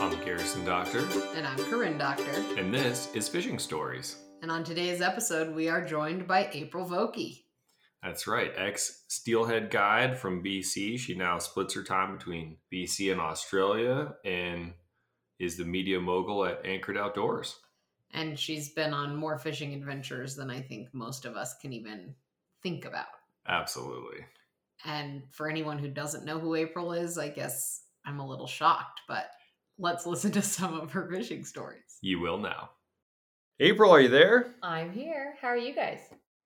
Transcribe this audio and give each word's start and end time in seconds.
I'm 0.00 0.24
Garrison 0.24 0.64
Doctor, 0.64 1.06
And 1.34 1.46
I'm 1.46 1.58
Corinne 1.58 1.98
Doctor. 1.98 2.30
and 2.58 2.72
this 2.72 3.08
is 3.14 3.28
Fishing 3.28 3.58
Stories. 3.58 4.16
And 4.42 4.50
on 4.50 4.62
today's 4.64 5.00
episode, 5.00 5.54
we 5.54 5.68
are 5.68 5.84
joined 5.84 6.26
by 6.26 6.48
April 6.52 6.86
Vokey. 6.86 7.42
That's 8.02 8.26
right, 8.26 8.52
ex 8.56 9.04
steelhead 9.08 9.70
guide 9.70 10.18
from 10.18 10.42
BC. 10.44 10.98
She 10.98 11.14
now 11.14 11.38
splits 11.38 11.74
her 11.74 11.82
time 11.82 12.16
between 12.16 12.58
BC 12.72 13.10
and 13.10 13.20
Australia 13.20 14.14
and 14.24 14.74
is 15.38 15.56
the 15.56 15.64
media 15.64 16.00
mogul 16.00 16.44
at 16.44 16.64
Anchored 16.64 16.96
Outdoors. 16.98 17.56
And 18.12 18.38
she's 18.38 18.70
been 18.70 18.92
on 18.92 19.16
more 19.16 19.38
fishing 19.38 19.74
adventures 19.74 20.36
than 20.36 20.50
I 20.50 20.60
think 20.60 20.88
most 20.92 21.24
of 21.24 21.36
us 21.36 21.54
can 21.60 21.72
even 21.72 22.14
think 22.62 22.84
about. 22.84 23.06
Absolutely. 23.48 24.24
And 24.84 25.22
for 25.30 25.48
anyone 25.48 25.78
who 25.78 25.88
doesn't 25.88 26.24
know 26.24 26.38
who 26.38 26.54
April 26.54 26.92
is, 26.92 27.18
I 27.18 27.28
guess 27.28 27.82
I'm 28.04 28.20
a 28.20 28.26
little 28.26 28.46
shocked, 28.46 29.00
but 29.08 29.26
let's 29.78 30.06
listen 30.06 30.32
to 30.32 30.42
some 30.42 30.80
of 30.80 30.92
her 30.92 31.08
fishing 31.10 31.44
stories. 31.44 31.98
You 32.00 32.20
will 32.20 32.38
now. 32.38 32.70
April, 33.60 33.90
are 33.90 34.00
you 34.00 34.08
there? 34.08 34.54
I'm 34.62 34.92
here. 34.92 35.34
How 35.40 35.48
are 35.48 35.56
you 35.56 35.74
guys? 35.74 36.00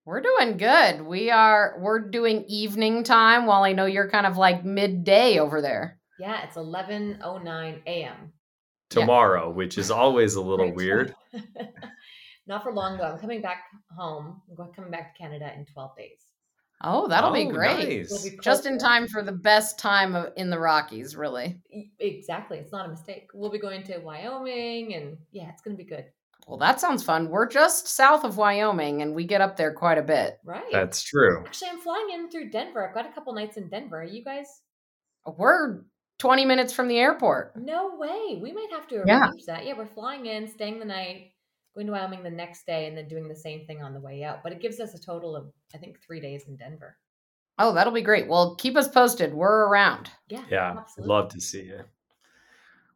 We're 0.04 0.22
doing 0.22 0.56
good. 0.56 1.02
We 1.02 1.30
are 1.30 1.76
we're 1.78 1.98
doing 1.98 2.44
evening 2.48 3.04
time 3.04 3.46
while 3.46 3.62
I 3.62 3.72
know 3.72 3.86
you're 3.86 4.10
kind 4.10 4.26
of 4.26 4.36
like 4.36 4.64
midday 4.64 5.38
over 5.38 5.60
there. 5.60 5.98
Yeah, 6.18 6.42
it's 6.44 6.56
11:09 6.56 7.82
a.m. 7.86 8.32
Tomorrow, 8.88 9.50
which 9.50 9.78
is 9.78 9.90
always 9.90 10.34
a 10.34 10.40
little 10.40 10.72
weird. 10.72 11.14
Not 12.46 12.62
for 12.62 12.72
long 12.72 12.98
though. 12.98 13.04
I'm 13.04 13.18
coming 13.18 13.42
back 13.42 13.62
home. 13.96 14.40
I'm 14.48 14.56
going 14.56 14.72
coming 14.72 14.90
back 14.90 15.14
to 15.14 15.22
Canada 15.22 15.52
in 15.56 15.66
12 15.66 15.96
days. 15.96 16.18
Oh, 16.82 17.06
that'll 17.08 17.32
be 17.32 17.46
Oh, 17.46 17.50
great. 17.52 17.88
nice. 18.00 18.10
We'll 18.10 18.30
be 18.30 18.38
Just 18.42 18.64
in 18.66 18.78
time 18.78 19.06
for 19.06 19.22
the 19.22 19.32
best 19.32 19.78
time 19.78 20.14
of, 20.14 20.32
in 20.36 20.48
the 20.50 20.58
Rockies, 20.58 21.14
really. 21.16 21.60
Exactly. 21.98 22.58
It's 22.58 22.72
not 22.72 22.86
a 22.86 22.88
mistake. 22.88 23.28
We'll 23.34 23.50
be 23.50 23.58
going 23.58 23.82
to 23.84 23.98
Wyoming 23.98 24.94
and 24.94 25.18
yeah, 25.32 25.48
it's 25.50 25.60
going 25.62 25.76
to 25.76 25.82
be 25.82 25.88
good. 25.88 26.06
Well, 26.46 26.58
that 26.58 26.80
sounds 26.80 27.02
fun. 27.04 27.28
We're 27.28 27.46
just 27.46 27.86
south 27.86 28.24
of 28.24 28.36
Wyoming 28.38 29.02
and 29.02 29.14
we 29.14 29.24
get 29.24 29.40
up 29.42 29.56
there 29.56 29.72
quite 29.74 29.98
a 29.98 30.02
bit. 30.02 30.38
Right. 30.44 30.64
That's 30.72 31.02
true. 31.02 31.44
Actually, 31.46 31.68
I'm 31.70 31.80
flying 31.80 32.08
in 32.14 32.30
through 32.30 32.50
Denver. 32.50 32.88
I've 32.88 32.94
got 32.94 33.06
a 33.06 33.12
couple 33.12 33.34
nights 33.34 33.56
in 33.58 33.68
Denver. 33.68 34.00
Are 34.00 34.04
you 34.04 34.24
guys? 34.24 34.46
We're 35.36 35.82
20 36.18 36.44
minutes 36.46 36.72
from 36.72 36.88
the 36.88 36.98
airport. 36.98 37.56
No 37.56 37.94
way. 37.96 38.38
We 38.42 38.52
might 38.52 38.68
have 38.72 38.88
to 38.88 39.04
Yeah. 39.06 39.20
arrange 39.28 39.44
that. 39.46 39.66
Yeah, 39.66 39.74
we're 39.76 39.86
flying 39.86 40.26
in, 40.26 40.48
staying 40.48 40.78
the 40.78 40.84
night, 40.86 41.32
going 41.74 41.86
to 41.86 41.92
Wyoming 41.92 42.22
the 42.22 42.30
next 42.30 42.66
day, 42.66 42.86
and 42.86 42.96
then 42.96 43.08
doing 43.08 43.28
the 43.28 43.36
same 43.36 43.66
thing 43.66 43.82
on 43.82 43.94
the 43.94 44.00
way 44.00 44.24
out. 44.24 44.42
But 44.42 44.52
it 44.52 44.60
gives 44.60 44.80
us 44.80 44.94
a 44.94 45.00
total 45.00 45.36
of, 45.36 45.50
I 45.74 45.78
think, 45.78 45.98
three 46.00 46.20
days 46.20 46.44
in 46.48 46.56
Denver. 46.56 46.96
Oh, 47.58 47.72
that'll 47.72 47.92
be 47.92 48.02
great. 48.02 48.26
Well, 48.26 48.56
keep 48.56 48.76
us 48.76 48.88
posted. 48.88 49.34
We're 49.34 49.66
around. 49.66 50.10
Yeah. 50.28 50.44
Yeah, 50.50 50.76
absolutely. 50.78 51.14
love 51.14 51.28
to 51.30 51.40
see 51.40 51.62
you. 51.62 51.80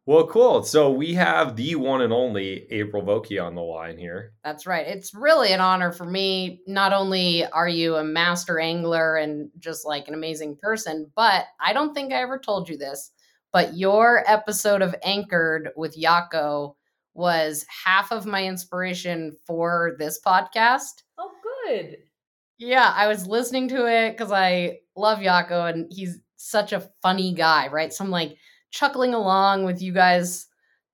Well, 0.07 0.27
cool. 0.27 0.63
So 0.63 0.91
we 0.91 1.15
have 1.15 1.55
the 1.55 1.73
one 1.75 2.01
and 2.01 2.13
only 2.13 2.67
April 2.71 3.01
Vokey 3.01 3.43
on 3.43 3.55
the 3.55 3.61
line 3.61 3.97
here. 3.97 4.33
That's 4.43 4.67
right. 4.67 4.85
It's 4.85 5.15
really 5.15 5.51
an 5.51 5.61
honor 5.61 5.91
for 5.91 6.05
me. 6.05 6.61
Not 6.67 6.93
only 6.93 7.43
are 7.47 7.67
you 7.67 7.95
a 7.95 8.03
master 8.03 8.59
angler 8.59 9.15
and 9.17 9.49
just 9.57 9.83
like 9.83 10.07
an 10.07 10.13
amazing 10.13 10.57
person, 10.57 11.11
but 11.15 11.45
I 11.59 11.73
don't 11.73 11.95
think 11.95 12.13
I 12.13 12.21
ever 12.21 12.37
told 12.37 12.69
you 12.69 12.77
this, 12.77 13.11
but 13.51 13.75
your 13.75 14.23
episode 14.27 14.83
of 14.83 14.95
Anchored 15.03 15.69
with 15.75 15.97
Jako 15.97 16.75
was 17.15 17.65
half 17.85 18.11
of 18.11 18.25
my 18.25 18.45
inspiration 18.45 19.35
for 19.47 19.95
this 19.97 20.19
podcast. 20.23 21.03
Oh, 21.17 21.31
good. 21.65 21.97
Yeah, 22.57 22.93
I 22.95 23.07
was 23.07 23.27
listening 23.27 23.67
to 23.69 23.85
it 23.85 24.11
because 24.11 24.31
I 24.31 24.79
love 24.95 25.21
Jako 25.21 25.65
and 25.65 25.91
he's 25.91 26.19
such 26.35 26.73
a 26.73 26.89
funny 27.01 27.33
guy, 27.33 27.67
right? 27.69 27.91
So 27.91 28.03
I'm 28.03 28.11
like 28.11 28.37
chuckling 28.71 29.13
along 29.13 29.63
with 29.63 29.81
you 29.81 29.93
guys 29.93 30.47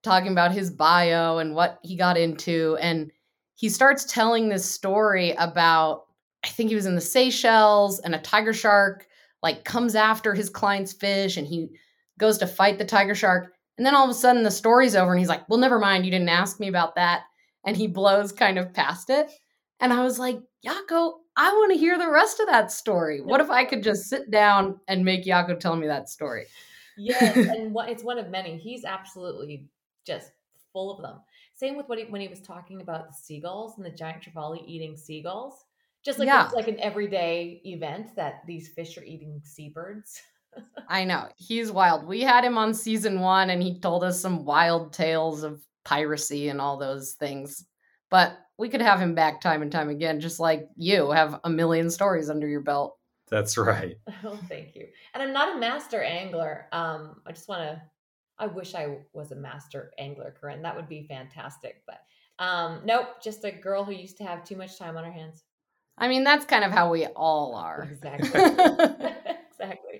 talking 0.04 0.32
about 0.32 0.52
his 0.52 0.72
bio 0.72 1.40
and 1.40 1.54
what 1.54 1.80
he 1.84 1.96
got 1.96 2.18
into. 2.18 2.78
And 2.80 3.12
he 3.56 3.70
starts 3.70 4.06
telling 4.06 4.50
this 4.50 4.66
story 4.66 5.32
about, 5.32 6.06
I 6.44 6.48
think 6.48 6.70
he 6.70 6.76
was 6.76 6.86
in 6.88 6.96
the 6.96 7.02
Seychelles 7.02 8.00
and 8.00 8.16
a 8.16 8.20
tiger 8.20 8.54
shark 8.54 9.06
like 9.44 9.64
comes 9.64 9.96
after 9.96 10.34
his 10.34 10.50
client's 10.50 10.94
fish 10.94 11.38
and 11.38 11.48
he 11.48 11.70
goes 12.20 12.38
to 12.40 12.48
fight 12.48 12.78
the 12.78 12.86
tiger 12.86 13.16
shark. 13.16 13.54
And 13.82 13.86
then 13.88 13.96
all 13.96 14.04
of 14.04 14.12
a 14.12 14.14
sudden 14.14 14.44
the 14.44 14.52
story's 14.52 14.96
over 14.96 15.10
and 15.10 15.18
he's 15.18 15.28
like, 15.28 15.50
well, 15.50 15.58
never 15.58 15.80
mind. 15.80 16.06
You 16.06 16.12
didn't 16.12 16.30
ask 16.30 16.60
me 16.60 16.68
about 16.68 16.94
that. 16.98 17.24
And 17.66 17.76
he 17.76 17.88
blows 17.88 18.32
kind 18.32 18.60
of 18.60 18.76
past 18.76 19.10
it. 19.10 19.32
And 19.80 19.92
I 19.92 20.04
was 20.04 20.20
like, 20.20 20.38
Jako, 20.64 21.16
I 21.36 21.52
want 21.52 21.74
to 21.74 21.80
hear 21.80 21.98
the 21.98 22.12
rest 22.12 22.40
of 22.40 22.46
that 22.46 22.72
story. 22.72 23.22
What 23.22 23.42
if 23.42 23.50
I 23.50 23.66
could 23.66 23.82
just 23.82 24.04
sit 24.08 24.30
down 24.30 24.80
and 24.88 25.04
make 25.04 25.24
Jako 25.26 25.56
tell 25.56 25.76
me 25.76 25.88
that 25.88 26.10
story? 26.10 26.46
Yes, 26.96 27.36
and 27.58 27.74
what, 27.74 27.90
it's 27.90 28.04
one 28.04 28.20
of 28.20 28.30
many. 28.30 28.56
He's 28.56 28.86
absolutely 28.86 29.66
just 30.06 30.30
full 30.72 30.96
of 30.96 31.02
them. 31.02 31.16
Same 31.56 31.76
with 31.76 31.90
what 31.90 31.98
he, 31.98 32.06
when 32.06 32.22
he 32.22 32.28
was 32.28 32.40
talking 32.40 32.82
about 32.84 33.08
the 33.08 33.16
seagulls 33.16 33.78
and 33.78 33.84
the 33.88 33.90
giant 33.90 34.22
trevally 34.24 34.64
eating 34.68 34.96
seagulls. 34.96 35.66
Just 36.06 36.20
like 36.20 36.28
Yeah. 36.28 36.46
it's 36.46 36.54
like 36.54 36.68
an 36.68 36.80
everyday 36.80 37.62
event 37.66 38.16
that 38.16 38.44
these 38.46 38.70
fish 38.70 38.96
are 39.00 39.04
eating 39.04 39.42
seabirds. 39.44 40.22
I 40.88 41.06
know. 41.06 41.28
He's 41.38 41.72
wild. 41.72 42.06
We 42.06 42.22
had 42.22 42.44
him 42.44 42.58
on 42.58 42.74
season 42.74 43.20
one 43.20 43.50
and 43.50 43.62
he 43.64 43.80
told 43.80 44.04
us 44.04 44.20
some 44.20 44.46
wild 44.46 44.94
tales 44.94 45.44
of 45.44 45.66
piracy 45.86 46.50
and 46.50 46.60
all 46.60 46.78
those 46.78 47.14
things. 47.14 47.66
But 48.10 48.38
we 48.58 48.70
could 48.70 48.82
have 48.82 49.00
him 49.00 49.16
back 49.16 49.42
time 49.42 49.62
and 49.62 49.72
time 49.72 49.90
again, 49.90 50.20
just 50.20 50.40
like 50.40 50.68
you 50.76 51.12
have 51.12 51.40
a 51.44 51.50
million 51.50 51.90
stories 51.90 52.30
under 52.30 52.48
your 52.48 52.62
belt. 52.62 52.98
That's 53.30 53.58
right. 53.58 53.96
Oh, 54.24 54.38
thank 54.48 54.76
you. 54.76 54.88
And 55.14 55.24
I'm 55.24 55.34
not 55.34 55.56
a 55.56 55.60
master 55.60 56.04
angler. 56.04 56.68
Um, 56.72 57.22
I 57.26 57.32
just 57.32 57.48
want 57.48 57.62
to. 57.62 57.82
I 58.38 58.48
wish 58.48 58.76
I 58.76 58.98
was 59.14 59.32
a 59.32 59.36
master 59.36 59.92
angler, 59.98 60.36
Corinne. 60.40 60.62
That 60.64 60.76
would 60.76 60.90
be 60.90 61.06
fantastic. 61.08 61.84
But 61.88 62.02
um, 62.44 62.82
nope, 62.86 63.22
just 63.24 63.46
a 63.46 63.52
girl 63.52 63.84
who 63.84 63.94
used 63.94 64.18
to 64.18 64.24
have 64.24 64.44
too 64.44 64.56
much 64.56 64.78
time 64.78 64.98
on 64.98 65.04
her 65.04 65.12
hands. 65.12 65.44
I 65.98 66.08
mean, 66.08 66.24
that's 66.24 66.46
kind 66.46 66.64
of 66.64 66.72
how 66.72 66.92
we 66.92 67.06
all 67.06 67.56
are. 67.56 67.84
Exactly. 67.84 68.30
exactly. 69.52 69.91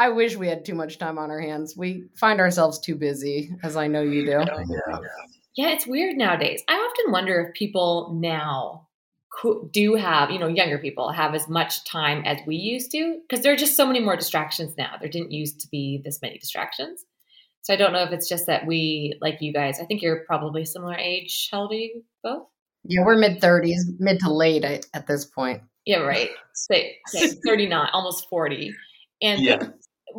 I 0.00 0.08
wish 0.08 0.34
we 0.34 0.48
had 0.48 0.64
too 0.64 0.74
much 0.74 0.96
time 0.96 1.18
on 1.18 1.30
our 1.30 1.40
hands. 1.40 1.76
We 1.76 2.04
find 2.16 2.40
ourselves 2.40 2.78
too 2.78 2.94
busy, 2.94 3.54
as 3.62 3.76
I 3.76 3.86
know 3.86 4.00
you 4.00 4.24
do. 4.24 4.42
Yeah, 5.56 5.68
it's 5.68 5.86
weird 5.86 6.16
nowadays. 6.16 6.62
I 6.68 6.72
often 6.72 7.12
wonder 7.12 7.38
if 7.42 7.54
people 7.54 8.18
now 8.18 8.88
do 9.72 9.96
have, 9.96 10.30
you 10.30 10.38
know, 10.38 10.46
younger 10.46 10.78
people 10.78 11.10
have 11.10 11.34
as 11.34 11.46
much 11.48 11.84
time 11.84 12.22
as 12.24 12.38
we 12.46 12.56
used 12.56 12.90
to 12.92 13.18
because 13.28 13.44
there 13.44 13.52
are 13.52 13.58
just 13.58 13.76
so 13.76 13.86
many 13.86 14.00
more 14.00 14.16
distractions 14.16 14.74
now. 14.78 14.94
There 14.98 15.10
didn't 15.10 15.32
used 15.32 15.60
to 15.60 15.68
be 15.70 16.00
this 16.02 16.22
many 16.22 16.38
distractions. 16.38 17.04
So 17.60 17.74
I 17.74 17.76
don't 17.76 17.92
know 17.92 18.02
if 18.02 18.10
it's 18.10 18.26
just 18.26 18.46
that 18.46 18.66
we, 18.66 19.18
like 19.20 19.42
you 19.42 19.52
guys, 19.52 19.80
I 19.80 19.84
think 19.84 20.00
you're 20.00 20.24
probably 20.24 20.64
similar 20.64 20.94
age. 20.94 21.50
How 21.52 21.60
old 21.60 21.72
are 21.72 21.74
you 21.74 22.02
both? 22.24 22.46
Yeah, 22.84 23.04
we're 23.04 23.18
mid 23.18 23.42
30s, 23.42 23.98
mid 23.98 24.18
to 24.20 24.32
late 24.32 24.64
at, 24.64 24.86
at 24.94 25.06
this 25.06 25.26
point. 25.26 25.60
Yeah, 25.84 25.98
right. 25.98 26.30
Say, 26.54 26.96
say 27.08 27.26
39, 27.46 27.88
almost 27.92 28.30
40. 28.30 28.74
And 29.20 29.42
Yeah. 29.42 29.68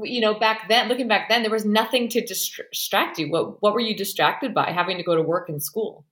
You 0.04 0.22
know, 0.22 0.34
back 0.34 0.68
then, 0.70 0.88
looking 0.88 1.08
back 1.08 1.30
then, 1.30 1.42
there 1.42 1.52
was 1.52 1.66
nothing 1.66 2.10
to 2.10 2.26
distract 2.26 3.20
you. 3.20 3.32
What 3.32 3.62
what 3.62 3.74
were 3.74 3.80
you 3.80 3.96
distracted 3.96 4.54
by? 4.54 4.72
Having 4.72 4.98
to 4.98 5.04
go 5.04 5.16
to 5.16 5.22
work 5.22 5.50
and 5.50 5.62
school. 5.62 6.06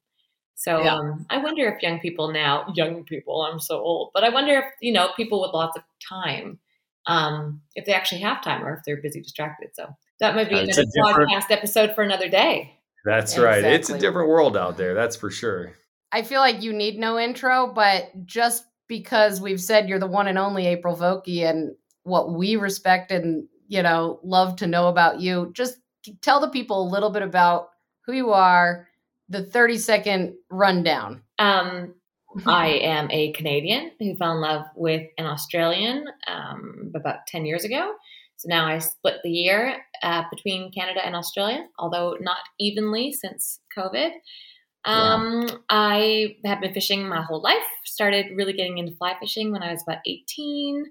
So 0.56 0.84
Yeah. 0.84 0.96
um, 0.96 1.26
I 1.30 1.38
wonder 1.38 1.68
if 1.68 1.82
young 1.82 2.00
people 2.00 2.32
now, 2.34 2.66
young 2.76 3.04
people, 3.06 3.42
I'm 3.44 3.60
so 3.60 3.80
old, 3.80 4.12
but 4.14 4.24
I 4.24 4.30
wonder 4.30 4.58
if 4.58 4.66
you 4.82 4.92
know 4.92 5.10
people 5.16 5.42
with 5.42 5.52
lots 5.54 5.78
of 5.78 5.84
time, 6.08 6.60
um, 7.06 7.62
if 7.76 7.86
they 7.86 7.94
actually 7.94 8.22
have 8.22 8.44
time 8.44 8.66
or 8.66 8.74
if 8.74 8.80
they're 8.86 9.02
busy 9.02 9.22
distracted. 9.22 9.70
So 9.74 9.88
that 10.20 10.36
might 10.36 10.50
be 10.50 10.56
Uh, 10.56 10.64
another 10.64 10.82
a 10.82 11.02
podcast 11.14 11.50
episode 11.52 11.96
for 11.96 12.04
another 12.04 12.28
day. 12.28 12.76
That's 13.06 13.38
right. 13.38 13.64
It's 13.64 13.90
a 13.90 13.98
different 13.98 14.30
world 14.30 14.58
out 14.58 14.76
there. 14.78 14.94
That's 14.94 15.16
for 15.16 15.32
sure. 15.32 15.74
I 16.12 16.24
feel 16.24 16.42
like 16.42 16.62
you 16.62 16.74
need 16.74 16.98
no 17.00 17.18
intro, 17.18 17.72
but 17.74 18.26
just 18.26 18.66
because 18.88 19.40
we've 19.40 19.62
said 19.62 19.88
you're 19.88 20.00
the 20.00 20.08
one 20.08 20.28
and 20.28 20.38
only 20.38 20.66
April 20.68 20.98
Vokey 20.98 21.50
and 21.50 21.76
what 22.04 22.34
we 22.34 22.56
respect 22.58 23.12
and, 23.12 23.48
you 23.70 23.84
know, 23.84 24.20
love 24.24 24.58
to 24.58 24.68
know 24.68 24.88
about 24.88 25.22
you, 25.22 25.52
just 25.54 25.78
tell 26.22 26.42
the 26.42 26.50
people 26.50 26.82
a 26.82 26.92
little 26.92 27.12
bit 27.12 27.22
about 27.22 27.70
who 28.06 28.14
you 28.14 28.32
are, 28.32 28.88
the 29.30 29.46
30 29.46 29.78
second 29.78 30.34
rundown. 30.50 31.22
Um, 31.38 31.94
I 32.46 32.68
am 32.68 33.10
a 33.12 33.32
Canadian 33.34 33.92
who 34.00 34.16
fell 34.16 34.34
in 34.34 34.42
love 34.42 34.66
with 34.76 35.08
an 35.18 35.28
Australian 35.28 36.06
um, 36.28 36.92
about 36.96 37.28
10 37.28 37.46
years 37.46 37.64
ago. 37.64 37.94
So 38.38 38.48
now 38.50 38.68
I 38.68 38.80
split 38.80 39.18
the 39.24 39.30
year 39.30 39.78
uh, 40.02 40.24
between 40.32 40.72
Canada 40.72 41.06
and 41.06 41.16
Australia, 41.16 41.66
although 41.78 42.18
not 42.20 42.38
evenly 42.60 43.12
since 43.12 43.60
COVID. 43.78 44.12
Um, 44.86 45.64
I 45.70 46.38
have 46.46 46.62
been 46.62 46.74
fishing 46.74 47.08
my 47.08 47.22
whole 47.22 47.42
life, 47.42 47.58
started 47.86 48.28
really 48.36 48.54
getting 48.54 48.78
into 48.78 48.96
fly 48.96 49.14
fishing 49.20 49.52
when 49.52 49.62
I 49.62 49.72
was 49.72 49.84
about 49.84 50.00
18 50.08 50.86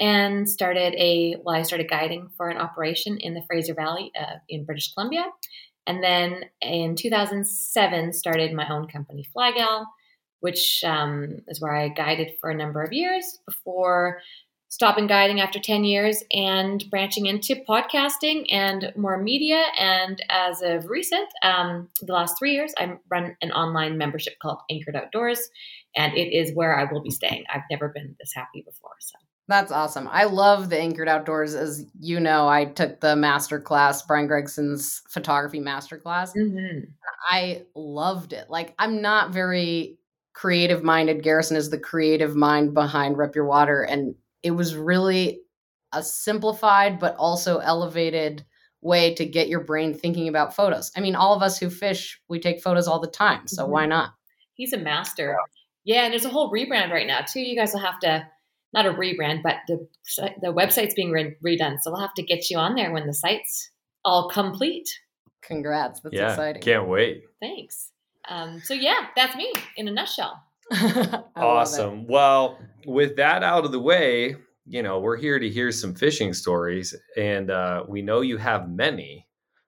and 0.00 0.48
started 0.48 0.94
a, 0.96 1.36
well, 1.44 1.54
I 1.54 1.62
started 1.62 1.88
guiding 1.88 2.30
for 2.36 2.48
an 2.48 2.56
operation 2.56 3.18
in 3.18 3.34
the 3.34 3.42
Fraser 3.46 3.74
Valley 3.74 4.10
uh, 4.18 4.36
in 4.48 4.64
British 4.64 4.92
Columbia. 4.94 5.26
And 5.86 6.02
then 6.02 6.44
in 6.62 6.96
2007, 6.96 8.12
started 8.14 8.52
my 8.52 8.66
own 8.68 8.88
company, 8.88 9.26
Flygal, 9.36 9.84
which 10.40 10.82
um, 10.84 11.40
is 11.48 11.60
where 11.60 11.74
I 11.74 11.88
guided 11.88 12.32
for 12.40 12.50
a 12.50 12.56
number 12.56 12.82
of 12.82 12.92
years 12.92 13.38
before 13.46 14.20
stopping 14.70 15.08
guiding 15.08 15.40
after 15.40 15.58
10 15.58 15.82
years 15.84 16.22
and 16.32 16.84
branching 16.90 17.26
into 17.26 17.56
podcasting 17.68 18.46
and 18.50 18.92
more 18.96 19.20
media. 19.20 19.64
And 19.78 20.22
as 20.30 20.62
of 20.62 20.88
recent, 20.88 21.28
um, 21.42 21.88
the 22.00 22.12
last 22.12 22.36
three 22.38 22.52
years, 22.52 22.72
I 22.78 22.92
run 23.10 23.36
an 23.42 23.50
online 23.50 23.98
membership 23.98 24.34
called 24.40 24.60
Anchored 24.70 24.96
Outdoors, 24.96 25.50
and 25.96 26.16
it 26.16 26.32
is 26.32 26.54
where 26.54 26.78
I 26.78 26.90
will 26.90 27.02
be 27.02 27.10
staying. 27.10 27.44
I've 27.52 27.62
never 27.70 27.88
been 27.88 28.14
this 28.20 28.32
happy 28.32 28.62
before. 28.64 28.94
So 29.00 29.18
That's 29.50 29.72
awesome. 29.72 30.08
I 30.10 30.24
love 30.24 30.70
the 30.70 30.78
Anchored 30.78 31.08
Outdoors. 31.08 31.54
As 31.54 31.84
you 31.98 32.20
know, 32.20 32.48
I 32.48 32.66
took 32.66 33.00
the 33.00 33.16
master 33.16 33.60
class, 33.60 34.00
Brian 34.02 34.28
Gregson's 34.28 35.02
photography 35.08 35.58
master 35.58 35.98
class. 35.98 36.32
Mhm. 36.34 36.86
I 37.28 37.64
loved 37.74 38.32
it. 38.32 38.48
Like, 38.48 38.74
I'm 38.78 39.02
not 39.02 39.32
very 39.32 39.98
creative 40.34 40.84
minded. 40.84 41.22
Garrison 41.24 41.56
is 41.56 41.68
the 41.68 41.78
creative 41.78 42.36
mind 42.36 42.74
behind 42.74 43.18
Rep 43.18 43.34
Your 43.34 43.44
Water. 43.44 43.82
And 43.82 44.14
it 44.44 44.52
was 44.52 44.76
really 44.76 45.40
a 45.92 46.02
simplified 46.02 47.00
but 47.00 47.16
also 47.16 47.58
elevated 47.58 48.44
way 48.82 49.14
to 49.16 49.26
get 49.26 49.48
your 49.48 49.64
brain 49.64 49.92
thinking 49.92 50.28
about 50.28 50.54
photos. 50.54 50.92
I 50.96 51.00
mean, 51.00 51.16
all 51.16 51.34
of 51.34 51.42
us 51.42 51.58
who 51.58 51.68
fish, 51.68 52.20
we 52.28 52.38
take 52.38 52.62
photos 52.62 52.86
all 52.86 53.00
the 53.00 53.08
time. 53.08 53.48
So 53.48 53.66
why 53.66 53.86
not? 53.86 54.14
he's 54.54 54.72
a 54.74 54.78
master. 54.78 55.36
Yeah, 55.84 56.04
and 56.04 56.12
there's 56.12 56.26
a 56.26 56.28
whole 56.28 56.52
rebrand 56.52 56.90
right 56.90 57.06
now 57.06 57.22
too. 57.22 57.40
You 57.40 57.56
guys 57.56 57.72
will 57.72 57.80
have 57.80 57.98
to 58.00 58.26
not 58.72 58.86
a 58.86 58.92
rebrand, 58.92 59.42
but 59.42 59.56
the 59.66 59.86
the 60.40 60.52
website's 60.52 60.94
being 60.94 61.10
re- 61.10 61.36
redone, 61.44 61.78
so 61.80 61.90
we'll 61.90 62.00
have 62.00 62.14
to 62.14 62.22
get 62.22 62.50
you 62.50 62.58
on 62.58 62.74
there 62.74 62.92
when 62.92 63.06
the 63.06 63.14
site's 63.14 63.70
all 64.04 64.28
complete. 64.28 64.88
Congrats. 65.42 66.00
That's 66.00 66.14
yeah, 66.14 66.30
exciting. 66.30 66.62
can't 66.62 66.88
wait. 66.88 67.24
Thanks. 67.40 67.90
Um, 68.28 68.60
so 68.64 68.74
yeah, 68.74 69.06
that's 69.16 69.36
me 69.36 69.52
in 69.76 69.88
a 69.88 69.90
nutshell. 69.90 70.42
I 70.72 70.84
love 70.84 71.04
it. 71.14 71.30
Awesome. 71.36 72.06
Well, 72.06 72.58
with 72.86 73.16
that 73.16 73.42
out 73.42 73.64
of 73.64 73.72
the 73.72 73.80
way, 73.80 74.36
you 74.66 74.82
know, 74.82 75.00
we're 75.00 75.16
here 75.16 75.38
to 75.38 75.48
hear 75.48 75.72
some 75.72 75.94
fishing 75.94 76.32
stories, 76.32 76.94
and 77.16 77.50
uh, 77.50 77.84
we 77.88 78.02
know 78.02 78.20
you 78.20 78.36
have 78.36 78.70
many. 78.70 79.26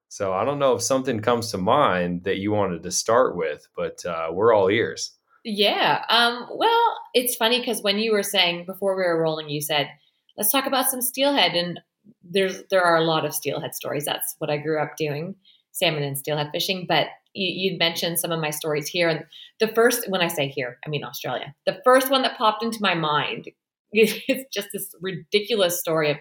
So 0.09 0.33
I 0.33 0.45
don't 0.45 0.59
know 0.59 0.75
if 0.75 0.83
something 0.83 1.21
comes 1.21 1.51
to 1.51 1.59
mind 1.59 2.25
that 2.25 2.37
you 2.37 2.53
wanted 2.53 2.83
to 2.83 2.91
start 2.91 3.35
with, 3.35 3.67
but 3.75 4.05
uh, 4.05 4.29
we're 4.31 4.53
all 4.53 4.69
ears. 4.69 5.17
Yeah. 5.45 6.05
Um, 6.09 6.49
well, 6.55 6.99
it's 7.15 7.37
funny 7.37 7.59
because 7.59 7.83
when 7.83 7.99
you 7.99 8.13
were 8.13 8.23
saying 8.23 8.65
before 8.65 8.97
we 8.97 9.03
were 9.03 9.21
rolling, 9.21 9.49
you 9.49 9.61
said, 9.61 9.89
let's 10.37 10.53
talk 10.53 10.67
about 10.67 10.89
some 10.89 11.03
steelhead. 11.03 11.55
And 11.55 11.81
there's 12.23 12.63
there 12.71 12.83
are 12.83 12.97
a 12.97 13.05
lot 13.05 13.25
of 13.25 13.35
steelhead 13.35 13.75
stories. 13.75 14.05
That's 14.05 14.37
what 14.39 14.51
I 14.51 14.57
grew 14.57 14.81
up 14.81 14.97
doing, 14.97 15.35
salmon 15.73 16.03
and 16.03 16.17
steelhead 16.17 16.51
fishing. 16.53 16.87
But 16.89 17.09
you, 17.35 17.71
you'd 17.73 17.79
mentioned 17.79 18.19
some 18.19 18.31
of 18.31 18.41
my 18.41 18.51
stories 18.51 18.89
here. 18.89 19.09
And 19.09 19.25
the 19.59 19.69
first, 19.69 20.09
when 20.09 20.21
I 20.21 20.29
say 20.29 20.49
here, 20.49 20.79
I 20.87 20.89
mean 20.89 21.05
Australia. 21.05 21.55
The 21.67 21.81
first 21.85 22.11
one 22.11 22.23
that 22.23 22.39
popped 22.39 22.63
into 22.63 22.79
my 22.81 22.95
mind 22.95 23.49
is 23.93 24.21
just 24.53 24.69
this 24.73 24.95
ridiculous 25.01 25.79
story 25.81 26.11
of 26.11 26.19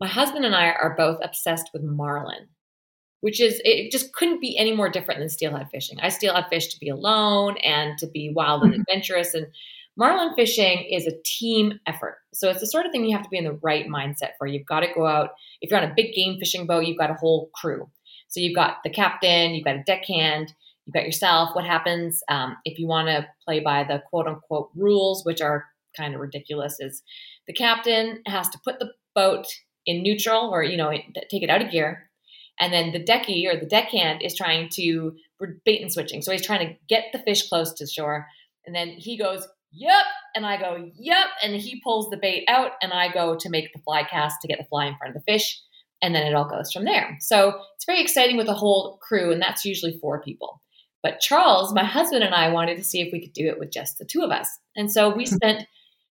my 0.00 0.08
husband 0.08 0.44
and 0.44 0.54
I 0.54 0.70
are 0.70 0.94
both 0.96 1.18
obsessed 1.22 1.70
with 1.72 1.82
marlin 1.82 2.48
which 3.20 3.40
is 3.40 3.60
it 3.64 3.90
just 3.92 4.12
couldn't 4.12 4.40
be 4.40 4.56
any 4.58 4.74
more 4.74 4.88
different 4.88 5.20
than 5.20 5.28
steelhead 5.28 5.68
fishing. 5.70 5.98
I 6.00 6.08
steelhead 6.08 6.46
fish 6.48 6.68
to 6.68 6.78
be 6.78 6.88
alone 6.88 7.56
and 7.58 7.98
to 7.98 8.06
be 8.06 8.32
wild 8.34 8.62
and 8.62 8.74
adventurous. 8.74 9.34
And 9.34 9.46
marlin 9.96 10.34
fishing 10.34 10.86
is 10.90 11.06
a 11.06 11.20
team 11.24 11.78
effort. 11.86 12.18
So 12.32 12.48
it's 12.48 12.60
the 12.60 12.66
sort 12.66 12.86
of 12.86 12.92
thing 12.92 13.04
you 13.04 13.16
have 13.16 13.24
to 13.24 13.30
be 13.30 13.38
in 13.38 13.44
the 13.44 13.58
right 13.62 13.86
mindset 13.86 14.30
for. 14.38 14.46
You've 14.46 14.66
got 14.66 14.80
to 14.80 14.88
go 14.94 15.06
out. 15.06 15.30
If 15.60 15.70
you're 15.70 15.80
on 15.80 15.90
a 15.90 15.94
big 15.94 16.14
game 16.14 16.38
fishing 16.38 16.66
boat, 16.66 16.86
you've 16.86 16.98
got 16.98 17.10
a 17.10 17.14
whole 17.14 17.50
crew. 17.54 17.88
So 18.28 18.40
you've 18.40 18.54
got 18.54 18.78
the 18.84 18.90
captain, 18.90 19.54
you've 19.54 19.64
got 19.64 19.76
a 19.76 19.82
deckhand, 19.84 20.54
you've 20.86 20.94
got 20.94 21.04
yourself. 21.04 21.50
What 21.54 21.66
happens 21.66 22.22
um, 22.28 22.56
if 22.64 22.78
you 22.78 22.86
want 22.86 23.08
to 23.08 23.26
play 23.44 23.60
by 23.60 23.84
the 23.84 24.02
quote 24.08 24.28
unquote 24.28 24.70
rules, 24.74 25.24
which 25.24 25.40
are 25.40 25.66
kind 25.96 26.14
of 26.14 26.20
ridiculous, 26.20 26.76
is 26.78 27.02
the 27.46 27.52
captain 27.52 28.22
has 28.26 28.48
to 28.50 28.60
put 28.64 28.78
the 28.78 28.92
boat 29.14 29.46
in 29.84 30.02
neutral 30.02 30.50
or, 30.50 30.62
you 30.62 30.76
know, 30.76 30.92
take 30.92 31.42
it 31.42 31.50
out 31.50 31.62
of 31.62 31.70
gear 31.70 32.09
and 32.60 32.72
then 32.72 32.92
the 32.92 33.02
decky 33.02 33.46
or 33.46 33.58
the 33.58 33.66
deckhand 33.66 34.22
is 34.22 34.36
trying 34.36 34.68
to 34.74 35.16
bait 35.64 35.80
and 35.80 35.92
switching. 35.92 36.20
So 36.20 36.30
he's 36.30 36.44
trying 36.44 36.68
to 36.68 36.74
get 36.88 37.06
the 37.12 37.18
fish 37.20 37.48
close 37.48 37.72
to 37.74 37.86
shore. 37.86 38.26
And 38.66 38.74
then 38.74 38.88
he 38.88 39.16
goes, 39.16 39.48
Yep. 39.72 40.04
And 40.36 40.44
I 40.44 40.58
go, 40.58 40.90
Yep. 40.94 41.26
And 41.42 41.56
he 41.56 41.80
pulls 41.82 42.10
the 42.10 42.18
bait 42.18 42.44
out, 42.48 42.72
and 42.82 42.92
I 42.92 43.10
go 43.10 43.34
to 43.36 43.48
make 43.48 43.72
the 43.72 43.80
fly 43.80 44.04
cast 44.04 44.40
to 44.42 44.48
get 44.48 44.58
the 44.58 44.64
fly 44.64 44.86
in 44.86 44.96
front 44.96 45.16
of 45.16 45.22
the 45.22 45.32
fish. 45.32 45.58
And 46.02 46.14
then 46.14 46.26
it 46.26 46.34
all 46.34 46.48
goes 46.48 46.72
from 46.72 46.84
there. 46.84 47.16
So 47.20 47.60
it's 47.76 47.84
very 47.86 48.00
exciting 48.00 48.36
with 48.36 48.48
a 48.48 48.54
whole 48.54 48.98
crew, 49.02 49.32
and 49.32 49.40
that's 49.40 49.64
usually 49.64 49.98
four 49.98 50.22
people. 50.22 50.60
But 51.02 51.20
Charles, 51.20 51.72
my 51.72 51.84
husband, 51.84 52.24
and 52.24 52.34
I 52.34 52.50
wanted 52.50 52.76
to 52.76 52.84
see 52.84 53.00
if 53.00 53.12
we 53.12 53.20
could 53.20 53.32
do 53.32 53.48
it 53.48 53.58
with 53.58 53.70
just 53.70 53.98
the 53.98 54.04
two 54.04 54.22
of 54.22 54.30
us. 54.30 54.48
And 54.76 54.92
so 54.92 55.14
we 55.14 55.24
hmm. 55.24 55.34
spent 55.34 55.66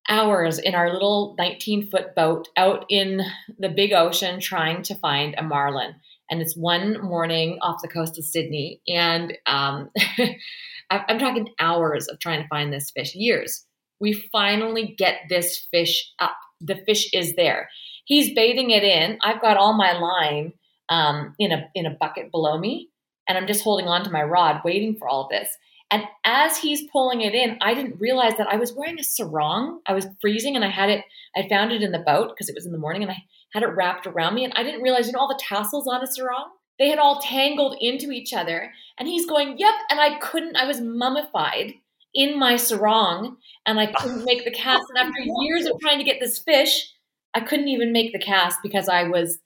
hours 0.07 0.59
in 0.59 0.75
our 0.75 0.93
little 0.93 1.35
19 1.39 1.89
foot 1.89 2.13
boat 2.15 2.47
out 2.57 2.85
in 2.89 3.21
the 3.57 3.69
big 3.69 3.93
ocean 3.93 4.39
trying 4.39 4.83
to 4.83 4.95
find 4.95 5.33
a 5.37 5.43
marlin 5.43 5.95
and 6.29 6.41
it's 6.41 6.55
one 6.55 7.01
morning 7.01 7.59
off 7.61 7.81
the 7.81 7.87
coast 7.87 8.17
of 8.17 8.25
Sydney, 8.25 8.81
and 8.87 9.37
um, 9.45 9.89
I'm 10.89 11.19
talking 11.19 11.49
hours 11.59 12.07
of 12.07 12.19
trying 12.19 12.41
to 12.41 12.47
find 12.47 12.71
this 12.71 12.91
fish, 12.91 13.15
years. 13.15 13.65
We 13.99 14.13
finally 14.31 14.95
get 14.97 15.21
this 15.29 15.67
fish 15.71 16.11
up. 16.19 16.35
The 16.61 16.75
fish 16.85 17.09
is 17.13 17.35
there. 17.35 17.69
He's 18.05 18.33
baiting 18.33 18.71
it 18.71 18.83
in. 18.83 19.17
I've 19.23 19.41
got 19.41 19.57
all 19.57 19.73
my 19.73 19.93
line 19.93 20.53
um, 20.89 21.33
in 21.39 21.51
a 21.51 21.69
in 21.73 21.85
a 21.85 21.95
bucket 21.99 22.31
below 22.31 22.57
me, 22.57 22.89
and 23.27 23.37
I'm 23.37 23.47
just 23.47 23.63
holding 23.63 23.87
on 23.87 24.03
to 24.03 24.11
my 24.11 24.23
rod, 24.23 24.61
waiting 24.63 24.95
for 24.95 25.07
all 25.07 25.23
of 25.23 25.29
this. 25.29 25.49
And 25.91 26.03
as 26.23 26.57
he's 26.57 26.89
pulling 26.91 27.21
it 27.21 27.35
in, 27.35 27.57
I 27.61 27.73
didn't 27.73 27.99
realize 27.99 28.33
that 28.37 28.47
I 28.47 28.57
was 28.57 28.73
wearing 28.73 28.99
a 28.99 29.03
sarong. 29.03 29.81
I 29.85 29.93
was 29.93 30.07
freezing, 30.19 30.55
and 30.55 30.65
I 30.65 30.69
had 30.69 30.89
it. 30.89 31.05
I 31.35 31.47
found 31.47 31.71
it 31.71 31.81
in 31.81 31.91
the 31.91 31.99
boat 31.99 32.29
because 32.29 32.49
it 32.49 32.55
was 32.55 32.65
in 32.65 32.71
the 32.71 32.77
morning, 32.77 33.03
and 33.03 33.11
I 33.11 33.23
had 33.53 33.63
it 33.63 33.67
wrapped 33.67 34.07
around 34.07 34.35
me. 34.35 34.43
And 34.43 34.53
I 34.55 34.63
didn't 34.63 34.81
realize, 34.81 35.07
you 35.07 35.13
know, 35.13 35.19
all 35.19 35.27
the 35.27 35.41
tassels 35.41 35.87
on 35.87 36.03
a 36.03 36.07
sarong? 36.07 36.49
They 36.77 36.89
had 36.89 36.99
all 36.99 37.21
tangled 37.21 37.77
into 37.79 38.11
each 38.11 38.33
other. 38.33 38.73
And 38.97 39.07
he's 39.07 39.25
going, 39.25 39.57
Yep. 39.57 39.73
And 39.89 39.99
I 39.99 40.17
couldn't, 40.19 40.57
I 40.57 40.65
was 40.65 40.81
mummified 40.81 41.73
in 42.13 42.37
my 42.39 42.55
sarong 42.55 43.37
and 43.65 43.79
I 43.79 43.91
couldn't 43.91 44.25
make 44.25 44.45
the 44.45 44.51
cast. 44.51 44.83
And 44.89 44.97
after 44.97 45.21
years 45.41 45.65
of 45.65 45.79
trying 45.79 45.99
to 45.99 46.03
get 46.03 46.19
this 46.19 46.39
fish, 46.39 46.91
I 47.33 47.41
couldn't 47.41 47.67
even 47.67 47.91
make 47.91 48.13
the 48.13 48.19
cast 48.19 48.59
because 48.63 48.89
I 48.89 49.03
was 49.03 49.39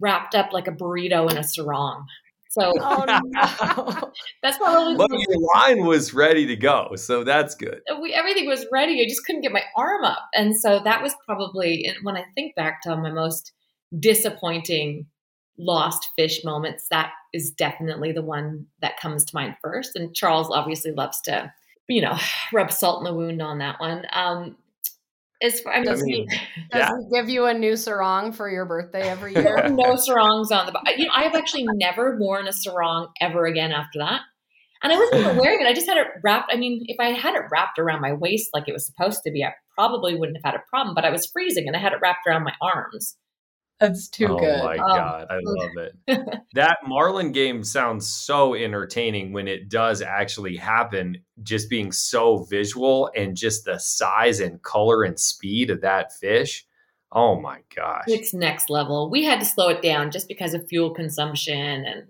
wrapped 0.00 0.34
up 0.34 0.52
like 0.52 0.66
a 0.66 0.72
burrito 0.72 1.30
in 1.30 1.36
a 1.36 1.44
sarong. 1.44 2.06
So 2.52 2.70
Oh, 2.80 3.04
no. 3.06 4.12
that's 4.42 4.58
probably 4.58 4.96
But 4.96 5.10
your 5.10 5.38
line 5.54 5.86
was 5.86 6.12
ready 6.12 6.46
to 6.46 6.54
go, 6.56 6.90
so 6.96 7.24
that's 7.24 7.54
good. 7.54 7.80
we, 8.00 8.12
everything 8.12 8.46
was 8.46 8.66
ready. 8.70 9.00
I 9.02 9.08
just 9.08 9.24
couldn't 9.24 9.40
get 9.40 9.52
my 9.52 9.62
arm 9.74 10.04
up. 10.04 10.28
And 10.34 10.54
so 10.54 10.80
that 10.84 11.02
was 11.02 11.14
probably, 11.26 11.90
when 12.02 12.16
I 12.16 12.24
think 12.34 12.54
back 12.54 12.82
to 12.82 12.94
my 12.94 13.10
most 13.10 13.52
disappointing 13.98 15.06
lost 15.58 16.10
fish 16.16 16.44
moments, 16.44 16.88
that 16.90 17.12
is 17.32 17.50
definitely 17.50 18.12
the 18.12 18.22
one 18.22 18.66
that 18.82 19.00
comes 19.00 19.24
to 19.24 19.34
mind 19.34 19.56
first. 19.62 19.96
And 19.96 20.14
Charles 20.14 20.50
obviously 20.50 20.92
loves 20.92 21.22
to, 21.22 21.50
you 21.88 22.02
know, 22.02 22.18
rub 22.52 22.70
salt 22.70 23.00
in 23.00 23.04
the 23.04 23.16
wound 23.16 23.40
on 23.40 23.58
that 23.58 23.80
one. 23.80 24.04
Um, 24.12 24.56
as 25.42 25.60
far, 25.60 25.72
I 25.74 25.80
mean, 25.80 25.88
I 25.90 25.96
mean, 26.02 26.26
Does 26.70 26.80
Yeah. 26.80 26.88
he 27.10 27.16
give 27.16 27.28
you 27.28 27.46
a 27.46 27.54
new 27.54 27.76
sarong 27.76 28.32
for 28.32 28.48
your 28.50 28.64
birthday 28.64 29.02
every 29.08 29.34
year? 29.36 29.68
no 29.70 29.96
sarongs 29.96 30.50
on 30.50 30.66
the 30.66 30.72
bottom. 30.72 30.94
You 30.96 31.06
know, 31.06 31.12
I 31.14 31.22
have 31.24 31.34
actually 31.34 31.64
never 31.74 32.16
worn 32.18 32.46
a 32.48 32.52
sarong 32.52 33.08
ever 33.20 33.46
again 33.46 33.72
after 33.72 33.98
that. 33.98 34.22
And 34.82 34.92
I 34.92 34.98
wasn't 34.98 35.20
even 35.22 35.36
wearing 35.40 35.60
it. 35.60 35.66
I 35.68 35.74
just 35.74 35.86
had 35.86 35.96
it 35.98 36.06
wrapped. 36.24 36.50
I 36.52 36.56
mean, 36.56 36.82
if 36.86 36.96
I 36.98 37.10
had 37.10 37.34
it 37.34 37.42
wrapped 37.52 37.78
around 37.78 38.00
my 38.00 38.12
waist 38.12 38.50
like 38.54 38.64
it 38.68 38.72
was 38.72 38.86
supposed 38.86 39.20
to 39.24 39.30
be, 39.30 39.44
I 39.44 39.52
probably 39.76 40.14
wouldn't 40.16 40.38
have 40.42 40.52
had 40.54 40.58
a 40.60 40.64
problem. 40.70 40.94
But 40.94 41.04
I 41.04 41.10
was 41.10 41.26
freezing 41.32 41.66
and 41.68 41.76
I 41.76 41.80
had 41.80 41.92
it 41.92 41.98
wrapped 42.02 42.26
around 42.26 42.44
my 42.44 42.54
arms. 42.60 43.16
That's 43.82 44.08
too 44.08 44.28
oh 44.28 44.38
good. 44.38 44.60
Oh 44.60 44.64
my 44.64 44.74
Oh. 44.76 44.96
god, 44.96 45.26
I 45.28 45.38
love 45.42 45.70
it. 45.76 46.40
that 46.54 46.78
Marlin 46.86 47.32
game 47.32 47.64
sounds 47.64 48.08
so 48.08 48.54
entertaining 48.54 49.32
when 49.32 49.48
it 49.48 49.68
does 49.68 50.02
actually 50.02 50.56
happen, 50.56 51.16
just 51.42 51.68
being 51.68 51.90
so 51.90 52.44
visual 52.44 53.10
and 53.16 53.36
just 53.36 53.64
the 53.64 53.78
size 53.78 54.38
and 54.40 54.62
color 54.62 55.02
and 55.02 55.18
speed 55.18 55.68
of 55.70 55.80
that 55.80 56.12
fish. 56.14 56.64
Oh 57.10 57.40
my 57.40 57.58
gosh. 57.74 58.04
It's 58.06 58.32
next 58.32 58.70
level. 58.70 59.10
We 59.10 59.24
had 59.24 59.40
to 59.40 59.46
slow 59.46 59.68
it 59.68 59.82
down 59.82 60.10
just 60.12 60.28
because 60.28 60.54
of 60.54 60.66
fuel 60.68 60.94
consumption. 60.94 61.84
And, 61.84 62.06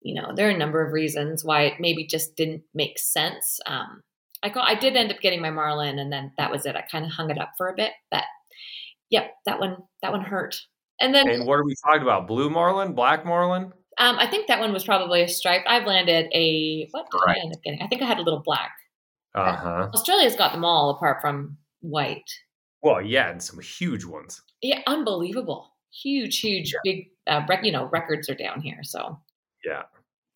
you 0.00 0.14
know, 0.14 0.32
there 0.34 0.46
are 0.46 0.52
a 0.52 0.56
number 0.56 0.80
of 0.86 0.92
reasons 0.92 1.44
why 1.44 1.64
it 1.64 1.74
maybe 1.80 2.06
just 2.06 2.36
didn't 2.36 2.62
make 2.72 2.98
sense. 2.98 3.58
Um, 3.66 4.02
I, 4.42 4.48
got, 4.48 4.66
I 4.66 4.76
did 4.76 4.96
end 4.96 5.12
up 5.12 5.20
getting 5.20 5.42
my 5.42 5.50
Marlin 5.50 5.98
and 5.98 6.10
then 6.10 6.32
that 6.38 6.50
was 6.50 6.64
it. 6.64 6.76
I 6.76 6.82
kind 6.82 7.04
of 7.04 7.10
hung 7.10 7.30
it 7.30 7.38
up 7.38 7.50
for 7.58 7.68
a 7.68 7.74
bit. 7.76 7.92
But, 8.10 8.24
yep, 9.10 9.32
that 9.44 9.60
one, 9.60 9.76
that 10.02 10.12
one 10.12 10.22
hurt. 10.22 10.56
And 11.00 11.14
then 11.14 11.28
And 11.28 11.46
what 11.46 11.54
are 11.58 11.64
we 11.64 11.74
talking 11.84 12.02
about? 12.02 12.26
Blue 12.26 12.50
Marlin, 12.50 12.92
Black 12.92 13.24
Marlin? 13.24 13.72
Um, 13.98 14.16
I 14.18 14.26
think 14.26 14.46
that 14.48 14.60
one 14.60 14.72
was 14.72 14.84
probably 14.84 15.22
a 15.22 15.28
striped. 15.28 15.66
I've 15.68 15.86
landed 15.86 16.26
a 16.32 16.88
what 16.90 17.06
did 17.10 17.18
Right. 17.26 17.36
I 17.38 17.40
end 17.40 17.54
up 17.54 17.62
getting? 17.62 17.82
I 17.82 17.86
think 17.88 18.02
I 18.02 18.06
had 18.06 18.18
a 18.18 18.22
little 18.22 18.42
black. 18.44 18.72
Uh 19.34 19.52
huh. 19.56 19.88
Australia's 19.94 20.36
got 20.36 20.52
them 20.52 20.64
all 20.64 20.90
apart 20.90 21.20
from 21.20 21.56
white. 21.80 22.28
Well, 22.82 23.02
yeah, 23.02 23.30
and 23.30 23.42
some 23.42 23.60
huge 23.60 24.04
ones. 24.04 24.42
Yeah, 24.62 24.80
unbelievable. 24.86 25.74
Huge, 25.92 26.38
huge, 26.38 26.72
big. 26.84 27.10
Uh, 27.26 27.42
rec- 27.48 27.64
you 27.64 27.72
know, 27.72 27.86
records 27.86 28.28
are 28.30 28.34
down 28.34 28.60
here. 28.60 28.78
So 28.82 29.18
Yeah. 29.64 29.82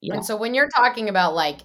yeah, 0.01 0.15
And 0.15 0.25
so 0.25 0.37
when 0.37 0.55
you're 0.55 0.69
talking 0.69 1.09
about 1.09 1.35
like 1.35 1.59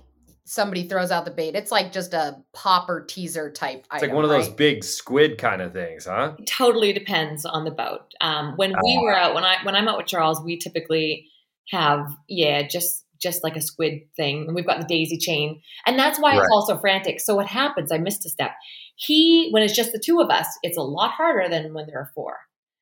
somebody 0.50 0.88
throws 0.88 1.12
out 1.12 1.26
the 1.26 1.32
bait. 1.32 1.54
It's 1.56 1.72
like 1.72 1.92
just 1.92 2.14
a 2.14 2.38
popper 2.54 3.06
teaser 3.08 3.52
type. 3.52 3.86
It's 3.94 4.02
like 4.02 4.12
one 4.14 4.24
of 4.24 4.32
those 4.32 4.50
big 4.50 4.84
squid 4.84 5.38
kind 5.38 5.62
of 5.62 5.74
things, 5.74 6.06
huh? 6.06 6.36
totally 6.48 6.92
depends 6.92 7.46
on 7.46 7.66
the 7.66 7.72
boat. 7.72 8.02
Um, 8.20 8.54
when 8.56 8.74
we 8.84 8.98
Ah. 8.98 9.02
were 9.04 9.16
out, 9.16 9.36
when 9.36 9.44
I 9.44 9.58
when 9.64 9.76
I'm 9.76 9.88
out 9.88 9.98
with 9.98 10.08
Charles, 10.08 10.42
we 10.44 10.58
typically 10.58 11.28
have 11.70 12.08
yeah, 12.28 12.64
just 12.68 13.06
just 13.22 13.44
like 13.44 13.56
a 13.58 13.62
squid 13.62 13.94
thing, 14.16 14.46
and 14.48 14.56
we've 14.56 14.66
got 14.66 14.80
the 14.80 14.88
daisy 14.88 15.18
chain, 15.18 15.62
and 15.86 16.00
that's 16.00 16.20
why 16.20 16.32
Right. 16.32 16.40
it's 16.40 16.50
also 16.52 16.80
frantic. 16.80 17.20
So 17.20 17.36
what 17.36 17.48
happens? 17.48 17.92
I 17.92 17.98
missed 17.98 18.26
a 18.26 18.30
step. 18.30 18.52
He 18.96 19.50
when 19.52 19.62
it's 19.62 19.76
just 19.76 19.92
the 19.92 20.00
two 20.04 20.20
of 20.20 20.30
us, 20.30 20.48
it's 20.64 20.78
a 20.78 20.82
lot 20.82 21.12
harder 21.12 21.48
than 21.48 21.74
when 21.74 21.86
there 21.88 22.00
are 22.00 22.12
four. 22.16 22.38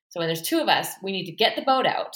So 0.10 0.20
when 0.22 0.28
there's 0.30 0.42
two 0.42 0.60
of 0.60 0.70
us, 0.70 0.90
we 1.04 1.12
need 1.12 1.26
to 1.26 1.32
get 1.34 1.56
the 1.58 1.64
boat 1.64 1.86
out. 1.86 2.16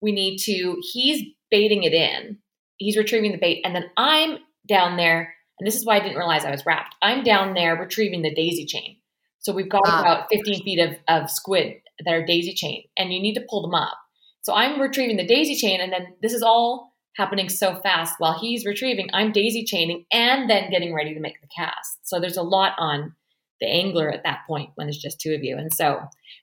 We 0.00 0.10
need 0.12 0.38
to. 0.38 0.76
He's 0.92 1.22
baiting 1.50 1.84
it 1.84 1.92
in. 1.94 2.38
He's 2.78 2.96
retrieving 2.96 3.32
the 3.32 3.38
bait, 3.38 3.60
and 3.64 3.74
then 3.76 3.84
I'm 3.96 4.38
down 4.68 4.96
there. 4.96 5.34
And 5.58 5.66
this 5.66 5.76
is 5.76 5.84
why 5.84 5.96
I 5.96 6.00
didn't 6.00 6.18
realize 6.18 6.44
I 6.44 6.50
was 6.50 6.64
wrapped. 6.66 6.94
I'm 7.02 7.24
down 7.24 7.54
there 7.54 7.76
retrieving 7.76 8.22
the 8.22 8.34
daisy 8.34 8.64
chain. 8.64 8.96
So 9.40 9.52
we've 9.52 9.68
got 9.68 9.82
Ah. 9.86 10.00
about 10.00 10.26
15 10.30 10.62
feet 10.62 10.78
of, 10.78 10.96
of 11.08 11.30
squid 11.30 11.80
that 12.04 12.12
are 12.14 12.24
daisy 12.24 12.52
chain, 12.54 12.84
and 12.96 13.12
you 13.12 13.20
need 13.20 13.34
to 13.34 13.46
pull 13.48 13.62
them 13.62 13.74
up. 13.74 13.96
So 14.42 14.54
I'm 14.54 14.80
retrieving 14.80 15.16
the 15.16 15.26
daisy 15.26 15.56
chain, 15.56 15.80
and 15.80 15.92
then 15.92 16.14
this 16.22 16.32
is 16.32 16.42
all 16.42 16.92
happening 17.16 17.48
so 17.48 17.80
fast 17.80 18.14
while 18.18 18.38
he's 18.38 18.64
retrieving. 18.64 19.08
I'm 19.12 19.32
daisy 19.32 19.64
chaining 19.64 20.04
and 20.12 20.48
then 20.48 20.70
getting 20.70 20.94
ready 20.94 21.14
to 21.14 21.20
make 21.20 21.40
the 21.40 21.48
cast. 21.48 21.98
So 22.06 22.20
there's 22.20 22.36
a 22.36 22.42
lot 22.42 22.74
on 22.78 23.14
the 23.60 23.66
angler 23.66 24.08
at 24.08 24.22
that 24.22 24.42
point 24.46 24.70
when 24.76 24.86
there's 24.86 25.02
just 25.02 25.20
two 25.20 25.34
of 25.34 25.42
you. 25.42 25.56
And 25.56 25.72
so 25.72 26.00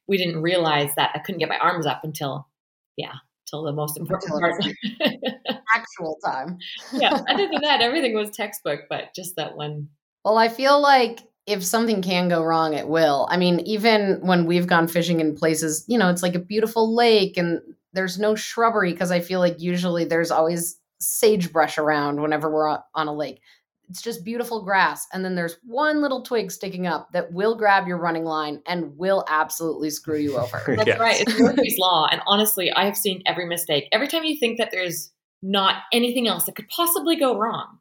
we 0.07 0.17
didn't 0.17 0.41
realize 0.41 0.93
that 0.95 1.11
I 1.15 1.19
couldn't 1.19 1.39
get 1.39 1.47
my 1.47 1.57
arms 1.57 1.85
up 1.85 2.01
until, 2.03 2.49
yeah, 2.97 3.13
till 3.45 3.63
the 3.63 3.73
most 3.73 3.97
important 3.97 4.31
part. 4.41 4.63
actual 5.75 6.17
time. 6.23 6.57
yeah. 6.93 7.13
Other 7.29 7.47
than 7.51 7.61
that, 7.61 7.81
everything 7.81 8.13
was 8.13 8.31
textbook, 8.31 8.81
but 8.89 9.13
just 9.15 9.35
that 9.35 9.55
one. 9.55 9.89
Well, 10.23 10.37
I 10.37 10.47
feel 10.47 10.81
like 10.81 11.21
if 11.45 11.63
something 11.63 12.01
can 12.01 12.27
go 12.27 12.43
wrong, 12.43 12.73
it 12.73 12.87
will. 12.87 13.27
I 13.29 13.37
mean, 13.37 13.59
even 13.61 14.19
when 14.21 14.45
we've 14.45 14.67
gone 14.67 14.87
fishing 14.87 15.19
in 15.19 15.35
places, 15.35 15.85
you 15.87 15.97
know, 15.97 16.09
it's 16.09 16.23
like 16.23 16.35
a 16.35 16.39
beautiful 16.39 16.95
lake 16.95 17.37
and 17.37 17.61
there's 17.93 18.19
no 18.19 18.35
shrubbery 18.35 18.91
because 18.91 19.11
I 19.11 19.19
feel 19.19 19.39
like 19.39 19.61
usually 19.61 20.05
there's 20.05 20.31
always 20.31 20.79
sagebrush 20.99 21.77
around 21.77 22.21
whenever 22.21 22.51
we're 22.51 22.79
on 22.95 23.07
a 23.07 23.13
lake. 23.13 23.41
It's 23.89 24.01
just 24.01 24.23
beautiful 24.23 24.63
grass. 24.63 25.07
And 25.13 25.23
then 25.23 25.35
there's 25.35 25.57
one 25.63 26.01
little 26.01 26.21
twig 26.21 26.51
sticking 26.51 26.87
up 26.87 27.11
that 27.13 27.31
will 27.31 27.55
grab 27.55 27.87
your 27.87 27.97
running 27.97 28.23
line 28.25 28.61
and 28.67 28.97
will 28.97 29.23
absolutely 29.27 29.89
screw 29.89 30.17
you 30.19 30.37
over. 30.37 30.63
That's 30.75 30.87
Yes. 30.87 30.99
right. 30.99 31.21
It's 31.21 31.39
Murphy's 31.39 31.77
Law. 31.79 32.07
And 32.11 32.21
honestly, 32.27 32.71
I 32.71 32.85
have 32.85 32.97
seen 32.97 33.21
every 33.25 33.45
mistake. 33.45 33.87
Every 33.91 34.07
time 34.07 34.23
you 34.23 34.37
think 34.39 34.57
that 34.57 34.71
there's 34.71 35.11
not 35.41 35.83
anything 35.93 36.27
else 36.27 36.45
that 36.45 36.55
could 36.55 36.67
possibly 36.69 37.15
go 37.15 37.37
wrong, 37.37 37.79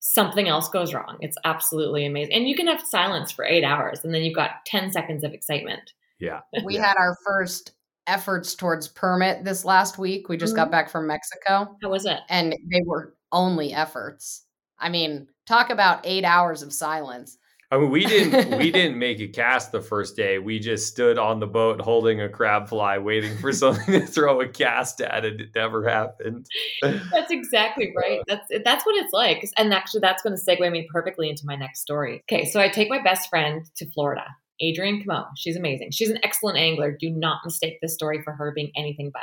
something 0.00 0.48
else 0.48 0.68
goes 0.68 0.94
wrong. 0.94 1.16
It's 1.20 1.36
absolutely 1.44 2.06
amazing. 2.06 2.34
And 2.34 2.48
you 2.48 2.54
can 2.54 2.66
have 2.66 2.80
silence 2.82 3.30
for 3.32 3.44
eight 3.44 3.64
hours 3.64 4.00
and 4.04 4.14
then 4.14 4.22
you've 4.22 4.34
got 4.36 4.64
10 4.66 4.90
seconds 4.92 5.24
of 5.24 5.32
excitement. 5.32 5.92
Yeah. 6.18 6.40
we 6.64 6.74
Yeah. 6.74 6.86
had 6.86 6.96
our 6.96 7.16
first 7.26 7.72
efforts 8.06 8.54
towards 8.54 8.86
permit 8.88 9.44
this 9.44 9.64
last 9.64 9.98
week. 9.98 10.28
We 10.28 10.36
just 10.36 10.54
got 10.54 10.64
mm-hmm. 10.64 10.70
back 10.72 10.90
from 10.90 11.06
Mexico. 11.08 11.76
How 11.82 11.88
was 11.90 12.06
it? 12.06 12.20
and 12.28 12.52
they 12.70 12.82
were 12.84 13.14
only 13.32 13.72
efforts. 13.72 14.44
I 14.78 14.88
mean, 14.88 15.26
talk 15.46 15.70
about 15.70 16.00
eight 16.04 16.24
hours 16.24 16.62
of 16.62 16.72
silence. 16.72 17.38
I 17.70 17.78
mean, 17.78 17.90
we 17.90 18.06
didn't 18.06 18.58
we 18.58 18.70
didn't 18.72 18.98
make 18.98 19.18
a 19.20 19.26
cast 19.26 19.72
the 19.72 19.80
first 19.80 20.16
day. 20.16 20.38
We 20.38 20.60
just 20.60 20.86
stood 20.86 21.18
on 21.18 21.40
the 21.40 21.46
boat 21.46 21.80
holding 21.80 22.20
a 22.20 22.28
crab 22.28 22.68
fly, 22.68 22.98
waiting 22.98 23.36
for 23.38 23.52
something 23.52 24.00
to 24.00 24.06
throw 24.06 24.40
a 24.40 24.48
cast 24.48 25.00
at, 25.00 25.24
and 25.24 25.40
it 25.40 25.50
never 25.54 25.88
happened. 25.88 26.46
That's 26.82 27.30
exactly 27.30 27.92
right. 27.96 28.20
That's 28.28 28.46
that's 28.64 28.86
what 28.86 28.94
it's 28.96 29.12
like. 29.12 29.48
And 29.56 29.74
actually, 29.74 30.00
that's 30.00 30.22
going 30.22 30.36
to 30.36 30.42
segue 30.42 30.70
me 30.70 30.86
perfectly 30.92 31.28
into 31.28 31.42
my 31.44 31.56
next 31.56 31.80
story. 31.80 32.22
Okay, 32.30 32.44
so 32.44 32.60
I 32.60 32.68
take 32.68 32.88
my 32.88 33.02
best 33.02 33.28
friend 33.28 33.64
to 33.76 33.90
Florida, 33.90 34.24
Adrienne 34.62 35.02
Comeau. 35.02 35.26
She's 35.36 35.56
amazing. 35.56 35.90
She's 35.90 36.10
an 36.10 36.18
excellent 36.22 36.58
angler. 36.58 36.96
Do 36.98 37.10
not 37.10 37.40
mistake 37.44 37.78
this 37.82 37.94
story 37.94 38.22
for 38.22 38.32
her 38.32 38.52
being 38.54 38.70
anything 38.76 39.10
but. 39.12 39.22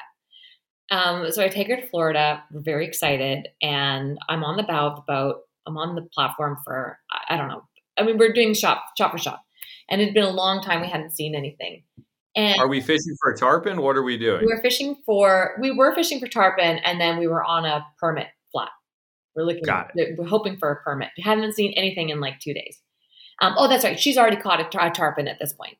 Um, 0.94 1.32
so 1.32 1.42
I 1.42 1.48
take 1.48 1.70
her 1.70 1.78
to 1.78 1.88
Florida. 1.88 2.44
We're 2.52 2.60
very 2.60 2.86
excited, 2.86 3.48
and 3.62 4.18
I'm 4.28 4.44
on 4.44 4.58
the 4.58 4.64
bow 4.64 4.88
of 4.88 4.96
the 4.98 5.04
boat. 5.08 5.38
I'm 5.68 5.78
on 5.78 5.96
the 5.96 6.02
platform 6.14 6.58
for 6.66 7.00
I, 7.12 7.36
I 7.36 7.38
don't 7.38 7.48
know. 7.48 7.64
I 7.98 8.04
mean, 8.04 8.18
we're 8.18 8.34
doing 8.34 8.54
shop 8.54 8.84
shop 8.98 9.12
for 9.12 9.18
shop, 9.18 9.42
and 9.90 10.02
it 10.02 10.06
had 10.06 10.14
been 10.14 10.24
a 10.24 10.30
long 10.32 10.62
time 10.62 10.82
we 10.82 10.88
hadn't 10.90 11.12
seen 11.12 11.36
anything. 11.36 11.84
And 12.36 12.60
Are 12.60 12.68
we 12.68 12.82
fishing 12.82 13.16
for 13.22 13.32
a 13.32 13.38
tarpon? 13.38 13.82
What 13.82 13.96
are 13.96 14.02
we 14.02 14.18
doing? 14.18 14.42
we 14.42 14.48
were 14.48 14.62
fishing 14.62 14.96
for 15.06 15.56
we 15.62 15.72
were 15.72 15.94
fishing 15.94 16.20
for 16.20 16.28
tarpon, 16.28 16.78
and 16.78 17.00
then 17.00 17.18
we 17.20 17.28
were 17.28 17.44
on 17.44 17.66
a 17.66 17.86
permit 18.00 18.28
flat. 18.52 18.70
We're 19.36 19.44
looking, 19.44 19.64
Got 19.64 19.92
it. 19.96 20.16
we're 20.18 20.28
hoping 20.28 20.58
for 20.58 20.72
a 20.72 20.76
permit. 20.84 21.10
Haven't 21.18 21.54
seen 21.54 21.74
anything 21.76 22.10
in 22.10 22.20
like 22.20 22.40
two 22.40 22.54
days. 22.54 22.80
Um, 23.42 23.56
oh, 23.58 23.68
that's 23.68 23.84
right. 23.84 24.00
She's 24.00 24.18
already 24.18 24.38
caught 24.38 24.62
a, 24.62 24.66
tar- 24.66 24.88
a 24.88 24.92
tarpon 24.92 25.28
at 25.28 25.38
this 25.40 25.54
point 25.54 25.76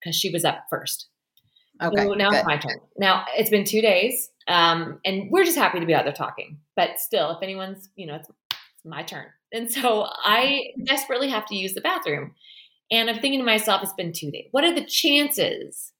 because 0.00 0.14
she 0.16 0.30
was 0.30 0.44
up 0.44 0.64
first. 0.68 1.08
Okay. 1.82 1.96
So 1.96 2.12
now 2.12 2.30
good. 2.30 2.38
it's 2.38 2.46
my 2.46 2.58
turn. 2.58 2.78
Now 2.98 3.24
it's 3.36 3.48
been 3.50 3.64
two 3.64 3.80
days, 3.80 4.30
um, 4.48 5.00
and 5.04 5.30
we're 5.30 5.44
just 5.44 5.56
happy 5.56 5.80
to 5.80 5.86
be 5.86 5.94
out 5.94 6.04
there 6.04 6.12
talking. 6.12 6.58
But 6.76 6.98
still, 6.98 7.30
if 7.30 7.42
anyone's, 7.42 7.88
you 7.96 8.06
know, 8.06 8.16
it's, 8.16 8.28
it's 8.28 8.38
my 8.84 9.02
turn, 9.02 9.26
and 9.52 9.70
so 9.70 10.06
I 10.08 10.72
desperately 10.84 11.28
have 11.28 11.46
to 11.46 11.56
use 11.56 11.74
the 11.74 11.80
bathroom. 11.80 12.34
And 12.90 13.08
I'm 13.08 13.20
thinking 13.20 13.40
to 13.40 13.46
myself, 13.46 13.82
it's 13.82 13.92
been 13.92 14.12
two 14.12 14.30
days. 14.30 14.48
What 14.50 14.64
are 14.64 14.74
the 14.74 14.84
chances 14.84 15.92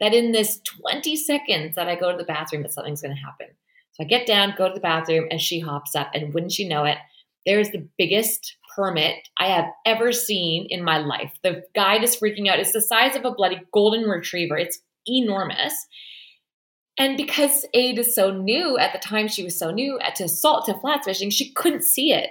that 0.00 0.12
in 0.12 0.32
this 0.32 0.60
20 0.82 1.16
seconds 1.16 1.76
that 1.76 1.88
I 1.88 1.94
go 1.94 2.12
to 2.12 2.18
the 2.18 2.24
bathroom 2.24 2.62
that 2.62 2.74
something's 2.74 3.00
going 3.00 3.14
to 3.14 3.22
happen? 3.22 3.46
So 3.92 4.04
I 4.04 4.06
get 4.06 4.26
down, 4.26 4.54
go 4.58 4.68
to 4.68 4.74
the 4.74 4.80
bathroom, 4.80 5.28
and 5.30 5.40
she 5.40 5.60
hops 5.60 5.94
up, 5.94 6.10
and 6.12 6.34
wouldn't 6.34 6.58
you 6.58 6.68
know 6.68 6.84
it, 6.84 6.98
there's 7.46 7.70
the 7.70 7.88
biggest 7.96 8.56
permit 8.74 9.16
I 9.38 9.46
have 9.46 9.66
ever 9.86 10.12
seen 10.12 10.66
in 10.68 10.84
my 10.84 10.98
life. 10.98 11.32
The 11.42 11.62
guide 11.74 12.04
is 12.04 12.16
freaking 12.16 12.48
out. 12.48 12.58
It's 12.58 12.72
the 12.72 12.82
size 12.82 13.16
of 13.16 13.24
a 13.24 13.30
bloody 13.30 13.62
golden 13.72 14.02
retriever. 14.02 14.58
It's 14.58 14.80
enormous. 15.06 15.72
And 16.98 17.16
because 17.16 17.66
Aid 17.74 17.98
is 17.98 18.14
so 18.14 18.30
new, 18.30 18.78
at 18.78 18.92
the 18.92 18.98
time 18.98 19.28
she 19.28 19.42
was 19.44 19.58
so 19.58 19.70
new 19.70 19.98
at 20.00 20.14
to 20.16 20.28
salt 20.28 20.66
to 20.66 20.74
flats 20.80 21.06
fishing, 21.06 21.30
she 21.30 21.52
couldn't 21.52 21.84
see 21.84 22.12
it. 22.12 22.30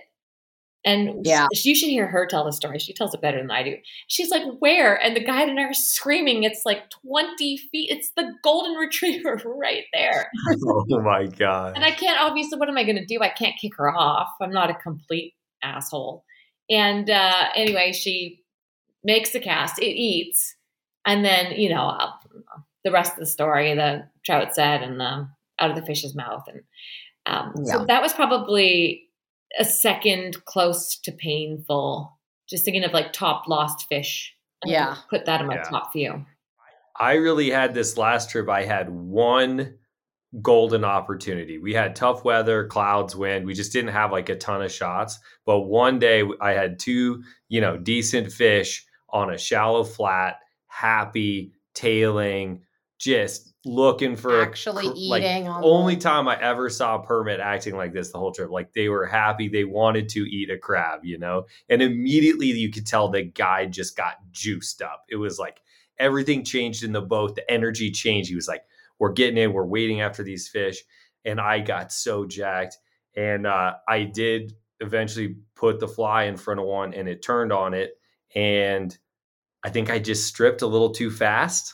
And 0.84 1.26
Yeah. 1.26 1.48
you 1.64 1.74
should 1.74 1.90
hear 1.90 2.06
her 2.08 2.28
tell 2.28 2.46
the 2.46 2.54
story. 2.54 2.78
She 2.78 2.94
tells 2.94 3.14
it 3.16 3.22
better 3.22 3.40
than 3.40 3.50
I 3.50 3.64
do. 3.64 3.76
She's 4.08 4.30
like, 4.30 4.44
"Where?" 4.60 4.96
And 4.96 5.16
the 5.16 5.24
guide 5.24 5.50
and 5.50 5.60
I 5.60 5.64
are 5.64 5.74
screaming. 5.74 6.44
It's 6.44 6.64
like 6.64 6.92
twenty 6.92 7.58
feet. 7.58 7.90
It's 7.90 8.12
the 8.16 8.32
golden 8.44 8.74
retriever 8.76 9.42
right 9.46 9.86
there. 9.94 10.30
oh 10.68 11.02
my 11.02 11.26
god! 11.26 11.74
And 11.76 11.84
I 11.84 11.90
can't 11.90 12.20
obviously. 12.22 12.60
What 12.60 12.70
am 12.70 12.78
I 12.78 12.84
going 12.84 12.98
to 12.98 13.06
do? 13.06 13.20
I 13.22 13.30
can't 13.30 13.56
kick 13.60 13.72
her 13.78 13.90
off. 13.96 14.28
I'm 14.40 14.52
not 14.52 14.70
a 14.70 14.76
complete 14.76 15.34
asshole. 15.64 16.24
And 16.70 17.10
uh, 17.10 17.50
anyway, 17.56 17.92
she 17.92 18.44
makes 19.04 19.32
the 19.32 19.40
cast. 19.40 19.80
It 19.80 19.86
eats, 20.00 20.56
and 21.04 21.26
then 21.26 21.54
you 21.54 21.70
know 21.70 21.88
uh, 21.88 22.12
the 22.84 22.92
rest 22.92 23.14
of 23.14 23.20
the 23.20 23.26
story. 23.26 23.74
The 23.74 24.08
trout 24.26 24.54
said, 24.56 24.82
and 24.84 25.00
the 25.00 25.28
out 25.60 25.70
of 25.70 25.76
the 25.76 25.86
fish's 25.86 26.16
mouth, 26.16 26.44
and 26.48 26.62
um, 27.26 27.54
Yeah. 27.66 27.74
so 27.80 27.86
that 27.86 28.02
was 28.02 28.14
probably 28.14 29.04
a 29.60 29.64
second 29.66 30.44
close 30.46 30.98
to 31.04 31.12
painful. 31.12 32.12
Just 32.50 32.66
thinking 32.66 32.84
of 32.84 32.92
like 32.94 33.14
top 33.14 33.48
lost 33.48 33.88
fish. 33.90 34.34
I 34.66 34.70
Yeah. 34.70 34.96
put 35.10 35.26
that 35.26 35.42
in 35.42 35.48
my 35.48 35.56
Yeah. 35.56 35.64
top 35.64 35.92
few. 35.92 36.26
I 37.00 37.14
really 37.16 37.50
had 37.50 37.74
this 37.74 37.98
last 37.98 38.30
trip. 38.30 38.48
I 38.50 38.64
had 38.64 38.90
one 38.90 39.78
golden 40.42 40.84
opportunity. 40.84 41.58
We 41.58 41.74
had 41.74 41.96
tough 41.96 42.26
weather, 42.26 42.68
clouds, 42.68 43.16
wind. 43.16 43.46
We 43.46 43.54
just 43.54 43.72
didn't 43.72 43.92
have 43.94 44.12
like 44.12 44.28
a 44.30 44.36
ton 44.36 44.62
of 44.62 44.72
shots. 44.72 45.20
But 45.46 45.62
one 45.62 45.98
day 46.00 46.24
I 46.42 46.52
had 46.52 46.78
two, 46.80 47.24
you 47.48 47.62
know, 47.62 47.78
decent 47.78 48.32
fish 48.32 48.86
on 49.10 49.30
a 49.34 49.38
shallow 49.38 49.84
flat, 49.84 50.40
happy, 50.68 51.54
tailing, 51.74 52.65
just 52.98 53.54
looking 53.66 54.16
for 54.16 54.42
Actually 54.42 54.84
cr- 54.88 54.94
like, 54.94 55.24
eating 55.24 55.48
on 55.48 55.64
only 55.64 55.96
the- 55.96 56.02
time 56.02 56.28
I 56.28 56.40
ever 56.40 56.70
saw 56.70 56.96
a 56.96 57.04
permit 57.04 57.40
acting 57.40 57.76
like 57.76 57.94
this 57.94 58.12
the 58.12 58.20
whole 58.20 58.32
trip. 58.32 58.50
Like 58.52 58.74
they 58.74 58.90
were 58.90 59.06
happy, 59.06 59.48
they 59.48 59.64
wanted 59.64 60.10
to 60.10 60.20
eat 60.22 60.50
a 60.50 60.58
crab, 60.58 61.04
you 61.04 61.18
know? 61.18 61.46
And 61.70 61.82
immediately 61.82 62.48
you 62.48 62.72
could 62.72 62.86
tell 62.86 63.10
the 63.10 63.24
guy 63.24 63.66
just 63.66 63.98
got 63.98 64.16
juiced 64.32 64.82
up. 64.82 65.04
It 65.10 65.18
was 65.18 65.40
like 65.40 65.62
everything 65.98 66.44
changed 66.44 66.84
in 66.84 66.92
the 66.92 67.02
boat, 67.02 67.36
the 67.36 67.50
energy 67.52 67.92
changed. 67.92 68.30
He 68.30 68.36
was 68.36 68.48
like, 68.48 68.64
We're 69.00 69.14
getting 69.14 69.38
in, 69.38 69.54
we're 69.54 69.66
waiting 69.66 70.02
after 70.02 70.24
these 70.24 70.48
fish. 70.48 70.78
And 71.26 71.40
I 71.40 71.60
got 71.60 71.92
so 71.92 72.26
jacked. 72.26 72.78
And 73.16 73.48
uh, 73.48 73.74
I 73.88 74.04
did 74.04 74.54
eventually 74.80 75.38
put 75.56 75.80
the 75.80 75.88
fly 75.88 76.24
in 76.26 76.38
front 76.38 76.60
of 76.60 76.66
one 76.66 76.94
and 76.94 77.08
it 77.08 77.22
turned 77.24 77.52
on 77.52 77.74
it. 77.74 77.98
And 78.36 78.96
I 79.64 79.70
think 79.70 79.90
I 79.90 80.00
just 80.00 80.28
stripped 80.28 80.62
a 80.62 80.68
little 80.68 80.92
too 80.92 81.10
fast. 81.10 81.74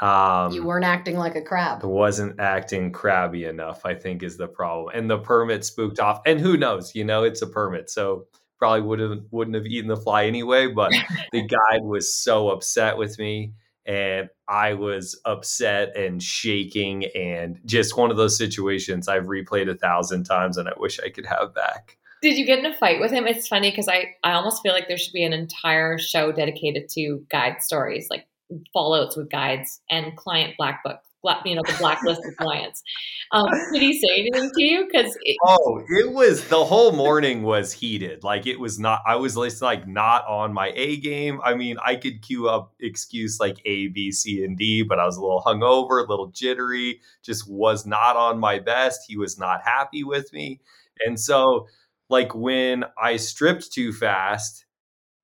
Um, 0.00 0.52
You 0.52 0.64
weren't 0.64 0.84
acting 0.84 1.16
like 1.16 1.36
a 1.36 1.42
crab. 1.42 1.84
Wasn't 1.84 2.40
acting 2.40 2.92
crabby 2.92 3.44
enough, 3.44 3.84
I 3.84 3.94
think 3.94 4.22
is 4.22 4.36
the 4.36 4.48
problem. 4.48 4.94
And 4.94 5.10
the 5.10 5.18
permit 5.18 5.64
spooked 5.64 5.98
off. 5.98 6.20
And 6.24 6.40
who 6.40 6.56
knows, 6.56 6.94
you 6.94 7.04
know, 7.04 7.22
it's 7.24 7.42
a 7.42 7.46
permit. 7.46 7.90
So 7.90 8.26
probably 8.58 8.82
would 8.82 9.00
have 9.00 9.18
wouldn't 9.30 9.56
have 9.56 9.66
eaten 9.66 9.88
the 9.88 9.96
fly 9.96 10.26
anyway, 10.26 10.68
but 10.68 10.92
the 11.32 11.42
guide 11.42 11.82
was 11.82 12.14
so 12.14 12.50
upset 12.50 12.96
with 12.96 13.18
me 13.18 13.52
and 13.86 14.28
I 14.46 14.74
was 14.74 15.20
upset 15.24 15.96
and 15.96 16.22
shaking 16.22 17.06
and 17.14 17.58
just 17.64 17.96
one 17.96 18.10
of 18.10 18.16
those 18.16 18.36
situations 18.36 19.08
I've 19.08 19.24
replayed 19.24 19.70
a 19.70 19.74
thousand 19.74 20.24
times 20.24 20.58
and 20.58 20.68
I 20.68 20.72
wish 20.76 21.00
I 21.00 21.08
could 21.08 21.26
have 21.26 21.54
back. 21.54 21.96
Did 22.22 22.36
you 22.36 22.44
get 22.44 22.58
in 22.58 22.66
a 22.66 22.74
fight 22.74 23.00
with 23.00 23.10
him? 23.10 23.26
It's 23.26 23.48
funny 23.48 23.70
because 23.70 23.88
I, 23.88 24.14
I 24.22 24.32
almost 24.32 24.62
feel 24.62 24.74
like 24.74 24.88
there 24.88 24.98
should 24.98 25.14
be 25.14 25.24
an 25.24 25.32
entire 25.32 25.96
show 25.96 26.30
dedicated 26.32 26.90
to 26.90 27.24
guide 27.30 27.62
stories, 27.62 28.08
like 28.10 28.26
fallouts 28.74 29.16
with 29.16 29.30
guides 29.30 29.80
and 29.90 30.16
client 30.16 30.54
black 30.58 30.82
book, 30.84 31.00
you 31.44 31.54
know, 31.54 31.62
the 31.66 31.76
blacklist 31.78 32.20
of 32.24 32.36
clients. 32.36 32.82
Um, 33.32 33.46
did 33.72 33.82
he 33.82 33.98
say 34.00 34.08
anything 34.20 34.50
to 34.56 34.62
you? 34.62 34.88
Because 34.90 35.16
Oh, 35.44 35.82
it 35.88 36.12
was 36.12 36.48
the 36.48 36.64
whole 36.64 36.92
morning 36.92 37.42
was 37.42 37.72
heated. 37.72 38.24
Like 38.24 38.46
it 38.46 38.58
was 38.58 38.78
not. 38.78 39.02
I 39.06 39.16
was 39.16 39.36
like 39.62 39.86
not 39.86 40.26
on 40.26 40.52
my 40.52 40.72
A 40.74 40.96
game. 40.96 41.40
I 41.44 41.54
mean, 41.54 41.76
I 41.84 41.96
could 41.96 42.22
queue 42.22 42.48
up 42.48 42.74
excuse 42.80 43.38
like 43.38 43.58
A, 43.64 43.88
B, 43.88 44.10
C, 44.10 44.42
and 44.44 44.56
D, 44.56 44.82
but 44.82 44.98
I 44.98 45.04
was 45.04 45.16
a 45.16 45.22
little 45.22 45.42
hungover, 45.42 46.04
a 46.04 46.08
little 46.08 46.28
jittery. 46.28 47.00
Just 47.22 47.48
was 47.48 47.86
not 47.86 48.16
on 48.16 48.38
my 48.38 48.58
best. 48.58 49.02
He 49.06 49.16
was 49.16 49.38
not 49.38 49.62
happy 49.64 50.02
with 50.02 50.32
me, 50.32 50.60
and 51.06 51.18
so 51.18 51.66
like 52.08 52.34
when 52.34 52.84
I 53.00 53.16
stripped 53.16 53.72
too 53.72 53.92
fast, 53.92 54.66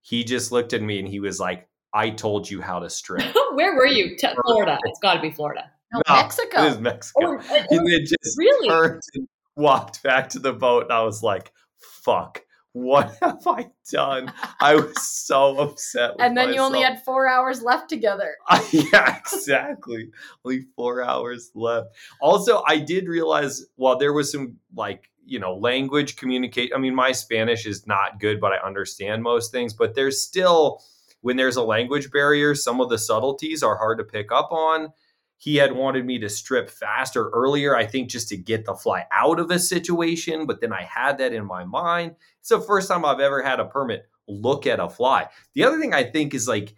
he 0.02 0.23
just 0.23 0.52
looked 0.52 0.73
at 0.73 0.83
me 0.83 1.00
and 1.00 1.09
he 1.09 1.18
was 1.18 1.40
like, 1.40 1.68
"I 1.96 2.10
told 2.10 2.50
you 2.50 2.60
how 2.60 2.78
to 2.80 2.90
strip." 2.90 3.24
where 3.54 3.74
were 3.74 3.86
you? 3.86 4.16
T- 4.16 4.28
Florida. 4.44 4.78
It's 4.84 5.00
got 5.00 5.14
to 5.14 5.20
be 5.20 5.30
Florida. 5.30 5.70
No, 5.92 6.02
No, 6.08 6.14
Mexico. 6.16 6.62
It 6.62 6.68
was 6.68 6.78
Mexico. 6.78 7.26
Oh, 7.26 7.56
and 7.70 7.88
then 7.88 8.00
just 8.00 8.38
really? 8.38 8.68
turned 8.68 9.02
and 9.14 9.28
walked 9.56 10.02
back 10.02 10.28
to 10.30 10.38
the 10.38 10.52
boat. 10.52 10.84
And 10.84 10.92
I 10.92 11.02
was 11.02 11.22
like, 11.22 11.52
fuck, 11.78 12.42
what 12.72 13.16
have 13.22 13.46
I 13.46 13.70
done? 13.90 14.32
I 14.60 14.76
was 14.76 15.08
so 15.08 15.58
upset. 15.58 16.12
With 16.12 16.22
and 16.22 16.36
then 16.36 16.52
you 16.52 16.60
only 16.60 16.82
had 16.82 17.02
four 17.04 17.26
hours 17.26 17.62
left 17.62 17.88
together. 17.88 18.36
yeah, 18.70 19.16
exactly. 19.16 20.10
Only 20.44 20.66
four 20.76 21.02
hours 21.02 21.50
left. 21.54 21.88
Also, 22.20 22.62
I 22.66 22.78
did 22.78 23.08
realize 23.08 23.64
while 23.76 23.98
there 23.98 24.12
was 24.12 24.30
some 24.30 24.56
like, 24.74 25.10
you 25.24 25.38
know, 25.38 25.56
language 25.56 26.16
communicate. 26.16 26.72
I 26.74 26.78
mean, 26.78 26.94
my 26.94 27.12
Spanish 27.12 27.66
is 27.66 27.86
not 27.86 28.20
good, 28.20 28.40
but 28.40 28.52
I 28.52 28.58
understand 28.64 29.22
most 29.22 29.50
things. 29.50 29.72
But 29.72 29.94
there's 29.94 30.20
still, 30.20 30.82
when 31.20 31.37
there's 31.37 31.56
a 31.56 31.62
language 31.62 32.11
barrier, 32.11 32.54
some 32.54 32.80
of 32.80 32.88
the 32.88 32.99
subtleties 32.99 33.62
are 33.62 33.76
hard 33.76 33.99
to 33.99 34.04
pick 34.04 34.30
up 34.32 34.52
on. 34.52 34.92
He 35.38 35.56
had 35.56 35.73
wanted 35.73 36.06
me 36.06 36.18
to 36.20 36.28
strip 36.28 36.70
faster 36.70 37.28
earlier, 37.30 37.76
I 37.76 37.85
think, 37.87 38.08
just 38.08 38.28
to 38.30 38.37
get 38.37 38.64
the 38.64 38.75
fly 38.75 39.04
out 39.12 39.38
of 39.38 39.50
a 39.50 39.58
situation. 39.58 40.46
But 40.46 40.61
then 40.61 40.73
I 40.73 40.82
had 40.82 41.18
that 41.18 41.32
in 41.32 41.44
my 41.44 41.64
mind. 41.64 42.16
It's 42.40 42.49
the 42.49 42.61
first 42.61 42.88
time 42.88 43.04
I've 43.04 43.20
ever 43.20 43.42
had 43.42 43.61
a 43.61 43.66
permit 43.66 44.08
look 44.28 44.66
at 44.66 44.80
a 44.80 44.88
fly. 44.88 45.28
The 45.54 45.64
other 45.64 45.78
thing 45.78 45.94
I 45.94 46.04
think 46.04 46.35
is 46.35 46.49
like, 46.49 46.75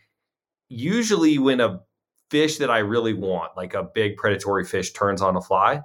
usually 0.69 1.39
when 1.39 1.61
a 1.61 1.81
fish 2.31 2.59
that 2.59 2.71
I 2.71 2.79
really 2.79 3.15
want, 3.15 3.57
like 3.57 3.75
a 3.75 3.83
big 3.83 4.17
predatory 4.17 4.65
fish, 4.65 4.93
turns 4.93 5.23
on 5.23 5.37
a 5.37 5.41
fly, 5.41 5.83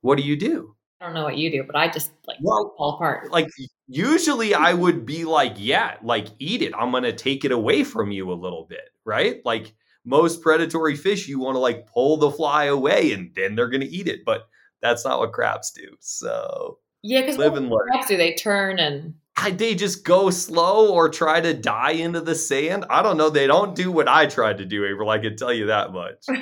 what 0.00 0.18
do 0.18 0.24
you 0.24 0.36
do? 0.36 0.74
I 1.00 1.06
don't 1.06 1.14
know 1.14 1.24
what 1.24 1.36
you 1.36 1.50
do, 1.50 1.62
but 1.62 1.76
I 1.76 1.88
just 1.88 2.10
like 2.26 2.38
Well, 2.42 2.74
fall 2.76 2.96
apart. 2.96 3.30
Like 3.30 3.48
usually 3.88 4.54
I 4.54 4.74
would 4.74 5.04
be 5.06 5.24
like, 5.24 5.54
yeah, 5.56 5.96
like 6.02 6.28
eat 6.38 6.62
it. 6.62 6.72
I'm 6.78 6.92
gonna 6.92 7.12
take 7.12 7.44
it 7.44 7.52
away 7.52 7.82
from 7.84 8.10
you 8.12 8.30
a 8.30 8.34
little 8.34 8.66
bit, 8.68 8.88
right? 9.04 9.40
Like 9.44 9.74
most 10.04 10.42
predatory 10.42 10.94
fish, 10.96 11.26
you 11.26 11.38
want 11.40 11.56
to 11.56 11.60
like 11.60 11.86
pull 11.86 12.18
the 12.18 12.30
fly 12.30 12.64
away 12.64 13.12
and 13.12 13.32
then 13.34 13.54
they're 13.56 13.68
gonna 13.68 13.86
eat 13.88 14.06
it. 14.08 14.20
But 14.24 14.42
that's 14.80 15.04
not 15.04 15.18
what 15.18 15.32
crabs 15.32 15.72
do. 15.72 15.88
So 16.00 16.78
yeah, 17.02 17.22
because 17.22 17.38
live 17.38 17.52
what 17.52 17.62
and 17.62 17.70
learn. 17.70 17.86
crabs 17.90 18.06
do 18.06 18.16
they 18.16 18.34
turn 18.34 18.78
and 18.78 19.14
I- 19.36 19.50
they 19.52 19.74
just 19.74 20.04
go 20.04 20.30
slow 20.30 20.92
or 20.92 21.08
try 21.08 21.40
to 21.40 21.54
die 21.54 21.92
into 21.92 22.20
the 22.20 22.34
sand. 22.34 22.84
I 22.90 23.02
don't 23.02 23.16
know. 23.16 23.30
They 23.30 23.46
don't 23.46 23.74
do 23.74 23.90
what 23.92 24.08
I 24.08 24.26
tried 24.26 24.58
to 24.58 24.64
do, 24.64 24.84
April. 24.84 25.08
I 25.10 25.18
can 25.18 25.36
tell 25.36 25.52
you 25.52 25.66
that 25.66 25.92
much. 25.92 26.16
too 26.26 26.34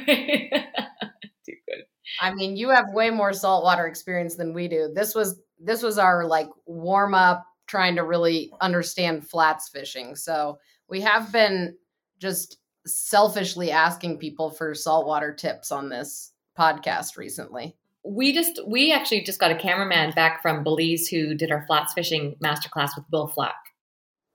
good. 1.69 1.85
I 2.21 2.33
mean, 2.33 2.57
you 2.57 2.71
have 2.71 2.87
way 2.93 3.11
more 3.11 3.33
saltwater 3.33 3.87
experience 3.87 4.37
than 4.37 4.55
we 4.55 4.69
do. 4.69 4.91
This 4.95 5.15
was 5.15 5.39
this 5.59 5.83
was 5.83 5.99
our 5.99 6.27
like 6.27 6.49
warm 6.67 7.15
up 7.15 7.47
trying 7.67 7.97
to 7.97 8.05
really 8.05 8.53
understand 8.61 9.29
flats 9.29 9.69
fishing. 9.69 10.17
So 10.17 10.59
we 10.89 11.01
have 11.01 11.33
been 11.33 11.77
just 12.19 12.59
selfishly 12.87 13.71
asking 13.71 14.19
people 14.19 14.51
for 14.51 14.75
saltwater 14.75 15.35
tips 15.35 15.73
on 15.73 15.89
this 15.89 16.33
podcast 16.59 17.17
recently. 17.17 17.77
We 18.05 18.33
just 18.33 18.61
we 18.67 18.93
actually 18.93 19.23
just 19.23 19.41
got 19.41 19.51
a 19.51 19.57
cameraman 19.57 20.13
back 20.13 20.41
from 20.41 20.63
Belize 20.63 21.09
who 21.09 21.35
did 21.35 21.51
our 21.51 21.67
flats 21.67 21.93
fishing 21.93 22.37
masterclass 22.43 22.91
with 22.97 23.11
Bill 23.11 23.27
Flack. 23.27 23.57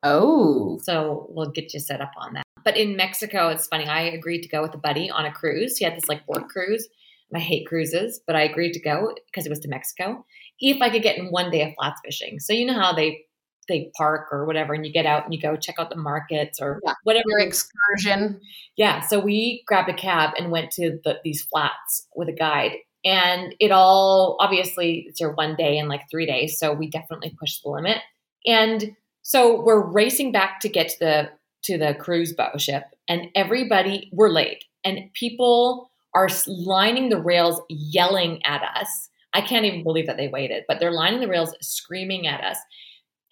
Oh, 0.04 0.80
So 0.84 1.28
we'll 1.30 1.52
get 1.52 1.74
you 1.74 1.80
set 1.80 2.02
up 2.02 2.12
on 2.18 2.34
that. 2.34 2.44
But 2.64 2.78
in 2.78 2.96
Mexico, 2.96 3.50
it's 3.50 3.68
funny. 3.68 3.86
I 3.86 4.02
agreed 4.02 4.42
to 4.42 4.50
go 4.50 4.62
with 4.62 4.74
a 4.74 4.80
buddy 4.80 5.10
on 5.10 5.26
a 5.26 5.32
cruise. 5.32 5.78
He 5.78 5.86
had 5.86 5.96
this 5.96 6.10
like 6.10 6.28
work 6.28 6.50
cruise, 6.50 6.88
and 7.30 7.42
I 7.42 7.44
hate 7.44 7.68
cruises, 7.68 8.20
but 8.26 8.36
I 8.36 8.42
agreed 8.42 8.74
to 8.74 8.80
go 8.80 9.16
because 9.28 9.46
it 9.46 9.50
was 9.50 9.60
to 9.60 9.70
Mexico. 9.70 10.26
If 10.62 10.82
I 10.82 10.90
could 10.90 11.04
get 11.04 11.18
in 11.18 11.28
one 11.28 11.50
day 11.52 11.64
of 11.64 11.74
flats 11.76 12.00
fishing, 12.06 12.40
so 12.40 12.54
you 12.54 12.66
know 12.66 12.74
how 12.80 12.94
they 12.94 13.26
they 13.68 13.92
park 13.96 14.28
or 14.32 14.46
whatever, 14.46 14.74
and 14.74 14.86
you 14.86 14.92
get 14.92 15.06
out 15.06 15.24
and 15.24 15.34
you 15.34 15.40
go 15.42 15.56
check 15.56 15.76
out 15.80 15.90
the 15.90 15.96
markets 15.96 16.60
or 16.62 16.80
Yeah. 16.86 16.94
whatever. 17.04 17.26
your 17.30 17.40
excursion. 17.40 18.42
Yeah, 18.76 19.02
so 19.02 19.20
we 19.20 19.64
grabbed 19.68 19.90
a 19.90 19.94
cab 19.94 20.32
and 20.38 20.52
went 20.52 20.72
to 20.72 21.00
the, 21.04 21.20
these 21.24 21.44
flats 21.44 22.08
with 22.16 22.28
a 22.28 22.34
guide. 22.34 22.74
And 23.06 23.56
it 23.60 23.72
all 23.72 24.38
obviously 24.40 25.06
it's 25.08 25.20
your 25.20 25.34
one 25.34 25.56
day 25.56 25.78
and 25.78 25.90
like 25.90 26.02
three 26.10 26.26
days, 26.26 26.60
so 26.60 26.74
we 26.74 26.90
definitely 26.90 27.36
pushed 27.40 27.64
the 27.64 27.70
limit. 27.70 27.98
And 28.46 28.96
so 29.22 29.62
we're 29.62 29.86
racing 29.86 30.32
back 30.32 30.60
to 30.62 30.70
get 30.70 30.90
to 30.90 31.00
the 31.00 31.30
to 31.64 31.78
the 31.78 31.94
cruise 31.94 32.34
boat 32.34 32.60
ship, 32.60 32.84
and 33.08 33.28
everybody 33.36 34.10
we're 34.12 34.30
late, 34.30 34.64
and 34.84 35.12
people 35.14 35.92
are 36.16 36.28
lining 36.48 37.10
the 37.10 37.22
rails, 37.22 37.62
yelling 37.70 38.44
at 38.44 38.64
us. 38.76 39.10
I 39.34 39.42
can't 39.42 39.66
even 39.66 39.84
believe 39.84 40.08
that 40.08 40.18
they 40.18 40.28
waited, 40.28 40.64
but 40.68 40.80
they're 40.80 40.92
lining 40.92 41.22
the 41.22 41.28
rails, 41.28 41.56
screaming 41.62 42.28
at 42.28 42.44
us. 42.44 42.58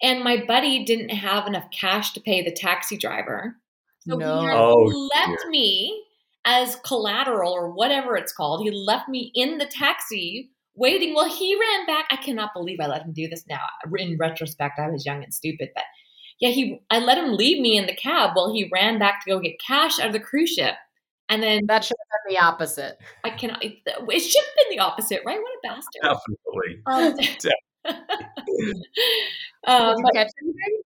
And 0.02 0.24
my 0.24 0.42
buddy 0.46 0.84
didn't 0.84 1.10
have 1.10 1.46
enough 1.46 1.66
cash 1.78 2.12
to 2.14 2.20
pay 2.20 2.42
the 2.42 2.52
taxi 2.52 2.96
driver. 2.96 3.56
So 4.00 4.16
No. 4.16 4.40
he 4.40 4.48
Oh, 4.50 5.08
left 5.14 5.46
me 5.48 6.04
as 6.46 6.76
collateral 6.76 7.52
or 7.52 7.70
whatever 7.70 8.16
it's 8.16 8.32
called. 8.32 8.62
He 8.64 8.70
left 8.70 9.08
me 9.08 9.30
in 9.34 9.58
the 9.58 9.66
taxi 9.66 10.50
waiting 10.74 11.12
while 11.14 11.28
he 11.28 11.54
ran 11.54 11.86
back. 11.86 12.06
I 12.10 12.16
cannot 12.16 12.54
believe 12.54 12.78
I 12.80 12.86
let 12.86 13.02
him 13.02 13.12
do 13.12 13.28
this 13.28 13.44
now. 13.46 13.60
In 13.98 14.16
retrospect, 14.16 14.78
I 14.78 14.88
was 14.88 15.04
young 15.04 15.22
and 15.22 15.34
stupid, 15.34 15.68
but 15.74 15.84
yeah, 16.40 16.48
he 16.48 16.80
I 16.88 17.00
let 17.00 17.18
him 17.18 17.34
leave 17.36 17.60
me 17.60 17.76
in 17.76 17.84
the 17.84 17.94
cab 17.94 18.30
while 18.34 18.50
he 18.50 18.70
ran 18.72 18.98
back 18.98 19.22
to 19.24 19.30
go 19.30 19.38
get 19.38 19.60
cash 19.60 20.00
out 20.00 20.06
of 20.06 20.12
the 20.14 20.20
cruise 20.20 20.50
ship. 20.54 20.76
And 21.30 21.42
then 21.42 21.66
That 21.66 21.84
should 21.84 21.96
have 21.98 22.20
been 22.26 22.34
the 22.34 22.44
opposite. 22.44 22.98
I 23.24 23.30
cannot 23.30 23.64
it, 23.64 23.78
it 23.86 24.20
should 24.20 24.44
have 24.44 24.54
been 24.56 24.76
the 24.76 24.82
opposite, 24.82 25.22
right? 25.24 25.38
What 25.38 25.52
a 25.52 25.60
bastard. 25.62 26.02
Definitely. 26.02 26.82
Um, 26.86 27.16
Did 29.64 29.72
um, 29.72 29.96
you 29.98 30.10
catch 30.12 30.30
anything? 30.42 30.82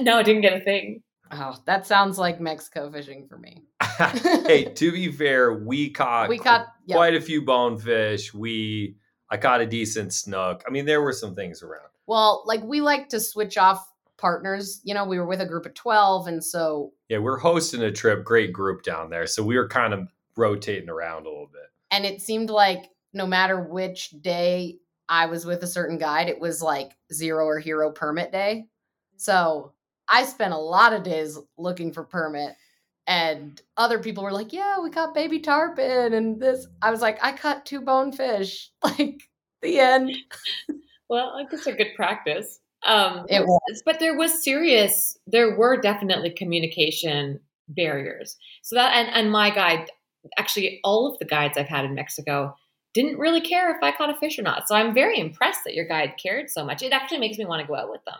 no, 0.00 0.18
I 0.18 0.22
didn't 0.22 0.42
get 0.42 0.54
a 0.54 0.60
thing. 0.60 1.02
Oh, 1.30 1.56
that 1.66 1.86
sounds 1.86 2.18
like 2.18 2.40
Mexico 2.40 2.90
fishing 2.90 3.26
for 3.26 3.38
me. 3.38 3.62
hey, 4.46 4.64
to 4.64 4.92
be 4.92 5.10
fair, 5.10 5.52
we 5.52 5.90
caught 5.90 6.28
We 6.28 6.38
caught 6.38 6.66
yeah. 6.86 6.96
quite 6.96 7.14
a 7.14 7.20
few 7.20 7.42
bonefish. 7.42 8.34
We 8.34 8.96
I 9.30 9.36
caught 9.36 9.60
a 9.60 9.66
decent 9.66 10.12
snook. 10.12 10.62
I 10.66 10.70
mean, 10.70 10.84
there 10.84 11.00
were 11.00 11.12
some 11.12 11.34
things 11.34 11.62
around. 11.62 11.88
Well, 12.06 12.42
like 12.46 12.62
we 12.62 12.80
like 12.80 13.08
to 13.10 13.20
switch 13.20 13.56
off 13.56 13.86
partners. 14.22 14.80
You 14.84 14.94
know, 14.94 15.04
we 15.04 15.18
were 15.18 15.26
with 15.26 15.42
a 15.42 15.46
group 15.46 15.66
of 15.66 15.74
12 15.74 16.28
and 16.28 16.42
so 16.42 16.92
Yeah, 17.10 17.18
we're 17.18 17.38
hosting 17.38 17.82
a 17.82 17.92
trip, 17.92 18.24
great 18.24 18.52
group 18.54 18.82
down 18.84 19.10
there. 19.10 19.26
So 19.26 19.42
we 19.42 19.56
were 19.58 19.68
kind 19.68 19.92
of 19.92 20.08
rotating 20.36 20.88
around 20.88 21.26
a 21.26 21.28
little 21.28 21.50
bit. 21.52 21.68
and 21.90 22.06
it 22.06 22.22
seemed 22.22 22.48
like 22.48 22.84
no 23.12 23.26
matter 23.26 23.60
which 23.60 24.10
day 24.22 24.78
I 25.08 25.26
was 25.26 25.44
with 25.44 25.62
a 25.62 25.66
certain 25.66 25.98
guide, 25.98 26.30
it 26.30 26.40
was 26.40 26.62
like 26.62 26.92
zero 27.12 27.44
or 27.44 27.58
hero 27.58 27.90
permit 27.90 28.32
day. 28.32 28.64
So 29.16 29.74
I 30.08 30.24
spent 30.24 30.54
a 30.54 30.58
lot 30.58 30.94
of 30.94 31.02
days 31.02 31.38
looking 31.58 31.92
for 31.92 32.04
permit, 32.04 32.54
and 33.06 33.60
other 33.76 33.98
people 33.98 34.24
were 34.24 34.32
like, 34.32 34.52
"Yeah, 34.52 34.80
we 34.80 34.88
caught 34.90 35.12
baby 35.14 35.40
tarpon 35.40 36.14
and 36.14 36.40
this." 36.40 36.66
I 36.80 36.90
was 36.90 37.00
like, 37.02 37.18
"I 37.22 37.32
caught 37.32 37.66
two 37.66 37.80
bonefish." 37.82 38.70
Like 38.84 39.20
the 39.60 39.78
end. 39.78 40.12
Well, 41.08 41.34
I 41.36 41.44
guess 41.50 41.66
a 41.66 41.72
good 41.72 41.94
practice. 41.94 42.60
Um, 42.84 43.26
It 43.28 43.44
was. 43.46 43.82
but 43.84 44.00
there 44.00 44.16
was 44.16 44.42
serious. 44.42 45.16
There 45.26 45.56
were 45.56 45.80
definitely 45.80 46.30
communication 46.30 47.40
barriers. 47.68 48.36
So 48.62 48.74
that 48.76 48.94
and 48.96 49.08
and 49.14 49.30
my 49.30 49.50
guide, 49.50 49.88
actually, 50.36 50.80
all 50.84 51.06
of 51.10 51.18
the 51.18 51.24
guides 51.24 51.56
I've 51.56 51.68
had 51.68 51.84
in 51.84 51.94
Mexico 51.94 52.54
didn't 52.94 53.18
really 53.18 53.40
care 53.40 53.70
if 53.74 53.82
I 53.82 53.92
caught 53.92 54.10
a 54.10 54.16
fish 54.16 54.38
or 54.38 54.42
not. 54.42 54.68
So 54.68 54.74
I'm 54.74 54.92
very 54.92 55.18
impressed 55.18 55.60
that 55.64 55.74
your 55.74 55.86
guide 55.86 56.14
cared 56.22 56.50
so 56.50 56.64
much. 56.64 56.82
It 56.82 56.92
actually 56.92 57.18
makes 57.20 57.38
me 57.38 57.46
want 57.46 57.62
to 57.62 57.66
go 57.66 57.74
out 57.76 57.90
with 57.90 58.04
them. 58.04 58.18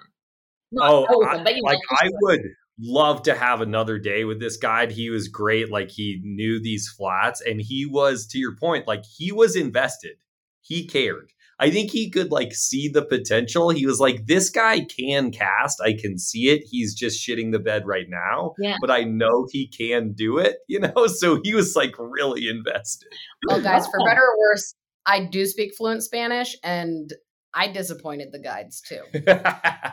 Not 0.70 0.90
Oh, 0.90 1.06
with 1.18 1.28
I- 1.28 1.34
them, 1.36 1.44
but 1.44 1.54
you 1.56 1.62
like 1.64 1.76
know, 1.90 1.96
I 2.00 2.10
would 2.22 2.40
love 2.80 3.22
to 3.24 3.34
have 3.34 3.60
another 3.60 3.98
day 3.98 4.24
with 4.24 4.40
this 4.40 4.56
guide. 4.56 4.90
He 4.90 5.10
was 5.10 5.28
great. 5.28 5.70
Like 5.70 5.90
he 5.90 6.20
knew 6.24 6.58
these 6.60 6.88
flats 6.88 7.42
and 7.42 7.60
he 7.60 7.84
was, 7.84 8.26
to 8.28 8.38
your 8.38 8.56
point, 8.56 8.88
like 8.88 9.04
he 9.04 9.30
was 9.32 9.54
invested. 9.56 10.16
He 10.62 10.86
cared. 10.86 11.30
I 11.62 11.70
think 11.70 11.92
he 11.92 12.10
could 12.10 12.32
like 12.32 12.52
see 12.54 12.88
the 12.88 13.04
potential. 13.04 13.70
He 13.70 13.86
was 13.86 14.00
like, 14.00 14.26
this 14.26 14.50
guy 14.50 14.80
can 14.80 15.30
cast. 15.30 15.80
I 15.80 15.92
can 15.92 16.18
see 16.18 16.48
it. 16.48 16.64
He's 16.68 16.92
just 16.92 17.24
shitting 17.24 17.52
the 17.52 17.60
bed 17.60 17.86
right 17.86 18.06
now. 18.08 18.54
Yeah. 18.58 18.78
But 18.80 18.90
I 18.90 19.04
know 19.04 19.46
he 19.48 19.68
can 19.68 20.12
do 20.12 20.38
it, 20.38 20.56
you 20.66 20.80
know? 20.80 21.06
So 21.06 21.38
he 21.44 21.54
was 21.54 21.76
like 21.76 21.94
really 22.00 22.48
invested. 22.48 23.12
Well, 23.46 23.60
guys, 23.62 23.86
for 23.86 24.00
better 24.04 24.22
or 24.22 24.38
worse, 24.40 24.74
I 25.06 25.24
do 25.26 25.46
speak 25.46 25.74
fluent 25.76 26.02
Spanish, 26.02 26.56
and 26.64 27.12
I 27.54 27.68
disappointed 27.68 28.32
the 28.32 28.40
guides 28.40 28.80
too. 28.80 29.02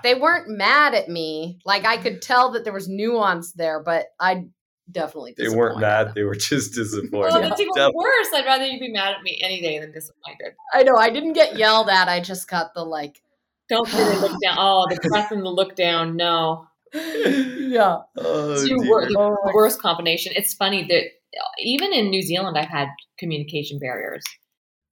They 0.02 0.16
weren't 0.16 0.48
mad 0.48 0.96
at 0.96 1.10
me. 1.10 1.60
Like 1.66 1.86
I 1.86 1.98
could 1.98 2.22
tell 2.22 2.54
that 2.54 2.64
there 2.64 2.74
was 2.74 2.88
nuance 2.88 3.52
there, 3.52 3.84
but 3.84 4.08
I 4.20 4.46
definitely 4.92 5.34
they 5.38 5.50
weren't 5.50 5.80
mad. 5.80 6.14
They 6.16 6.24
were 6.24 6.36
just 6.36 6.74
disappointed. 6.74 7.12
Well, 7.12 7.42
that's 7.42 7.60
even 7.60 7.74
Def- 7.76 7.94
worse. 7.94 8.28
I'd 8.34 8.46
rather 8.46 8.66
you 8.66 8.80
be 8.80 8.92
mad 8.92 9.16
at 9.16 9.24
me 9.24 9.40
any 9.44 9.62
day 9.62 9.80
than 9.80 9.92
disappointed. 9.92 10.54
I 10.74 10.84
know. 10.84 10.96
I 10.96 11.10
didn't 11.10 11.34
get 11.34 11.58
yelled 11.58 11.90
at. 11.90 12.08
I 12.08 12.20
just 12.20 12.50
got 12.50 12.74
the 12.74 12.84
like, 12.84 13.22
Don't 13.70 13.92
really 13.94 14.16
look 14.18 14.40
down. 14.42 14.56
Oh, 14.58 14.86
the 14.90 14.96
breath 15.10 15.32
and 15.32 15.42
the 15.44 15.50
look 15.50 15.76
down. 15.76 16.16
No. 16.16 16.68
yeah. 16.94 18.00
Oh, 18.18 18.54
It's 18.54 18.70
wor- 18.88 19.04
oh 19.18 19.38
the 19.46 19.52
worst 19.54 19.82
combination. 19.82 20.34
It's 20.36 20.54
funny 20.54 20.86
that 20.90 21.04
even 21.60 21.94
in 21.94 22.10
New 22.10 22.22
Zealand, 22.22 22.58
I've 22.58 22.70
had 22.70 22.88
communication 23.18 23.80
barriers. 23.80 24.24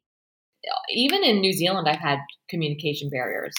Even 0.90 1.24
in 1.24 1.40
New 1.40 1.52
Zealand, 1.52 1.88
I've 1.88 1.98
had 1.98 2.20
communication 2.48 3.10
barriers. 3.10 3.54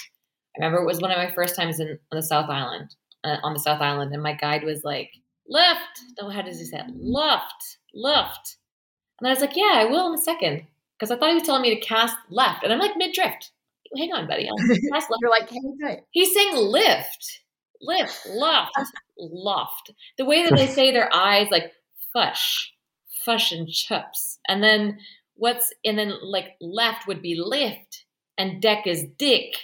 I 0.55 0.63
remember 0.63 0.81
it 0.81 0.87
was 0.87 1.01
one 1.01 1.11
of 1.11 1.17
my 1.17 1.33
first 1.33 1.55
times 1.55 1.81
in 1.81 1.99
on 2.11 2.15
the 2.15 2.23
South 2.23 2.49
Island, 2.49 2.95
uh, 3.25 3.37
on 3.43 3.53
the 3.53 3.59
South 3.59 3.81
Island, 3.81 4.13
and 4.13 4.23
my 4.23 4.33
guide 4.33 4.63
was 4.63 4.85
like, 4.85 5.11
"Left." 5.47 5.99
No, 6.21 6.29
how 6.29 6.43
does 6.43 6.59
he 6.59 6.65
say 6.65 6.77
it? 6.77 6.85
Left, 6.95 7.79
left. 7.93 8.55
And 9.19 9.27
I 9.27 9.31
was 9.31 9.41
like, 9.41 9.57
"Yeah, 9.57 9.73
I 9.73 9.85
will 9.85 10.07
in 10.07 10.13
a 10.13 10.17
second. 10.17 10.67
Because 11.03 11.17
I 11.17 11.19
thought 11.19 11.29
he 11.29 11.35
was 11.35 11.43
telling 11.43 11.61
me 11.61 11.75
to 11.75 11.85
cast 11.85 12.15
left, 12.29 12.63
and 12.63 12.71
I'm 12.71 12.79
like 12.79 12.95
mid 12.95 13.13
drift. 13.13 13.51
Hang 13.97 14.13
on, 14.13 14.25
buddy. 14.25 14.47
I'll 14.47 14.55
cast 14.93 15.11
left. 15.11 15.19
You're 15.21 15.29
like, 15.29 15.49
hey, 15.49 15.59
good. 15.81 15.99
He's 16.11 16.33
saying 16.33 16.55
lift, 16.55 17.41
lift, 17.81 18.25
loft, 18.29 18.71
loft. 19.17 19.91
The 20.17 20.23
way 20.23 20.43
that 20.43 20.55
they 20.55 20.67
say 20.73 20.91
their 20.91 21.13
eyes, 21.13 21.49
like 21.51 21.73
fush, 22.13 22.71
fush 23.25 23.51
and 23.51 23.67
chups. 23.67 24.37
And 24.47 24.63
then 24.63 24.99
what's, 25.35 25.73
and 25.83 25.99
then 25.99 26.13
like 26.21 26.55
left 26.61 27.05
would 27.05 27.21
be 27.21 27.35
lift, 27.35 28.05
and 28.37 28.61
deck 28.61 28.87
is 28.87 29.05
dick. 29.17 29.57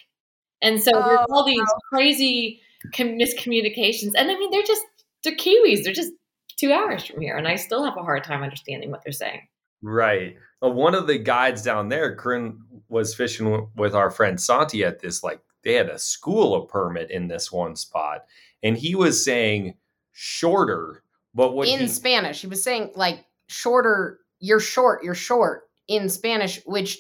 And 0.62 0.84
so 0.84 0.92
there's 0.92 1.20
oh, 1.22 1.34
all 1.34 1.46
these 1.46 1.64
crazy 1.90 2.60
com- 2.94 3.18
miscommunications. 3.18 4.12
And 4.18 4.30
I 4.30 4.38
mean, 4.38 4.52
they're 4.52 4.62
just, 4.62 4.84
they're 5.24 5.38
Kiwis. 5.38 5.86
They're 5.86 5.94
just 5.94 6.12
two 6.58 6.74
hours 6.74 7.06
from 7.06 7.22
here. 7.22 7.38
And 7.38 7.48
I 7.48 7.56
still 7.56 7.86
have 7.86 7.96
a 7.96 8.04
hard 8.04 8.26
time 8.26 8.44
understanding 8.44 8.92
what 8.92 9.02
they're 9.06 9.14
saying. 9.14 9.48
Right. 9.82 10.36
Uh, 10.64 10.70
one 10.70 10.96
of 10.96 11.08
the 11.08 11.18
guides 11.18 11.62
down 11.62 11.90
there, 11.90 12.16
Corinne 12.16 12.60
was 12.90 13.16
fishing 13.16 13.68
with 13.76 13.96
our 13.96 14.10
friend 14.10 14.40
Santi 14.40 14.84
at 14.84 15.00
this, 15.00 15.24
like, 15.24 15.42
they 15.64 15.74
had 15.74 15.90
a 15.90 16.00
school 16.00 16.56
of 16.56 16.70
permit 16.70 17.12
in 17.12 17.28
this 17.28 17.52
one 17.52 17.76
spot. 17.76 18.26
And 18.64 18.78
he 18.78 18.96
was 18.96 19.24
saying 19.24 19.76
shorter, 20.12 21.04
but 21.34 21.54
what 21.54 21.68
in 21.68 21.82
he, 21.82 21.88
Spanish. 21.88 22.42
He 22.42 22.48
was 22.48 22.64
saying 22.64 22.92
like 22.96 23.26
shorter, 23.48 24.20
you're 24.40 24.60
short, 24.60 25.04
you're 25.04 25.16
short 25.16 25.64
in 25.88 26.10
Spanish, 26.10 26.62
which 26.66 26.98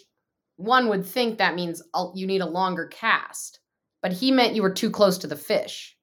one 0.58 0.88
would 0.90 1.06
think 1.06 1.38
that 1.38 1.56
means 1.56 1.82
you 2.16 2.28
need 2.28 2.42
a 2.42 2.46
longer 2.46 2.88
cast. 2.88 3.60
But 4.02 4.14
he 4.14 4.32
meant 4.32 4.56
you 4.56 4.62
were 4.62 4.74
too 4.74 4.90
close 4.90 5.18
to 5.20 5.28
the 5.28 5.36
fish 5.36 5.98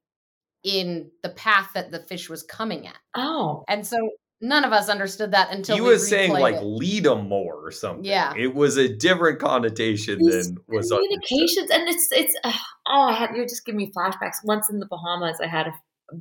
in 0.63 1.11
the 1.23 1.31
path 1.31 1.71
that 1.75 1.91
the 1.91 2.01
fish 2.01 2.29
was 2.29 2.43
coming 2.43 2.87
at. 2.87 2.97
Oh, 3.15 3.65
And 3.69 3.87
so 3.87 3.97
none 4.41 4.65
of 4.65 4.73
us 4.73 4.89
understood 4.89 5.31
that 5.33 5.51
until 5.51 5.77
he 5.77 5.81
we 5.81 5.89
was 5.89 6.09
saying 6.09 6.33
replayed 6.33 6.41
like 6.41 6.55
it. 6.57 6.63
lead 6.65 7.05
them 7.05 7.29
more 7.29 7.55
or 7.67 7.71
something. 7.71 8.05
Yeah. 8.05 8.33
It 8.37 8.55
was 8.55 8.77
a 8.77 8.89
different 8.95 9.39
connotation 9.39 10.19
These 10.19 10.49
than 10.49 10.59
was 10.69 10.93
understood. 10.93 11.01
communications 11.03 11.71
and 11.71 11.89
it's 11.89 12.09
it's 12.13 12.35
uh, 12.45 12.53
oh 12.89 13.09
I 13.09 13.13
had 13.15 13.31
you 13.35 13.43
just 13.45 13.65
give 13.65 13.75
me 13.75 13.91
flashbacks. 13.97 14.37
Once 14.45 14.69
in 14.71 14.79
the 14.79 14.87
Bahamas, 14.87 15.39
I 15.43 15.47
had 15.47 15.67
a 15.69 15.73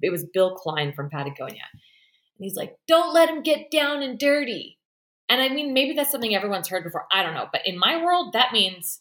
it 0.01 0.11
was 0.11 0.25
Bill 0.33 0.55
Klein 0.55 0.93
from 0.93 1.09
Patagonia, 1.09 1.61
and 1.73 2.39
he's 2.39 2.55
like, 2.55 2.75
"Don't 2.87 3.13
let 3.13 3.29
him 3.29 3.43
get 3.43 3.69
down 3.69 4.01
and 4.01 4.17
dirty." 4.17 4.79
And 5.29 5.41
I 5.41 5.49
mean, 5.49 5.73
maybe 5.73 5.93
that's 5.93 6.11
something 6.11 6.35
everyone's 6.35 6.67
heard 6.67 6.83
before. 6.83 7.05
I 7.11 7.21
don't 7.23 7.33
know, 7.35 7.47
but 7.51 7.61
in 7.65 7.77
my 7.77 8.03
world, 8.03 8.33
that 8.33 8.51
means 8.53 8.99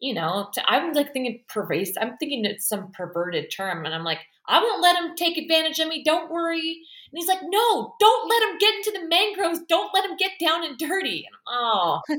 you 0.00 0.14
know 0.14 0.48
to, 0.54 0.70
I'm 0.70 0.92
like 0.92 1.12
thinking 1.12 1.42
pervasive. 1.48 1.96
I'm 2.00 2.16
thinking 2.18 2.44
it's 2.44 2.68
some 2.68 2.90
perverted 2.92 3.50
term, 3.54 3.84
and 3.84 3.94
I'm 3.94 4.04
like, 4.04 4.20
I 4.46 4.60
won't 4.60 4.82
let 4.82 4.96
him 4.96 5.14
take 5.16 5.38
advantage 5.38 5.78
of 5.78 5.88
me. 5.88 6.02
Don't 6.04 6.30
worry. 6.30 6.60
And 7.10 7.18
he's 7.18 7.28
like, 7.28 7.38
No, 7.42 7.94
don't 8.00 8.28
let 8.28 8.42
him 8.50 8.58
get 8.58 8.74
into 8.74 8.98
the 9.00 9.08
mangroves. 9.08 9.60
Don't 9.68 9.90
let 9.94 10.04
him 10.08 10.16
get 10.16 10.32
down 10.40 10.64
and 10.64 10.76
dirty. 10.78 11.26
Oh. 11.48 12.00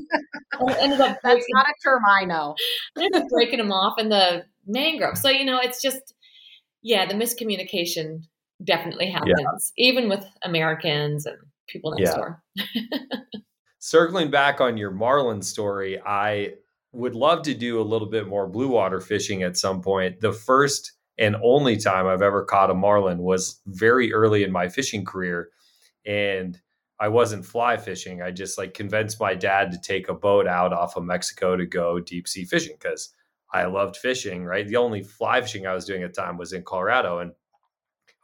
And 0.58 0.60
oh, 0.60 0.68
and 0.68 0.76
ended 0.78 1.00
up 1.00 1.18
That's 1.22 1.34
breaking- 1.34 1.44
not 1.50 1.66
a 1.68 1.74
term 1.84 2.02
I 2.08 2.24
know. 2.24 2.54
I 2.96 3.00
ended 3.04 3.22
up 3.22 3.28
breaking 3.28 3.60
him 3.60 3.72
off 3.72 3.98
in 3.98 4.08
the 4.08 4.44
mangrove. 4.66 5.18
So, 5.18 5.28
you 5.28 5.44
know, 5.44 5.58
it's 5.60 5.82
just, 5.82 6.14
yeah, 6.82 7.04
the 7.06 7.14
miscommunication 7.14 8.22
definitely 8.64 9.10
happens, 9.10 9.72
even 9.76 10.08
with 10.08 10.24
Americans 10.42 11.26
and 11.26 11.36
people 11.68 11.90
next 11.90 12.10
Yeah. 12.10 12.16
door. 12.16 12.42
Circling 13.80 14.30
back 14.30 14.60
on 14.60 14.76
your 14.76 14.90
marlin 14.90 15.42
story, 15.42 16.00
I 16.04 16.54
would 16.96 17.14
love 17.14 17.42
to 17.42 17.54
do 17.54 17.80
a 17.80 17.82
little 17.82 18.08
bit 18.08 18.26
more 18.26 18.48
blue 18.48 18.68
water 18.68 19.00
fishing 19.00 19.42
at 19.42 19.56
some 19.56 19.82
point. 19.82 20.20
The 20.20 20.32
first 20.32 20.92
and 21.18 21.36
only 21.42 21.76
time 21.76 22.06
I've 22.06 22.22
ever 22.22 22.44
caught 22.44 22.70
a 22.70 22.74
marlin 22.74 23.18
was 23.18 23.60
very 23.66 24.12
early 24.12 24.44
in 24.44 24.52
my 24.52 24.68
fishing 24.68 25.04
career. 25.04 25.50
And 26.04 26.58
I 26.98 27.08
wasn't 27.08 27.44
fly 27.44 27.76
fishing. 27.76 28.22
I 28.22 28.30
just 28.30 28.58
like 28.58 28.74
convinced 28.74 29.20
my 29.20 29.34
dad 29.34 29.72
to 29.72 29.80
take 29.80 30.08
a 30.08 30.14
boat 30.14 30.46
out 30.46 30.72
off 30.72 30.96
of 30.96 31.04
Mexico 31.04 31.56
to 31.56 31.66
go 31.66 32.00
deep 32.00 32.26
sea 32.26 32.44
fishing 32.44 32.76
because 32.78 33.12
I 33.52 33.66
loved 33.66 33.96
fishing, 33.96 34.44
right? 34.44 34.66
The 34.66 34.76
only 34.76 35.02
fly 35.02 35.40
fishing 35.40 35.66
I 35.66 35.74
was 35.74 35.84
doing 35.84 36.02
at 36.02 36.14
the 36.14 36.20
time 36.20 36.38
was 36.38 36.52
in 36.52 36.62
Colorado. 36.62 37.18
And 37.18 37.32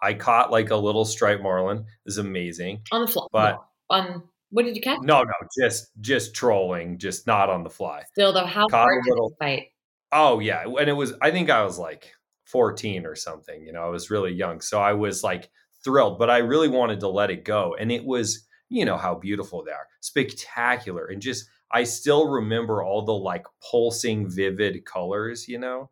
I 0.02 0.14
caught 0.14 0.50
like 0.50 0.70
a 0.70 0.76
little 0.76 1.04
striped 1.04 1.42
marlin. 1.42 1.78
It 1.78 1.84
was 2.06 2.18
amazing. 2.18 2.82
On 2.92 3.02
the 3.02 3.12
fly. 3.12 3.26
But- 3.32 3.64
on, 3.90 4.22
what 4.52 4.64
did 4.64 4.76
you 4.76 4.82
catch? 4.82 5.00
No, 5.02 5.22
no, 5.22 5.32
just 5.60 5.90
just 6.00 6.34
trolling, 6.34 6.98
just 6.98 7.26
not 7.26 7.50
on 7.50 7.64
the 7.64 7.70
fly. 7.70 8.04
Still, 8.12 8.32
though, 8.32 8.46
how 8.46 8.68
Caught 8.68 8.76
a 8.78 8.82
hard 8.82 9.02
little- 9.08 9.34
fight? 9.40 9.68
Oh 10.12 10.38
yeah, 10.38 10.62
and 10.64 10.88
it 10.88 10.92
was. 10.92 11.14
I 11.20 11.30
think 11.30 11.50
I 11.50 11.64
was 11.64 11.78
like 11.78 12.12
14 12.44 13.06
or 13.06 13.14
something. 13.16 13.62
You 13.64 13.72
know, 13.72 13.82
I 13.82 13.88
was 13.88 14.10
really 14.10 14.32
young, 14.32 14.60
so 14.60 14.80
I 14.80 14.92
was 14.92 15.24
like 15.24 15.50
thrilled, 15.82 16.18
but 16.18 16.30
I 16.30 16.38
really 16.38 16.68
wanted 16.68 17.00
to 17.00 17.08
let 17.08 17.30
it 17.30 17.44
go, 17.44 17.74
and 17.78 17.90
it 17.90 18.04
was. 18.04 18.46
You 18.68 18.86
know 18.86 18.96
how 18.96 19.14
beautiful 19.14 19.62
they 19.62 19.70
are, 19.72 19.86
spectacular, 20.00 21.06
and 21.06 21.20
just 21.20 21.46
I 21.70 21.84
still 21.84 22.28
remember 22.28 22.82
all 22.82 23.02
the 23.04 23.12
like 23.12 23.44
pulsing, 23.70 24.28
vivid 24.30 24.84
colors. 24.84 25.46
You 25.48 25.58
know, 25.58 25.90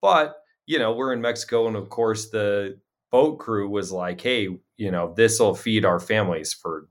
but 0.00 0.36
you 0.66 0.78
know 0.78 0.92
we're 0.92 1.12
in 1.12 1.20
Mexico, 1.20 1.66
and 1.66 1.76
of 1.76 1.88
course 1.90 2.30
the 2.30 2.78
boat 3.10 3.38
crew 3.38 3.68
was 3.68 3.92
like, 3.92 4.20
"Hey, 4.20 4.48
you 4.76 4.90
know, 4.90 5.12
this 5.14 5.38
will 5.40 5.54
feed 5.54 5.84
our 5.84 6.00
families 6.00 6.54
for 6.54 6.88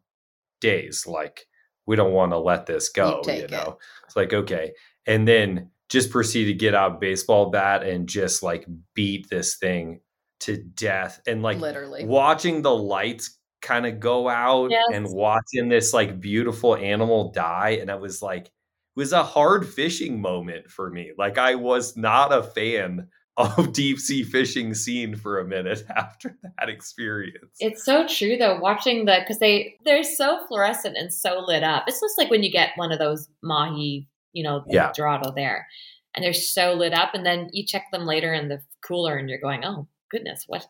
days. 0.62 1.06
Like, 1.06 1.46
we 1.86 1.96
don't 1.98 2.14
want 2.14 2.32
to 2.32 2.38
let 2.40 2.66
this 2.66 2.90
go." 2.90 3.22
You 3.28 3.34
it. 3.34 3.52
know, 3.52 3.78
it's 4.06 4.16
like 4.16 4.32
okay, 4.34 4.72
and 5.06 5.28
then 5.28 5.70
just 5.90 6.10
proceed 6.10 6.46
to 6.46 6.54
get 6.54 6.74
out 6.74 7.02
baseball 7.02 7.50
bat 7.50 7.84
and 7.84 8.08
just 8.08 8.42
like 8.44 8.66
beat 8.94 9.28
this 9.30 9.58
thing 9.58 10.00
to 10.40 10.58
death 10.58 11.22
and 11.28 11.44
like 11.44 11.60
Literally. 11.60 12.06
watching 12.06 12.62
the 12.62 12.74
lights 12.74 13.38
kind 13.62 13.86
of 13.86 14.00
go 14.00 14.28
out 14.30 14.72
Yes. 14.72 14.86
and 14.94 15.06
watching 15.12 15.68
this 15.70 15.94
like 15.94 16.20
beautiful 16.22 16.76
animal 16.78 17.32
die 17.32 17.78
and 17.82 17.92
i 17.92 17.96
was 17.96 18.22
like 18.24 18.46
it 18.48 18.52
was 18.96 19.12
a 19.12 19.22
hard 19.22 19.68
fishing 19.68 20.20
moment 20.20 20.68
for 20.72 20.90
me 20.90 21.12
like 21.18 21.38
i 21.38 21.54
was 21.56 21.96
not 21.96 22.34
a 22.34 22.42
fan 22.42 23.08
of 23.38 23.72
deep 23.74 23.98
sea 24.00 24.24
fishing 24.24 24.74
scene 24.74 25.16
for 25.16 25.40
a 25.40 25.46
minute 25.46 25.84
after 25.96 26.38
that 26.58 26.70
experience 26.70 27.56
It's 27.60 27.84
so 27.86 28.06
true 28.08 28.36
though, 28.38 28.60
watching 28.60 29.06
the 29.06 29.20
because 29.22 29.40
they 29.40 29.76
they're 29.86 30.04
so 30.04 30.46
fluorescent 30.48 30.98
and 30.98 31.14
so 31.14 31.40
lit 31.48 31.64
up. 31.64 31.86
It's 31.88 32.02
just 32.02 32.18
like 32.18 32.30
when 32.30 32.44
you 32.44 32.52
get 32.52 32.72
one 32.76 32.92
of 32.92 33.00
those 33.00 33.28
mahi, 33.42 34.08
you 34.34 34.44
know, 34.44 34.64
Yeah. 34.68 34.92
dorado 34.96 35.32
there, 35.36 35.68
and 36.14 36.24
they're 36.24 36.34
so 36.34 36.74
lit 36.74 36.94
up, 36.94 37.14
and 37.14 37.26
then 37.26 37.50
you 37.54 37.66
check 37.66 37.86
them 37.92 38.06
later 38.06 38.34
in 38.34 38.50
the 38.50 38.60
cooler, 38.86 39.16
and 39.18 39.30
you're 39.30 39.40
going, 39.40 39.64
oh 39.64 39.88
goodness, 40.10 40.44
what 40.48 40.66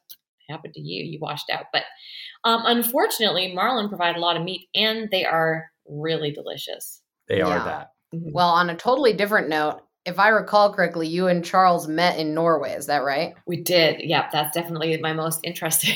happened 0.50 0.74
to 0.76 0.82
you? 0.82 1.04
You 1.04 1.19
washed 1.19 1.50
out. 1.50 1.65
But 1.74 1.84
um, 2.43 2.62
unfortunately, 2.65 3.54
marlin 3.54 3.89
provide 3.89 4.15
a 4.17 4.19
lot 4.19 4.38
of 4.38 4.43
meat, 4.43 4.67
and 4.76 5.10
they 5.12 5.26
are 5.26 5.65
really 5.88 6.32
delicious. 6.32 7.02
They 7.28 7.41
are 7.41 7.58
Yeah. 7.58 7.63
that. 7.63 7.91
Mhm. 8.13 8.32
Well, 8.34 8.50
on 8.50 8.69
a 8.69 8.76
totally 8.76 9.13
different 9.13 9.50
note, 9.50 9.82
if 10.06 10.18
I 10.20 10.30
recall 10.30 10.74
correctly, 10.74 11.08
you 11.08 11.28
and 11.28 11.44
Charles 11.46 11.88
met 11.88 12.18
in 12.20 12.34
Norway. 12.34 12.72
Is 12.74 12.88
that 12.88 13.04
right? 13.04 13.36
We 13.46 13.62
did. 13.62 13.98
Yep, 14.02 14.32
that's 14.32 14.54
definitely 14.56 14.98
my 15.02 15.14
most 15.14 15.42
interesting 15.44 15.96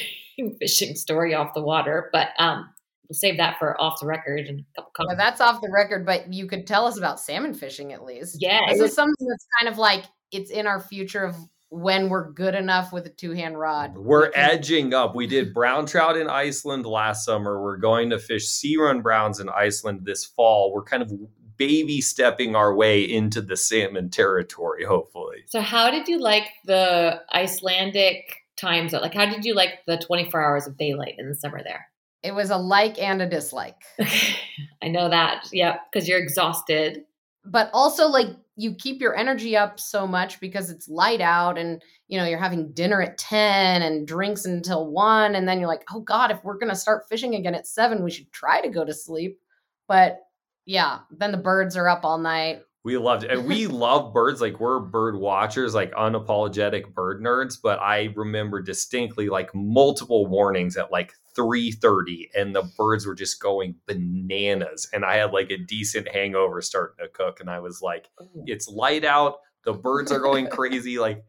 fishing 0.59 0.95
story 0.95 1.33
off 1.33 1.53
the 1.53 1.61
water. 1.63 2.09
But 2.13 2.29
um, 2.39 2.69
we'll 3.09 3.15
save 3.15 3.37
that 3.37 3.57
for 3.57 3.79
off 3.81 3.99
the 3.99 4.05
record 4.07 4.47
and 4.47 4.59
a 4.59 4.63
couple 4.81 4.91
Well, 4.99 5.07
comments. 5.15 5.17
that's 5.23 5.41
off 5.41 5.61
the 5.61 5.71
record, 5.71 6.05
but 6.05 6.31
you 6.33 6.47
could 6.47 6.67
tell 6.67 6.85
us 6.85 6.97
about 6.97 7.19
salmon 7.19 7.53
fishing 7.53 7.93
at 7.93 8.03
least. 8.03 8.37
Yeah, 8.39 8.59
it 8.67 8.73
This 8.73 8.81
was- 8.81 8.89
is 8.91 8.95
something 8.95 9.27
that's 9.27 9.47
kind 9.59 9.71
of 9.71 9.77
like 9.79 10.03
it's 10.31 10.51
in 10.51 10.67
our 10.67 10.79
future 10.81 11.23
of 11.23 11.35
when 11.69 12.09
we're 12.09 12.31
good 12.31 12.53
enough 12.55 12.93
with 12.93 13.05
a 13.05 13.09
two 13.09 13.31
hand 13.31 13.59
rod. 13.59 13.97
We're 13.97 14.27
we 14.27 14.33
can- 14.33 14.49
edging 14.51 14.93
up. 14.93 15.15
We 15.15 15.25
did 15.27 15.53
brown 15.53 15.85
trout 15.87 16.15
in 16.15 16.29
Iceland 16.29 16.85
last 16.85 17.25
summer. 17.25 17.61
We're 17.61 17.77
going 17.77 18.11
to 18.11 18.19
fish 18.19 18.47
sea 18.47 18.77
run 18.77 19.01
browns 19.01 19.39
in 19.39 19.49
Iceland 19.49 20.01
this 20.05 20.25
fall. 20.25 20.71
We're 20.73 20.83
kind 20.83 21.01
of 21.01 21.11
baby 21.57 22.01
stepping 22.01 22.55
our 22.55 22.73
way 22.75 23.01
into 23.01 23.41
the 23.41 23.57
salmon 23.57 24.09
territory, 24.09 24.83
hopefully. 24.83 25.43
So, 25.47 25.61
how 25.61 25.89
did 25.91 26.07
you 26.07 26.19
like 26.19 26.47
the 26.65 27.21
Icelandic 27.33 28.37
time 28.57 28.89
zone? 28.89 29.01
Like, 29.01 29.13
how 29.13 29.25
did 29.25 29.45
you 29.45 29.53
like 29.53 29.85
the 29.87 29.97
24 29.97 30.41
hours 30.43 30.67
of 30.67 30.77
daylight 30.77 31.15
in 31.17 31.29
the 31.29 31.35
summer 31.35 31.61
there? 31.63 31.87
It 32.23 32.33
was 32.33 32.49
a 32.49 32.57
like 32.57 32.99
and 32.99 33.21
a 33.21 33.29
dislike. 33.29 33.81
I 34.81 34.87
know 34.87 35.09
that. 35.09 35.47
Yep, 35.51 35.79
because 35.91 36.07
you're 36.07 36.19
exhausted. 36.19 37.03
But 37.45 37.69
also 37.73 38.07
like 38.07 38.29
you 38.55 38.73
keep 38.73 39.01
your 39.01 39.15
energy 39.15 39.55
up 39.55 39.79
so 39.79 40.07
much 40.07 40.39
because 40.39 40.69
it's 40.69 40.87
light 40.87 41.21
out 41.21 41.57
and 41.57 41.81
you 42.07 42.17
know 42.17 42.25
you're 42.25 42.39
having 42.39 42.71
dinner 42.71 43.01
at 43.01 43.17
10 43.17 43.81
and 43.81 44.07
drinks 44.07 44.45
until 44.45 44.89
1 44.89 45.35
and 45.35 45.47
then 45.47 45.59
you're 45.59 45.67
like, 45.67 45.83
"Oh 45.93 45.99
god, 45.99 46.31
if 46.31 46.43
we're 46.43 46.57
going 46.57 46.69
to 46.69 46.75
start 46.75 47.07
fishing 47.07 47.35
again 47.35 47.53
at 47.53 47.67
7, 47.67 48.03
we 48.03 48.11
should 48.11 48.31
try 48.31 48.61
to 48.61 48.69
go 48.69 48.83
to 48.83 48.93
sleep." 48.93 49.39
But 49.87 50.24
yeah, 50.65 50.99
then 51.11 51.31
the 51.31 51.37
birds 51.37 51.77
are 51.77 51.87
up 51.87 52.03
all 52.03 52.17
night. 52.17 52.61
We 52.83 52.97
loved 52.97 53.23
it. 53.23 53.31
And 53.31 53.47
we 53.47 53.67
love 53.85 54.13
birds. 54.13 54.41
Like 54.41 54.59
we're 54.59 54.79
bird 54.79 55.15
watchers, 55.15 55.73
like 55.73 55.91
unapologetic 55.93 56.93
bird 56.93 57.21
nerds. 57.21 57.57
But 57.61 57.79
I 57.79 58.13
remember 58.15 58.61
distinctly 58.61 59.27
like 59.29 59.53
multiple 59.55 60.27
warnings 60.27 60.77
at 60.77 60.91
like 60.91 61.13
3:30 61.35 62.29
and 62.35 62.55
the 62.55 62.63
birds 62.77 63.05
were 63.05 63.15
just 63.15 63.41
going 63.41 63.75
bananas. 63.87 64.87
And 64.93 65.03
I 65.03 65.17
had 65.17 65.31
like 65.33 65.49
a 65.51 65.57
decent 65.57 66.07
hangover 66.07 66.61
starting 66.61 67.03
to 67.03 67.09
cook. 67.09 67.39
And 67.39 67.49
I 67.49 67.59
was 67.59 67.81
like, 67.81 68.09
it's 68.45 68.67
light 68.67 69.03
out. 69.03 69.37
The 69.65 69.73
birds 69.73 70.11
are 70.11 70.19
going 70.19 70.47
crazy. 70.51 70.99
Like, 70.99 71.25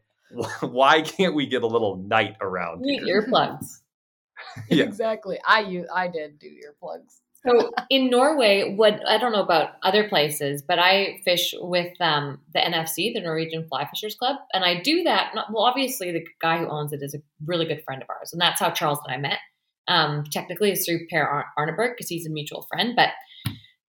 why 0.61 1.01
can't 1.01 1.33
we 1.33 1.47
get 1.47 1.63
a 1.63 1.67
little 1.67 1.97
night 1.97 2.35
around 2.41 2.83
here? 2.85 3.21
earplugs. 3.21 3.65
Yeah. 4.69 4.83
Exactly. 4.83 5.39
I 5.43 5.83
I 5.93 6.07
did 6.07 6.37
do 6.37 6.47
earplugs. 6.47 7.21
So 7.45 7.71
in 7.89 8.09
Norway, 8.09 8.73
what 8.75 8.99
I 9.07 9.17
don't 9.17 9.31
know 9.31 9.43
about 9.43 9.71
other 9.83 10.09
places, 10.09 10.63
but 10.67 10.79
I 10.79 11.21
fish 11.23 11.53
with 11.57 11.93
um, 12.01 12.39
the 12.53 12.59
NFC, 12.59 13.13
the 13.13 13.21
Norwegian 13.21 13.67
Fly 13.67 13.87
Fishers 13.87 14.15
Club, 14.15 14.37
and 14.53 14.63
I 14.63 14.81
do 14.81 15.03
that. 15.03 15.33
Not, 15.35 15.51
well, 15.51 15.63
obviously, 15.63 16.11
the 16.11 16.25
guy 16.41 16.57
who 16.57 16.67
owns 16.67 16.93
it 16.93 17.01
is 17.01 17.13
a 17.13 17.21
really 17.45 17.65
good 17.65 17.83
friend 17.85 18.01
of 18.01 18.09
ours, 18.09 18.33
and 18.33 18.41
that's 18.41 18.59
how 18.59 18.71
Charles 18.71 18.99
and 19.05 19.15
I 19.15 19.17
met. 19.17 19.39
Um, 19.87 20.23
technically, 20.31 20.71
it's 20.71 20.85
through 20.85 21.07
Per 21.07 21.45
Arneberg 21.57 21.93
because 21.95 22.09
he's 22.09 22.25
a 22.25 22.31
mutual 22.31 22.67
friend, 22.71 22.93
but 22.95 23.09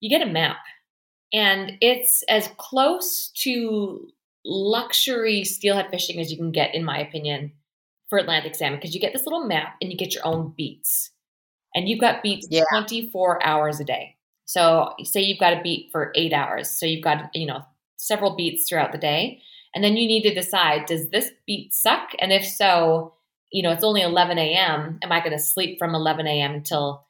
you 0.00 0.10
get 0.10 0.26
a 0.26 0.30
map, 0.30 0.58
and 1.32 1.72
it's 1.80 2.22
as 2.28 2.50
close 2.58 3.30
to 3.42 4.08
luxury 4.44 5.44
steelhead 5.44 5.90
fishing 5.90 6.20
as 6.20 6.30
you 6.30 6.36
can 6.36 6.52
get, 6.52 6.74
in 6.74 6.84
my 6.84 6.98
opinion, 6.98 7.52
for 8.08 8.18
Atlantic 8.18 8.54
salmon 8.54 8.78
because 8.78 8.94
you 8.94 9.00
get 9.00 9.12
this 9.12 9.26
little 9.26 9.46
map 9.46 9.76
and 9.80 9.90
you 9.90 9.98
get 9.98 10.14
your 10.14 10.26
own 10.26 10.54
beats 10.56 11.10
and 11.74 11.88
you've 11.88 12.00
got 12.00 12.22
beats 12.22 12.46
Yeah. 12.50 12.62
24 12.72 13.44
hours 13.44 13.80
a 13.80 13.84
day. 13.84 14.16
So 14.44 14.94
say 15.04 15.20
you've 15.20 15.38
got 15.38 15.52
a 15.58 15.62
beat 15.62 15.90
for 15.92 16.12
eight 16.14 16.32
hours. 16.32 16.70
So 16.70 16.86
you've 16.86 17.04
got, 17.04 17.30
you 17.34 17.46
know, 17.46 17.62
several 17.96 18.34
beats 18.36 18.68
throughout 18.68 18.92
the 18.92 18.98
day. 18.98 19.42
And 19.74 19.84
then 19.84 19.96
you 19.96 20.08
need 20.08 20.22
to 20.22 20.34
decide, 20.34 20.86
does 20.86 21.10
this 21.10 21.30
beat 21.46 21.74
suck? 21.74 22.10
And 22.18 22.32
if 22.32 22.44
so, 22.46 23.14
you 23.52 23.62
know, 23.62 23.70
it's 23.72 23.84
only 23.84 24.00
11 24.02 24.38
a.m. 24.38 24.98
Am 25.02 25.12
I 25.12 25.20
going 25.20 25.32
to 25.32 25.38
sleep 25.38 25.78
from 25.78 25.94
11 25.94 26.26
a.m. 26.26 26.54
until 26.54 27.06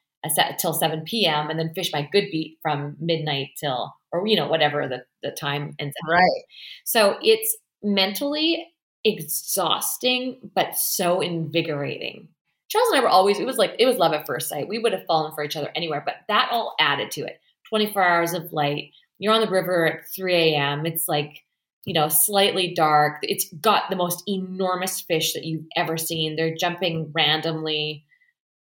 till 0.59 0.73
7 0.73 1.03
p.m. 1.05 1.49
and 1.49 1.57
then 1.57 1.73
fish 1.73 1.91
my 1.93 2.07
good 2.11 2.25
beat 2.31 2.57
from 2.61 2.97
midnight 2.99 3.49
till, 3.57 3.93
or, 4.11 4.27
you 4.27 4.35
know, 4.35 4.47
whatever 4.47 4.87
the, 4.87 5.03
the 5.23 5.31
time 5.31 5.75
ends 5.79 5.95
up. 6.03 6.09
Right. 6.11 6.43
So 6.83 7.17
it's 7.21 7.57
mentally 7.81 8.67
exhausting, 9.05 10.51
but 10.53 10.77
so 10.77 11.21
invigorating. 11.21 12.27
Charles 12.69 12.89
and 12.91 12.99
I 12.99 13.03
were 13.03 13.09
always, 13.09 13.39
it 13.39 13.45
was 13.45 13.57
like, 13.57 13.75
it 13.79 13.85
was 13.85 13.97
love 13.97 14.13
at 14.13 14.27
first 14.27 14.47
sight. 14.47 14.67
We 14.67 14.79
would 14.79 14.93
have 14.93 15.05
fallen 15.05 15.33
for 15.33 15.43
each 15.43 15.55
other 15.55 15.71
anywhere, 15.75 16.03
but 16.05 16.17
that 16.27 16.49
all 16.51 16.75
added 16.79 17.11
to 17.11 17.21
it. 17.21 17.41
24 17.69 18.03
hours 18.03 18.33
of 18.33 18.53
light. 18.53 18.91
You're 19.17 19.33
on 19.33 19.41
the 19.41 19.49
river 19.49 19.85
at 19.85 20.07
3 20.15 20.33
a.m. 20.33 20.85
It's 20.85 21.07
like, 21.07 21.43
you 21.85 21.93
know, 21.93 22.07
slightly 22.07 22.73
dark. 22.73 23.19
It's 23.23 23.51
got 23.61 23.89
the 23.89 23.95
most 23.95 24.23
enormous 24.27 25.01
fish 25.01 25.33
that 25.33 25.45
you've 25.45 25.65
ever 25.75 25.97
seen. 25.97 26.35
They're 26.35 26.55
jumping 26.55 27.11
randomly. 27.13 28.05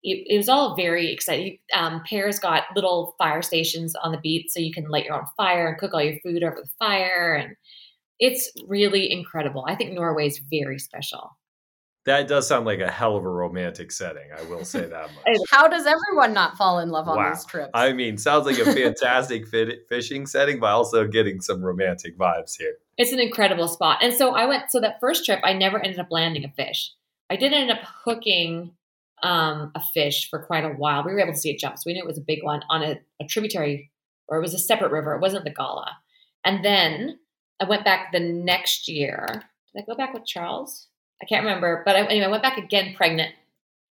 It, 0.01 0.25
it 0.27 0.37
was 0.37 0.49
all 0.49 0.75
very 0.75 1.11
exciting. 1.11 1.59
Um, 1.73 2.01
Per's 2.09 2.39
got 2.39 2.63
little 2.75 3.15
fire 3.17 3.41
stations 3.41 3.95
on 3.95 4.11
the 4.13 4.17
beach, 4.19 4.47
so 4.49 4.59
you 4.59 4.71
can 4.71 4.89
light 4.89 5.05
your 5.05 5.15
own 5.15 5.25
fire 5.35 5.67
and 5.67 5.77
cook 5.77 5.93
all 5.93 6.01
your 6.01 6.19
food 6.21 6.43
over 6.43 6.61
the 6.61 6.69
fire. 6.79 7.35
And 7.35 7.55
it's 8.19 8.51
really 8.67 9.11
incredible. 9.11 9.65
I 9.67 9.75
think 9.75 9.93
Norway 9.93 10.27
is 10.27 10.39
very 10.49 10.79
special. 10.79 11.37
That 12.05 12.27
does 12.27 12.47
sound 12.47 12.65
like 12.65 12.79
a 12.79 12.89
hell 12.89 13.15
of 13.17 13.25
a 13.25 13.29
romantic 13.29 13.91
setting. 13.91 14.29
I 14.37 14.41
will 14.43 14.63
say 14.65 14.85
that 14.85 15.09
much. 15.15 15.37
How 15.49 15.67
does 15.67 15.85
everyone 15.85 16.33
not 16.33 16.57
fall 16.57 16.79
in 16.79 16.89
love 16.89 17.07
on 17.07 17.17
Wow. 17.17 17.29
these 17.33 17.45
trips? 17.45 17.69
I 17.73 17.91
mean, 17.93 18.17
sounds 18.17 18.45
like 18.45 18.57
a 18.57 18.65
fantastic 18.73 19.47
fit, 19.47 19.87
fishing 19.89 20.25
setting, 20.25 20.59
but 20.59 20.67
also 20.67 21.07
getting 21.07 21.41
some 21.41 21.61
romantic 21.61 22.17
vibes 22.17 22.57
here. 22.57 22.75
It's 22.97 23.11
an 23.11 23.19
incredible 23.19 23.67
spot. 23.67 23.99
And 24.01 24.13
so 24.13 24.33
I 24.35 24.45
went, 24.45 24.71
so 24.71 24.79
that 24.81 24.99
first 24.99 25.25
trip, 25.25 25.39
I 25.43 25.53
never 25.53 25.77
ended 25.79 25.99
up 25.99 26.07
landing 26.09 26.45
a 26.45 26.49
fish. 26.51 26.91
I 27.29 27.35
did 27.35 27.53
end 27.53 27.69
up 27.71 27.79
hooking 28.05 28.71
um, 29.21 29.71
a 29.75 29.81
fish 29.93 30.29
for 30.29 30.39
quite 30.43 30.63
a 30.65 30.69
while. 30.69 31.03
We 31.03 31.11
were 31.13 31.19
able 31.19 31.33
to 31.33 31.39
see 31.39 31.51
it 31.51 31.59
jump. 31.59 31.77
So 31.77 31.83
we 31.85 31.93
knew 31.93 32.01
it 32.03 32.07
was 32.07 32.17
a 32.17 32.21
big 32.21 32.43
one 32.43 32.61
on 32.69 32.81
a, 32.81 32.99
a 33.21 33.25
tributary, 33.27 33.91
or 34.27 34.37
it 34.37 34.41
was 34.41 34.53
a 34.53 34.59
separate 34.59 34.91
river. 34.91 35.13
It 35.15 35.21
wasn't 35.21 35.43
the 35.43 35.53
Gaula. 35.53 35.91
And 36.45 36.63
then 36.65 37.19
I 37.59 37.65
went 37.65 37.83
back 37.85 38.11
the 38.11 38.19
next 38.19 38.87
year. 38.87 39.43
Did 39.75 39.83
I 39.83 39.85
go 39.85 39.95
back 39.95 40.13
with 40.13 40.25
Charles? 40.25 40.87
I 41.21 41.25
can't 41.25 41.45
remember. 41.45 41.83
But 41.85 41.95
I, 41.95 41.99
anyway, 42.05 42.25
I 42.25 42.29
went 42.29 42.43
back 42.43 42.57
again 42.57 42.93
pregnant. 42.95 43.33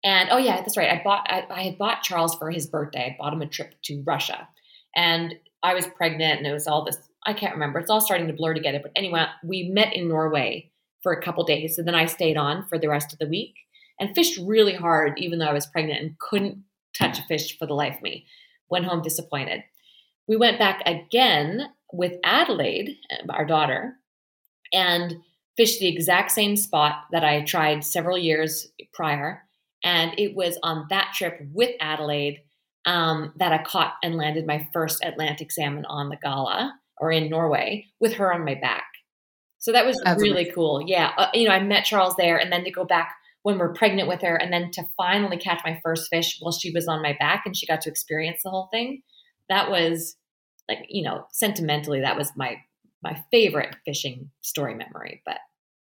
And 0.03 0.29
oh 0.31 0.37
yeah, 0.37 0.57
that's 0.57 0.77
right. 0.77 0.89
I 0.89 1.01
bought 1.03 1.27
I, 1.29 1.45
I 1.49 1.63
had 1.63 1.77
bought 1.77 2.03
Charles 2.03 2.35
for 2.35 2.49
his 2.51 2.67
birthday. 2.67 3.13
I 3.13 3.21
bought 3.21 3.33
him 3.33 3.41
a 3.41 3.47
trip 3.47 3.73
to 3.83 4.03
Russia. 4.05 4.47
And 4.95 5.35
I 5.61 5.73
was 5.73 5.87
pregnant 5.87 6.39
and 6.39 6.47
it 6.47 6.53
was 6.53 6.67
all 6.67 6.85
this 6.85 6.97
I 7.25 7.33
can't 7.33 7.53
remember. 7.53 7.79
It's 7.79 7.89
all 7.89 8.01
starting 8.01 8.27
to 8.27 8.33
blur 8.33 8.53
together. 8.53 8.79
But 8.81 8.93
anyway, 8.95 9.25
we 9.43 9.69
met 9.69 9.93
in 9.93 10.07
Norway 10.07 10.71
for 11.03 11.11
a 11.11 11.21
couple 11.21 11.43
days. 11.43 11.77
And 11.77 11.87
then 11.87 11.95
I 11.95 12.05
stayed 12.05 12.37
on 12.37 12.65
for 12.67 12.77
the 12.77 12.89
rest 12.89 13.11
of 13.13 13.19
the 13.19 13.27
week 13.27 13.55
and 13.99 14.15
fished 14.15 14.39
really 14.41 14.73
hard, 14.73 15.19
even 15.19 15.39
though 15.39 15.45
I 15.45 15.53
was 15.53 15.67
pregnant 15.67 16.01
and 16.01 16.17
couldn't 16.17 16.63
touch 16.97 17.19
a 17.19 17.23
fish 17.23 17.57
for 17.57 17.65
the 17.65 17.73
life 17.73 17.97
of 17.97 18.01
me. 18.01 18.25
Went 18.69 18.85
home 18.85 19.01
disappointed. 19.01 19.63
We 20.27 20.37
went 20.37 20.59
back 20.59 20.81
again 20.85 21.69
with 21.91 22.13
Adelaide, 22.23 22.97
uh, 23.11 23.31
our 23.31 23.45
daughter, 23.45 23.95
and 24.71 25.17
fished 25.59 25.81
the 25.81 25.89
exact 25.89 26.31
same 26.31 26.55
spot 26.55 27.03
that 27.11 27.25
I 27.25 27.41
tried 27.41 27.83
several 27.83 28.17
years 28.17 28.71
prior. 28.93 29.43
And 29.83 30.17
it 30.17 30.33
was 30.33 30.57
on 30.63 30.85
that 30.89 31.11
trip 31.13 31.41
with 31.51 31.75
Adelaide 31.81 32.39
um, 32.85 33.33
that 33.35 33.51
I 33.51 33.61
caught 33.61 33.95
and 34.01 34.15
landed 34.15 34.47
my 34.47 34.69
first 34.71 35.03
Atlantic 35.03 35.51
salmon 35.51 35.83
on 35.83 36.07
the 36.07 36.15
Gaula 36.15 36.71
or 36.97 37.11
in 37.11 37.29
Norway 37.29 37.87
with 37.99 38.13
her 38.13 38.33
on 38.33 38.45
my 38.45 38.55
back. 38.55 38.85
So 39.57 39.73
that 39.73 39.85
was 39.85 39.99
That's 40.05 40.21
really 40.21 40.49
cool. 40.55 40.81
Yeah. 40.87 41.11
Uh, 41.17 41.27
you 41.33 41.45
know, 41.45 41.53
I 41.53 41.61
met 41.61 41.83
Charles 41.83 42.15
there 42.15 42.37
and 42.37 42.49
then 42.49 42.63
to 42.63 42.71
go 42.71 42.85
back 42.85 43.13
when 43.43 43.57
we're 43.57 43.73
pregnant 43.73 44.07
with 44.07 44.21
her 44.21 44.37
and 44.37 44.53
then 44.53 44.71
to 44.71 44.83
finally 44.95 45.35
catch 45.35 45.59
my 45.65 45.77
first 45.83 46.09
fish 46.09 46.37
while 46.39 46.53
she 46.53 46.71
was 46.71 46.87
on 46.87 47.01
my 47.01 47.17
back 47.19 47.43
and 47.45 47.57
she 47.57 47.67
got 47.67 47.81
to 47.81 47.89
experience 47.89 48.43
the 48.45 48.49
whole 48.49 48.69
thing. 48.71 49.01
That 49.49 49.69
was 49.69 50.15
like, 50.69 50.85
you 50.87 51.03
know, 51.03 51.25
sentimentally, 51.33 51.99
that 51.99 52.17
was 52.17 52.31
my 52.37 52.59
my 53.01 53.21
favorite 53.31 53.75
fishing 53.85 54.29
story 54.41 54.75
memory. 54.75 55.21
But 55.25 55.37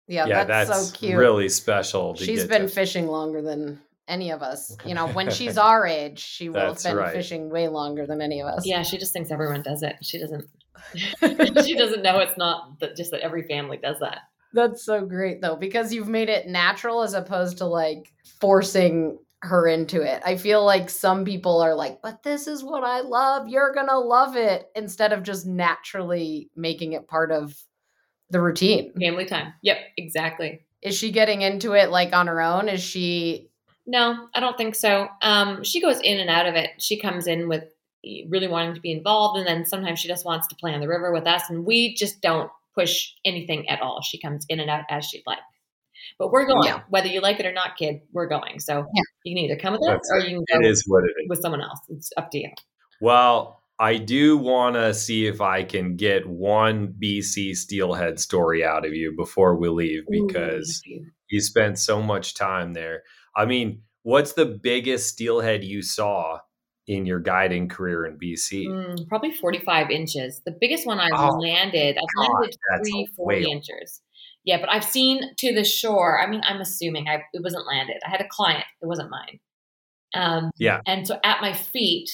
yeah, 0.09 0.27
yeah, 0.27 0.45
that's, 0.45 0.71
that's, 0.71 0.89
so 0.89 0.97
cute. 0.97 1.17
really 1.17 1.49
special. 1.49 2.15
To 2.15 2.25
She's 2.25 2.41
get 2.43 2.49
been 2.51 2.63
to- 2.63 2.69
fishing 2.69 3.07
longer 3.07 3.43
than 3.43 3.81
any 4.09 4.31
of 4.31 4.43
us. 4.43 4.77
You 4.87 4.95
know, 4.95 5.09
when 5.09 5.31
she's 5.31 5.57
our 5.57 5.87
age, 5.87 6.19
she 6.19 6.49
will 6.49 6.75
have 6.75 6.83
been 6.83 6.97
right. 6.97 7.13
fishing 7.13 7.51
way 7.51 7.69
longer 7.69 8.07
than 8.07 8.21
any 8.21 8.41
of 8.41 8.49
us. 8.49 8.67
yeah, 8.67 8.83
she 8.83 8.99
just 8.99 9.13
thinks 9.13 9.31
everyone 9.31 9.63
does 9.63 9.83
it. 9.83 9.97
She 10.03 10.19
doesn't 10.19 10.49
she 11.65 11.77
doesn't 11.77 12.03
know 12.03 12.19
it's 12.19 12.37
not 12.37 12.79
that 12.81 12.97
just 12.97 13.11
that 13.13 13.21
every 13.21 13.43
family 13.43 13.77
does 13.77 13.99
that. 14.01 14.19
That's 14.53 14.85
so 14.85 15.05
great 15.07 15.41
though, 15.41 15.57
because 15.57 15.93
you've 15.93 16.09
made 16.09 16.29
it 16.29 16.47
natural 16.47 17.03
as 17.03 17.15
opposed 17.15 17.59
to 17.59 17.67
like 17.67 18.13
forcing 18.41 19.19
her 19.43 19.67
into 19.67 20.03
it. 20.03 20.23
I 20.25 20.37
feel 20.37 20.65
like 20.65 20.89
some 20.89 21.25
people 21.25 21.61
are 21.61 21.75
like, 21.75 22.01
but 22.03 22.23
this 22.23 22.47
is 22.47 22.63
what 22.63 22.85
I 22.85 23.01
love. 23.01 23.49
You're 23.49 23.73
going 23.73 23.89
to 23.89 23.99
love 23.99 24.37
it. 24.37 24.67
Instead 24.77 25.13
of 25.13 25.23
just 25.23 25.47
naturally 25.47 26.49
making 26.55 26.93
it 26.93 27.09
part 27.09 27.33
of 27.33 27.57
the 28.33 28.41
routine. 28.41 28.93
Family 28.99 29.25
time. 29.27 29.55
Yep, 29.63 29.79
exactly. 29.97 30.65
Is 30.83 30.97
she 30.97 31.13
getting 31.13 31.43
into 31.43 31.73
it 31.75 31.91
like 31.91 32.13
on 32.13 32.27
her 32.27 32.41
own? 32.41 32.69
Is 32.69 32.83
she 32.83 33.49
No, 33.87 34.29
I 34.35 34.41
don't 34.41 34.57
think 34.59 34.75
so. 34.75 35.09
Um, 35.23 35.63
she 35.63 35.81
goes 35.81 36.01
in 36.01 36.19
and 36.19 36.29
out 36.31 36.47
of 36.47 36.55
it. 36.57 36.71
She 36.79 36.99
comes 36.99 37.27
in 37.27 37.49
with 37.49 37.65
really 38.29 38.49
wanting 38.49 38.75
to 38.75 38.81
be 38.81 38.91
involved. 38.93 39.39
And 39.39 39.47
then 39.47 39.65
sometimes 39.65 40.01
she 40.01 40.09
just 40.09 40.25
wants 40.25 40.49
to 40.49 40.57
play 40.57 40.73
on 40.75 40.81
the 40.81 40.89
river 40.89 41.13
with 41.13 41.27
us. 41.27 41.49
And 41.51 41.65
we 41.65 41.95
just 41.95 42.21
don't 42.21 42.51
push 42.75 43.13
anything 43.25 43.69
at 43.69 43.81
all. 43.81 44.01
She 44.03 44.19
comes 44.21 44.45
in 44.49 44.59
and 44.61 44.69
out 44.71 44.85
as 44.91 45.05
she'd 45.05 45.23
like. 45.27 45.39
But 46.19 46.33
we're 46.33 46.47
going, 46.47 46.65
Yeah. 46.67 46.81
whether 46.89 47.07
you 47.07 47.21
like 47.21 47.39
it 47.39 47.47
or 47.47 47.53
not, 47.53 47.77
kid, 47.77 48.01
we're 48.13 48.27
going. 48.27 48.59
So 48.59 48.87
Yeah. 48.95 49.03
you 49.25 49.37
can 49.37 49.45
either 49.45 49.57
come 49.57 49.73
with 49.75 49.83
us 49.83 49.89
That's 49.89 50.11
or 50.13 50.19
you 50.29 50.45
can 50.49 50.61
go 50.61 50.67
is 50.69 50.85
what 50.89 51.05
it 51.05 51.13
is. 51.23 51.29
with 51.29 51.41
someone 51.41 51.61
else. 51.61 51.79
It's 51.91 52.13
up 52.17 52.31
to 52.33 52.39
you. 52.39 52.51
Well, 53.01 53.62
I 53.83 53.97
do 53.97 54.39
want 54.39 54.77
to 54.77 54.95
see 54.95 55.27
if 55.27 55.41
I 55.41 55.65
can 55.65 55.97
get 55.97 56.25
one 56.25 56.95
BC 57.03 57.57
Steelhead 57.57 58.21
story 58.21 58.65
out 58.65 58.87
of 58.87 58.95
you 58.95 59.13
before 59.17 59.57
we 59.57 59.69
leave 59.69 60.05
because 60.09 60.81
Ooh, 60.89 61.05
you 61.31 61.41
spent 61.41 61.81
so 61.81 62.01
much 62.01 62.35
time 62.35 62.75
there. 62.75 63.03
I 63.35 63.45
mean, 63.45 63.83
what's 64.05 64.35
the 64.35 64.47
biggest 64.47 65.09
steelhead 65.09 65.65
you 65.65 65.83
saw 65.83 66.39
in 66.87 67.07
your 67.07 67.19
guiding 67.19 67.69
career 67.69 68.07
in 68.07 68.19
BC? 68.19 68.69
Mm, 68.69 69.09
probably 69.09 69.33
45 69.33 69.91
inches. 69.91 70.41
The 70.47 70.57
biggest 70.61 70.87
one 70.87 71.01
I've 71.01 71.11
Oh, 71.15 71.39
landed, 71.39 71.97
I've 71.97 72.25
God, 72.25 72.37
landed 72.39 72.57
three 72.85 73.09
40 73.17 73.37
whale. 73.41 73.51
inches. 73.51 74.01
Yeah, 74.45 74.61
but 74.61 74.71
I've 74.71 74.85
seen 74.85 75.35
to 75.39 75.53
the 75.53 75.65
shore. 75.65 76.21
I 76.21 76.29
mean, 76.31 76.43
I'm 76.45 76.61
assuming 76.61 77.09
I, 77.09 77.25
it 77.33 77.43
wasn't 77.43 77.67
landed. 77.67 77.97
I 78.07 78.11
had 78.11 78.21
a 78.21 78.29
client, 78.31 78.65
it 78.81 78.87
wasn't 78.87 79.11
mine. 79.11 79.41
Um, 80.15 80.51
Yeah. 80.57 80.81
And 80.87 81.05
so 81.05 81.19
at 81.25 81.41
my 81.41 81.53
feet, 81.53 82.11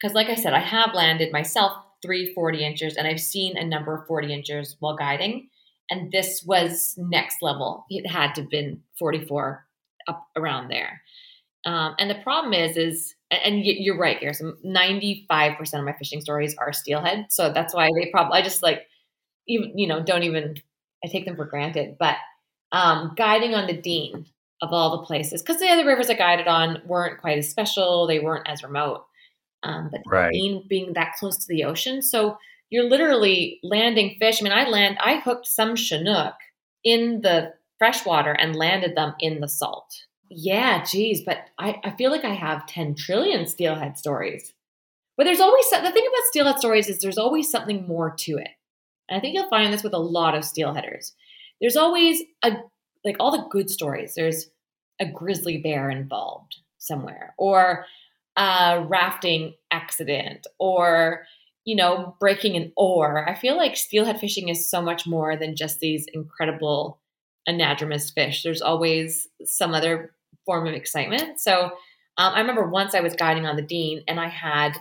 because 0.00 0.14
like 0.14 0.28
I 0.28 0.34
said, 0.34 0.54
I 0.54 0.60
have 0.60 0.94
landed 0.94 1.32
myself 1.32 1.72
three 2.02 2.32
40 2.34 2.64
inches 2.64 2.96
and 2.96 3.06
I've 3.06 3.20
seen 3.20 3.56
a 3.56 3.64
number 3.64 3.94
of 3.94 4.06
40 4.06 4.32
inches 4.32 4.76
while 4.80 4.96
guiding. 4.96 5.48
And 5.90 6.12
this 6.12 6.42
was 6.44 6.94
next 6.96 7.42
level. 7.42 7.84
It 7.90 8.08
had 8.08 8.34
to 8.36 8.42
have 8.42 8.50
been 8.50 8.82
44 8.98 9.66
up 10.08 10.26
around 10.36 10.68
there. 10.68 11.02
Um, 11.64 11.94
and 11.98 12.10
the 12.10 12.14
problem 12.16 12.54
is, 12.54 12.76
is 12.76 13.14
and 13.30 13.64
you're 13.64 13.98
right, 13.98 14.18
Garrison. 14.18 14.56
Ninety-five 14.64 15.56
percent 15.56 15.80
of 15.80 15.86
my 15.86 15.92
fishing 15.92 16.20
stories 16.20 16.56
are 16.56 16.72
steelhead, 16.72 17.26
so 17.30 17.52
that's 17.52 17.74
why 17.74 17.90
they 17.94 18.10
probably. 18.10 18.38
I 18.38 18.42
just 18.42 18.62
like, 18.62 18.86
even 19.46 19.76
you 19.78 19.86
know, 19.86 20.02
don't 20.02 20.22
even. 20.22 20.56
I 21.04 21.08
take 21.08 21.26
them 21.26 21.36
for 21.36 21.44
granted. 21.44 21.96
But 21.98 22.16
um, 22.72 23.12
guiding 23.16 23.54
on 23.54 23.66
the 23.66 23.76
Dean 23.76 24.26
of 24.62 24.72
all 24.72 24.98
the 24.98 25.06
places, 25.06 25.42
because 25.42 25.60
the 25.60 25.68
other 25.68 25.86
rivers 25.86 26.10
I 26.10 26.14
guided 26.14 26.48
on 26.48 26.82
weren't 26.86 27.20
quite 27.20 27.38
as 27.38 27.48
special. 27.48 28.06
They 28.06 28.20
weren't 28.20 28.48
as 28.48 28.62
remote. 28.62 29.04
Um, 29.62 29.88
but 29.90 30.00
Right. 30.06 30.32
Dean 30.32 30.64
being 30.68 30.94
that 30.94 31.14
close 31.18 31.36
to 31.38 31.48
the 31.48 31.64
ocean, 31.64 32.02
so 32.02 32.38
you're 32.70 32.88
literally 32.88 33.58
landing 33.62 34.16
fish. 34.18 34.40
I 34.40 34.44
mean, 34.44 34.52
I 34.52 34.68
land. 34.68 34.96
I 35.00 35.16
hooked 35.20 35.46
some 35.46 35.76
Chinook 35.76 36.34
in 36.84 37.20
the 37.22 37.52
freshwater 37.78 38.32
and 38.32 38.56
landed 38.56 38.96
them 38.96 39.14
in 39.20 39.40
the 39.40 39.48
salt. 39.48 40.04
Yeah, 40.30 40.84
geez, 40.84 41.22
but 41.24 41.38
I, 41.58 41.80
I 41.82 41.90
feel 41.90 42.10
like 42.12 42.24
I 42.24 42.34
have 42.34 42.66
10 42.66 42.94
trillion 42.94 43.46
steelhead 43.46 43.98
stories. 43.98 44.54
But 45.16 45.24
there's 45.24 45.40
always 45.40 45.68
the 45.68 45.90
thing 45.90 46.06
about 46.06 46.26
steelhead 46.28 46.58
stories 46.58 46.88
is 46.88 47.00
there's 47.00 47.18
always 47.18 47.50
something 47.50 47.86
more 47.86 48.14
to 48.20 48.38
it. 48.38 48.48
And 49.08 49.18
I 49.18 49.20
think 49.20 49.34
you'll 49.34 49.50
find 49.50 49.72
this 49.72 49.82
with 49.82 49.92
a 49.92 49.98
lot 49.98 50.36
of 50.36 50.44
steelheaders. 50.44 51.12
There's 51.60 51.76
always 51.76 52.22
a 52.42 52.52
like 53.04 53.16
all 53.18 53.32
the 53.32 53.48
good 53.50 53.68
stories. 53.68 54.14
There's 54.14 54.50
a 55.00 55.06
grizzly 55.06 55.58
bear 55.58 55.90
involved 55.90 56.56
somewhere, 56.78 57.34
or 57.36 57.84
a 58.36 58.84
rafting 58.88 59.54
accident, 59.70 60.46
or 60.58 61.24
you 61.64 61.76
know, 61.76 62.16
breaking 62.18 62.56
an 62.56 62.72
oar. 62.76 63.28
I 63.28 63.34
feel 63.34 63.56
like 63.56 63.76
steelhead 63.76 64.18
fishing 64.18 64.48
is 64.48 64.68
so 64.68 64.80
much 64.80 65.06
more 65.06 65.36
than 65.36 65.56
just 65.56 65.78
these 65.78 66.06
incredible 66.12 66.98
anadromous 67.48 68.12
fish. 68.12 68.42
There's 68.42 68.62
always 68.62 69.28
some 69.44 69.74
other 69.74 70.14
form 70.46 70.66
of 70.66 70.74
excitement. 70.74 71.38
So 71.38 71.70
um, 72.16 72.34
I 72.34 72.40
remember 72.40 72.68
once 72.68 72.94
I 72.94 73.00
was 73.00 73.14
guiding 73.14 73.46
on 73.46 73.56
the 73.56 73.62
Dean 73.62 74.02
and 74.08 74.18
I 74.18 74.28
had 74.28 74.72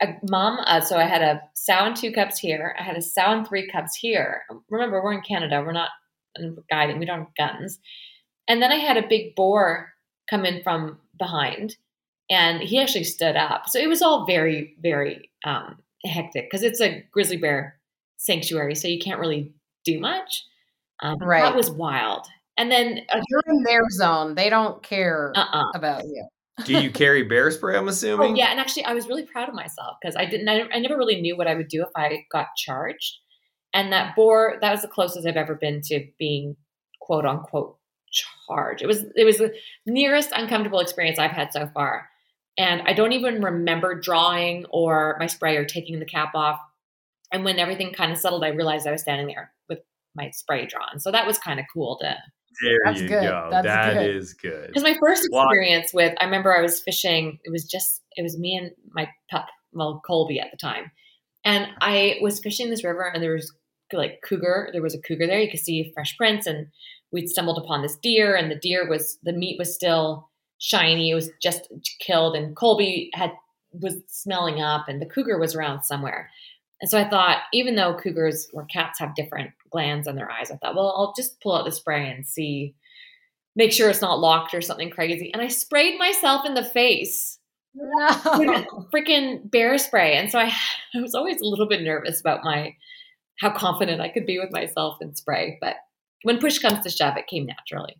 a 0.00 0.14
mom. 0.28 0.58
Uh, 0.66 0.80
so 0.80 0.96
I 0.96 1.04
had 1.04 1.22
a 1.22 1.42
sow 1.54 1.84
and 1.84 1.96
two 1.96 2.12
cups 2.12 2.38
here. 2.38 2.74
I 2.78 2.82
had 2.82 2.96
a 2.96 3.02
sow 3.02 3.32
and 3.32 3.46
three 3.46 3.68
cups 3.70 3.96
here. 3.96 4.42
Remember, 4.68 5.02
we're 5.02 5.12
in 5.12 5.22
Canada. 5.22 5.62
We're 5.64 5.72
not 5.72 5.90
guiding. 6.70 6.98
We 6.98 7.06
don't 7.06 7.20
have 7.20 7.36
guns. 7.36 7.78
And 8.48 8.60
then 8.60 8.72
I 8.72 8.76
had 8.76 8.96
a 8.96 9.06
big 9.08 9.34
boar 9.34 9.92
come 10.28 10.44
in 10.44 10.62
from 10.62 10.98
behind, 11.18 11.76
and 12.32 12.60
he 12.62 12.80
actually 12.80 13.04
stood 13.04 13.36
up. 13.36 13.68
So 13.68 13.78
it 13.78 13.88
was 13.88 14.02
all 14.02 14.24
very, 14.26 14.74
very 14.82 15.30
um, 15.44 15.76
hectic 16.04 16.44
because 16.50 16.62
it's 16.64 16.80
a 16.80 17.04
grizzly 17.12 17.36
bear 17.36 17.78
sanctuary, 18.16 18.74
so 18.74 18.88
you 18.88 18.98
can't 18.98 19.20
really 19.20 19.52
do 19.84 20.00
much. 20.00 20.44
Um, 21.02 21.18
Right. 21.20 21.42
That 21.42 21.54
was 21.56 21.70
wild. 21.70 22.26
And 22.56 22.70
then, 22.70 23.00
uh 23.12 23.20
You're 23.28 23.42
in 23.56 23.62
their 23.64 23.82
zone. 23.90 24.34
They 24.34 24.48
don't 24.50 24.82
care 24.82 25.32
uh 25.34 25.64
about 25.74 26.04
you. 26.04 26.26
Do 26.66 26.80
you 26.82 26.90
carry 26.90 27.22
bear 27.22 27.50
spray? 27.50 27.76
I'm 27.76 27.84
Oh 27.88 27.88
assuming. 27.88 28.36
yeah, 28.36 28.48
and 28.50 28.60
actually, 28.60 28.84
I 28.84 28.92
was 28.94 29.08
really 29.08 29.24
proud 29.24 29.48
of 29.48 29.54
myself 29.54 29.96
because 30.00 30.16
I 30.16 30.26
didn't. 30.26 30.48
I, 30.48 30.68
I 30.72 30.78
never 30.80 30.96
really 30.96 31.20
knew 31.20 31.36
what 31.36 31.48
I 31.48 31.54
would 31.54 31.68
do 31.68 31.82
if 31.82 31.88
I 31.96 32.24
got 32.30 32.48
charged, 32.56 33.18
and 33.74 33.92
that 33.92 34.14
boar 34.14 34.58
that 34.60 34.70
was 34.70 34.82
the 34.82 34.88
closest 34.88 35.26
I've 35.26 35.36
ever 35.36 35.54
been 35.54 35.80
to 35.86 36.06
being 36.18 36.56
quote 37.00 37.24
unquote 37.24 37.78
charged. 38.46 38.82
It 38.82 38.86
was 38.86 39.02
it 39.16 39.24
was 39.24 39.38
the 39.38 39.52
nearest 39.86 40.30
uncomfortable 40.34 40.80
experience 40.80 41.18
I've 41.18 41.30
had 41.32 41.52
so 41.54 41.66
far, 41.72 42.06
and 42.58 42.82
I 42.82 42.92
don't 42.92 43.12
even 43.12 43.42
remember 43.42 43.98
drawing 43.98 44.66
or 44.70 45.16
my 45.18 45.26
spray 45.26 45.56
or 45.56 45.64
taking 45.64 45.98
the 45.98 46.04
cap 46.04 46.34
off. 46.34 46.60
And 47.32 47.44
when 47.44 47.58
everything 47.58 47.92
kind 47.92 48.12
of 48.12 48.18
settled, 48.18 48.44
I 48.44 48.48
realized 48.48 48.86
I 48.86 48.92
was 48.92 49.00
standing 49.02 49.26
there 49.26 49.52
with 49.68 49.78
my 50.14 50.30
spray 50.30 50.66
drawn. 50.66 51.00
So 51.00 51.10
that 51.10 51.26
was 51.26 51.38
kind 51.38 51.58
of 51.58 51.66
cool 51.72 51.96
to 52.02 52.14
There 52.62 52.78
That's 52.84 53.00
you 53.00 53.08
good. 53.08 53.22
go. 53.22 53.48
That's 53.50 53.66
That 53.66 53.94
good. 53.94 54.16
is 54.16 54.34
good. 54.34 54.66
because 54.68 54.82
my 54.82 54.96
first 55.00 55.26
Well, 55.32 55.42
I- 55.42 55.44
experience 55.46 55.94
with, 55.94 56.14
I 56.20 56.24
remember 56.26 56.54
I 56.56 56.60
was 56.60 56.80
fishing. 56.80 57.38
It 57.44 57.50
was 57.50 57.64
just, 57.64 58.02
it 58.16 58.22
was 58.22 58.38
me 58.38 58.56
and 58.56 58.72
my 58.90 59.08
pup, 59.30 59.46
well, 59.72 60.02
Colby 60.06 60.38
at 60.38 60.50
the 60.50 60.58
time, 60.58 60.90
and 61.44 61.66
I 61.80 62.18
was 62.20 62.40
fishing 62.40 62.68
this 62.68 62.84
river, 62.84 63.10
and 63.12 63.22
there 63.22 63.32
was 63.32 63.50
like 63.94 64.20
cougar. 64.22 64.68
There 64.72 64.82
was 64.82 64.94
a 64.94 65.00
cougar 65.00 65.26
there. 65.26 65.40
You 65.40 65.50
could 65.50 65.60
see 65.60 65.90
fresh 65.94 66.14
prints, 66.18 66.46
and 66.46 66.66
we'd 67.10 67.28
stumbled 67.30 67.56
upon 67.58 67.80
this 67.82 67.96
deer, 67.96 68.34
and 68.36 68.50
the 68.50 68.56
deer 68.56 68.86
was 68.88 69.18
the 69.22 69.32
meat 69.32 69.58
was 69.58 69.74
still 69.74 70.30
shiny. 70.62 71.10
It 71.10 71.14
was 71.14 71.30
just 71.42 71.68
killed, 71.98 72.36
and 72.36 72.56
Colby 72.56 73.10
had 73.14 73.32
was 73.72 73.96
smelling 74.06 74.60
up, 74.60 74.88
and 74.88 75.02
the 75.02 75.06
cougar 75.06 75.38
was 75.38 75.54
around 75.56 75.82
somewhere. 75.82 76.30
And 76.80 76.90
so 76.90 76.98
I 76.98 77.08
thought, 77.08 77.42
even 77.52 77.74
though 77.74 77.94
cougars 77.94 78.48
or 78.52 78.64
cats 78.66 78.98
have 78.98 79.14
different 79.14 79.50
glands 79.70 80.06
in 80.06 80.16
their 80.16 80.30
eyes, 80.30 80.50
I 80.50 80.56
thought, 80.56 80.74
well, 80.74 80.94
I'll 80.96 81.14
just 81.16 81.40
pull 81.40 81.54
out 81.54 81.64
the 81.64 81.72
spray 81.72 82.10
and 82.10 82.26
see 82.26 82.74
make 83.54 83.72
sure 83.72 83.90
it's 83.90 84.00
not 84.00 84.18
locked 84.18 84.54
or 84.54 84.60
something 84.60 84.90
crazy. 84.90 85.30
And 85.32 85.42
I 85.42 85.48
sprayed 85.48 85.98
myself 85.98 86.46
in 86.46 86.54
the 86.54 86.64
face 86.64 87.38
No. 87.74 88.88
freaking 88.92 89.50
bear 89.50 89.76
spray. 89.78 90.16
And 90.16 90.30
so 90.30 90.38
I, 90.38 90.52
I 90.94 91.00
was 91.00 91.14
always 91.14 91.40
a 91.40 91.44
little 91.44 91.68
bit 91.68 91.82
nervous 91.82 92.20
about 92.20 92.44
my 92.44 92.74
how 93.40 93.50
confident 93.50 94.00
I 94.00 94.08
could 94.08 94.26
be 94.26 94.38
with 94.38 94.52
myself 94.52 94.98
in 95.00 95.14
spray. 95.14 95.58
But 95.60 95.76
when 96.22 96.38
push 96.38 96.58
comes 96.58 96.80
to 96.84 96.90
shove, 96.90 97.16
it 97.16 97.26
came 97.26 97.46
naturally. 97.46 97.96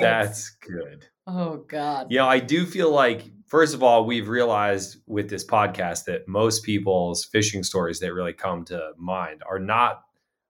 That's 0.00 0.50
good. 0.50 1.06
Oh 1.26 1.64
God. 1.68 2.06
You 2.10 2.18
know, 2.18 2.28
I 2.28 2.38
do 2.38 2.66
feel 2.66 2.90
like, 2.90 3.24
first 3.46 3.74
of 3.74 3.82
all, 3.82 4.04
we've 4.06 4.28
realized 4.28 4.98
with 5.06 5.28
this 5.28 5.44
podcast 5.44 6.04
that 6.04 6.28
most 6.28 6.62
people's 6.64 7.24
fishing 7.24 7.62
stories 7.62 7.98
that 8.00 8.12
really 8.14 8.32
come 8.32 8.64
to 8.66 8.92
mind 8.96 9.42
are 9.48 9.58
not 9.58 10.02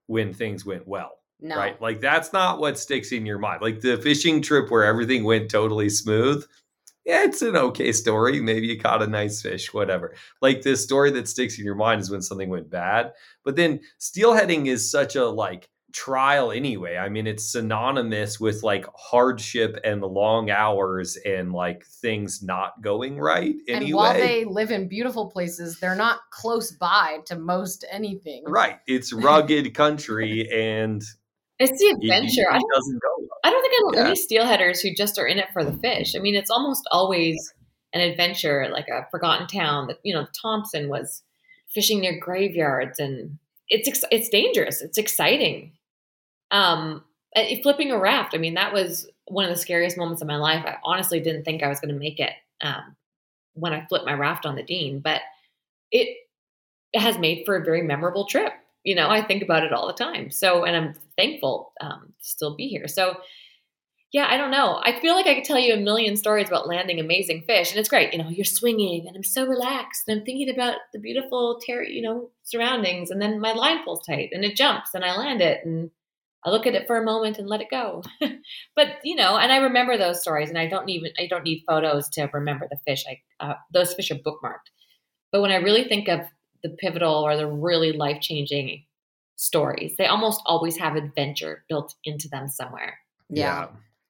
when 0.06 0.32
things 0.34 0.64
went 0.66 0.86
well, 0.86 1.12
No. 1.40 1.56
right? 1.56 1.80
Like, 1.80 2.00
that's 2.00 2.32
not 2.32 2.60
what 2.60 2.78
sticks 2.78 3.10
in 3.12 3.24
your 3.26 3.38
mind. 3.38 3.62
Like, 3.62 3.80
the 3.80 3.96
fishing 3.96 4.42
trip 4.42 4.70
where 4.70 4.84
everything 4.84 5.24
went 5.24 5.50
totally 5.50 5.88
smooth, 5.88 6.44
yeah, 7.06 7.24
it's 7.24 7.40
an 7.42 7.56
okay 7.56 7.92
story. 7.92 8.40
Maybe 8.40 8.66
you 8.66 8.78
caught 8.78 9.02
a 9.02 9.06
nice 9.06 9.40
fish, 9.40 9.72
whatever. 9.72 10.14
Like, 10.42 10.62
the 10.62 10.76
story 10.76 11.10
that 11.12 11.28
sticks 11.28 11.58
in 11.58 11.64
your 11.64 11.74
mind 11.74 12.02
is 12.02 12.10
when 12.10 12.20
something 12.22 12.50
went 12.50 12.68
bad. 12.68 13.12
But 13.44 13.56
then 13.56 13.80
steelheading 14.00 14.66
is 14.66 14.90
such 14.90 15.16
a 15.16 15.26
like, 15.26 15.68
trial 15.92 16.52
anyway. 16.52 16.96
I 16.96 17.08
mean, 17.08 17.26
it's 17.26 17.50
synonymous 17.52 18.38
with 18.38 18.62
like 18.62 18.86
hardship 18.94 19.78
and 19.84 20.02
long 20.02 20.50
hours 20.50 21.16
and 21.24 21.52
like 21.52 21.84
things 21.86 22.42
not 22.42 22.82
going 22.82 23.18
right 23.18 23.54
And 23.68 23.88
while 23.94 24.12
they 24.14 24.44
live 24.44 24.70
in 24.70 24.88
beautiful 24.88 25.30
places, 25.30 25.80
they're 25.80 25.94
not 25.96 26.18
close 26.30 26.72
by 26.72 27.18
to 27.26 27.36
most 27.38 27.84
anything. 27.90 28.44
right. 28.46 28.78
It's 28.86 29.12
rugged 29.12 29.72
country 29.74 30.48
and 30.52 31.02
It's 31.58 31.78
the 31.80 31.86
it, 31.86 31.96
it- 32.00 32.04
adventure. 32.04 32.50
I 32.50 32.56
it 32.56 32.60
don't, 32.60 32.74
doesn't 32.74 33.02
go 33.02 33.08
well. 33.18 33.28
I 33.44 33.50
don't 33.50 33.62
think 33.62 33.74
I 33.74 33.80
know 33.82 34.02
Yeah. 34.02 34.08
any 34.10 34.18
steelheaders 34.60 34.82
who 34.82 34.94
just 34.94 35.18
are 35.18 35.26
in 35.26 35.38
it 35.38 35.48
for 35.52 35.64
the 35.64 35.72
fish. 35.78 36.14
I 36.14 36.18
mean, 36.18 36.34
it's 36.34 36.50
almost 36.50 36.82
always 36.92 37.54
an 37.94 38.00
adventure, 38.02 38.68
like 38.70 38.88
a 38.88 39.06
forgotten 39.10 39.46
town. 39.46 39.86
That 39.86 39.98
you 40.02 40.12
know, 40.12 40.26
Thompson 40.42 40.88
was 40.88 41.22
fishing 41.72 42.00
near 42.00 42.18
graveyards, 42.20 42.98
and 42.98 43.38
it's 43.68 43.88
ex- 43.88 44.04
it's 44.10 44.28
dangerous. 44.28 44.82
It's 44.82 44.98
exciting. 44.98 45.72
Um, 46.50 47.04
flipping 47.62 47.90
a 47.90 47.98
raft. 47.98 48.34
I 48.34 48.38
mean, 48.38 48.54
that 48.54 48.72
was 48.72 49.08
one 49.26 49.44
of 49.44 49.50
the 49.50 49.56
scariest 49.56 49.98
moments 49.98 50.22
of 50.22 50.28
my 50.28 50.36
life. 50.36 50.64
I 50.64 50.76
honestly 50.84 51.20
didn't 51.20 51.44
think 51.44 51.62
I 51.62 51.68
was 51.68 51.80
going 51.80 51.92
to 51.92 51.98
make 51.98 52.18
it 52.20 52.32
um, 52.60 52.96
when 53.54 53.72
I 53.72 53.86
flipped 53.86 54.06
my 54.06 54.14
raft 54.14 54.46
on 54.46 54.54
the 54.54 54.62
Dean, 54.62 55.00
but 55.00 55.20
it 55.90 56.16
it 56.92 57.00
has 57.00 57.18
made 57.18 57.44
for 57.44 57.56
a 57.56 57.64
very 57.64 57.82
memorable 57.82 58.26
trip. 58.26 58.52
You 58.84 58.94
know, 58.94 59.10
I 59.10 59.20
think 59.20 59.42
about 59.42 59.64
it 59.64 59.72
all 59.72 59.86
the 59.86 59.92
time. 59.92 60.30
So, 60.30 60.64
and 60.64 60.76
I'm 60.76 60.94
thankful 61.16 61.72
um, 61.80 62.12
to 62.22 62.28
still 62.28 62.54
be 62.54 62.68
here. 62.68 62.86
So, 62.86 63.16
yeah, 64.12 64.28
I 64.30 64.36
don't 64.36 64.52
know. 64.52 64.80
I 64.82 64.98
feel 65.00 65.14
like 65.14 65.26
I 65.26 65.34
could 65.34 65.44
tell 65.44 65.58
you 65.58 65.74
a 65.74 65.78
million 65.78 66.16
stories 66.16 66.48
about 66.48 66.68
landing 66.68 67.00
amazing 67.00 67.42
fish, 67.42 67.70
and 67.70 67.80
it's 67.80 67.88
great. 67.88 68.12
You 68.12 68.22
know, 68.22 68.30
you're 68.30 68.44
swinging, 68.44 69.06
and 69.06 69.16
I'm 69.16 69.24
so 69.24 69.44
relaxed, 69.44 70.04
and 70.06 70.20
I'm 70.20 70.24
thinking 70.24 70.48
about 70.48 70.76
the 70.92 71.00
beautiful, 71.00 71.60
ter- 71.66 71.82
you 71.82 72.00
know, 72.00 72.30
surroundings, 72.44 73.10
and 73.10 73.20
then 73.20 73.40
my 73.40 73.52
line 73.52 73.82
pulls 73.84 74.06
tight, 74.06 74.30
and 74.32 74.44
it 74.44 74.56
jumps, 74.56 74.94
and 74.94 75.04
I 75.04 75.16
land 75.16 75.42
it, 75.42 75.66
and 75.66 75.90
I 76.46 76.50
look 76.50 76.66
at 76.66 76.76
it 76.76 76.86
for 76.86 76.96
a 76.96 77.04
moment 77.04 77.38
and 77.38 77.48
let 77.48 77.60
it 77.60 77.70
go. 77.70 78.04
but 78.76 78.86
you 79.02 79.16
know, 79.16 79.36
and 79.36 79.52
I 79.52 79.56
remember 79.56 79.98
those 79.98 80.20
stories, 80.20 80.48
and 80.48 80.58
I 80.58 80.68
don't 80.68 80.88
even 80.88 81.10
I 81.18 81.26
don't 81.26 81.44
need 81.44 81.64
photos 81.68 82.08
to 82.10 82.30
remember 82.32 82.68
the 82.70 82.78
fish. 82.86 83.04
I 83.08 83.44
uh, 83.44 83.54
those 83.72 83.92
fish 83.94 84.12
are 84.12 84.14
bookmarked. 84.14 84.70
But 85.32 85.42
when 85.42 85.50
I 85.50 85.56
really 85.56 85.84
think 85.84 86.08
of 86.08 86.20
the 86.62 86.70
pivotal 86.70 87.14
or 87.14 87.36
the 87.36 87.48
really 87.48 87.92
life 87.92 88.20
changing 88.20 88.84
stories, 89.34 89.96
they 89.98 90.06
almost 90.06 90.40
always 90.46 90.78
have 90.78 90.94
adventure 90.94 91.64
built 91.68 91.94
into 92.04 92.28
them 92.28 92.48
somewhere. 92.48 92.98
Yeah. 93.28 93.66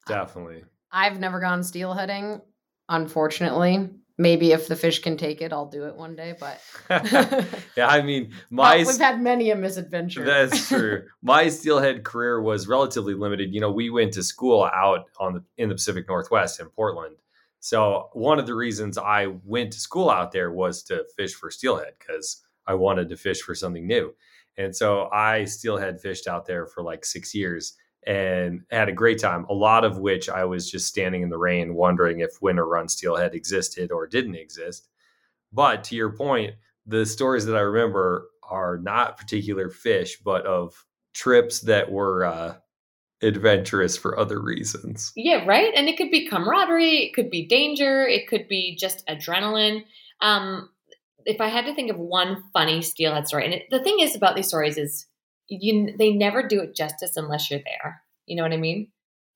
definitely. 0.07 0.65
I've 0.93 1.19
never 1.19 1.41
gone 1.41 1.61
steelheading, 1.61 2.43
unfortunately. 2.89 3.91
Maybe 4.19 4.53
if 4.53 4.67
the 4.67 4.77
fish 4.77 5.01
can 5.01 5.19
take 5.19 5.43
it, 5.43 5.53
I'll 5.53 5.69
do 5.69 5.85
it 5.85 5.95
one 5.95 6.17
day. 6.17 6.35
But 6.39 6.61
yeah, 7.77 7.87
I 7.87 8.01
mean, 8.01 8.33
my 8.51 8.79
we've 8.79 8.99
had 8.99 9.21
many 9.21 9.51
a 9.51 9.57
misadventure. 9.57 10.25
That's 10.25 10.69
true. 10.71 11.05
My 11.23 11.49
steelhead 11.51 12.03
career 12.03 12.41
was 12.41 12.67
relatively 12.67 13.15
limited. 13.15 13.53
You 13.53 13.61
know, 13.61 13.71
we 13.71 13.91
went 13.91 14.15
to 14.15 14.23
school 14.23 14.65
out 14.65 15.05
on 15.19 15.35
the 15.35 15.45
in 15.59 15.69
the 15.69 15.75
Pacific 15.75 16.09
Northwest 16.09 16.61
in 16.61 16.69
Portland. 16.71 17.17
So 17.61 18.11
one 18.13 18.39
of 18.39 18.47
the 18.47 18.55
reasons 18.55 18.97
I 18.97 19.27
went 19.45 19.73
to 19.73 19.81
school 19.81 20.09
out 20.09 20.33
there 20.33 20.51
was 20.51 20.83
to 20.85 21.05
fish 21.17 21.35
for 21.35 21.51
steelhead 21.51 21.95
because 21.99 22.43
I 22.67 22.75
wanted 22.75 23.09
to 23.11 23.17
fish 23.17 23.43
for 23.43 23.55
something 23.55 23.87
new. 23.87 24.15
And 24.57 24.75
so 24.75 25.11
I 25.13 25.45
steelhead 25.45 26.01
fished 26.01 26.27
out 26.27 26.47
there 26.47 26.67
for 26.67 26.83
like 26.83 27.05
six 27.05 27.35
years 27.35 27.75
and 28.07 28.63
had 28.71 28.89
a 28.89 28.93
great 28.93 29.19
time. 29.19 29.45
A 29.49 29.55
lot 29.55 29.85
of 29.85 29.99
which 29.99 30.29
I 30.29 30.45
was 30.45 30.71
just 30.71 30.87
standing 30.87 31.23
in 31.23 31.29
the 31.29 31.39
rain 31.39 31.75
wondering 31.75 32.21
if 32.21 32.41
winter 32.41 32.67
run 32.67 32.89
steelhead 32.89 33.35
existed 33.35 33.91
or 33.91 34.07
didn't 34.07 34.37
exist. 34.37 34.89
But 35.53 35.85
to 35.85 35.97
your 35.97 36.11
point, 36.11 36.55
the 36.87 37.05
stories 37.05 37.47
that 37.47 37.57
I 37.57 37.61
remember 37.61 38.29
are 38.49 38.79
not 38.79 39.19
particular 39.19 39.71
fish, 39.71 40.19
but 40.25 40.47
of 40.47 40.85
trips 41.15 41.61
that 41.63 41.91
were 41.91 42.25
uh, 42.25 42.55
adventurous 43.23 43.97
for 43.97 44.19
other 44.19 44.41
reasons. 44.41 45.13
Yeah, 45.17 45.45
right. 45.45 45.73
And 45.75 45.89
it 45.89 45.97
could 45.97 46.11
be 46.11 46.29
camaraderie, 46.29 47.07
it 47.07 47.15
could 47.15 47.31
be 47.31 47.47
danger, 47.47 48.07
it 48.07 48.29
could 48.29 48.47
be 48.47 48.77
just 48.77 49.05
adrenaline. 49.09 49.85
Um, 50.21 50.71
if 51.25 51.41
I 51.41 51.49
had 51.49 51.67
to 51.67 51.75
think 51.75 51.91
of 51.91 51.99
one 51.99 52.45
funny 52.53 52.83
steelhead 52.83 53.27
story, 53.27 53.45
and 53.47 53.55
it, 53.55 53.65
the 53.71 53.83
thing 53.83 53.99
is 53.99 54.15
about 54.15 54.37
these 54.37 54.47
stories 54.47 54.79
is 54.79 55.07
you 55.49 55.95
they 55.97 56.13
never 56.13 56.47
do 56.47 56.61
it 56.61 56.75
justice 56.75 57.17
unless 57.17 57.51
you're 57.51 57.61
there. 57.65 58.03
You 58.27 58.37
know 58.37 58.43
what 58.43 58.53
I 58.53 58.57
mean? 58.57 58.89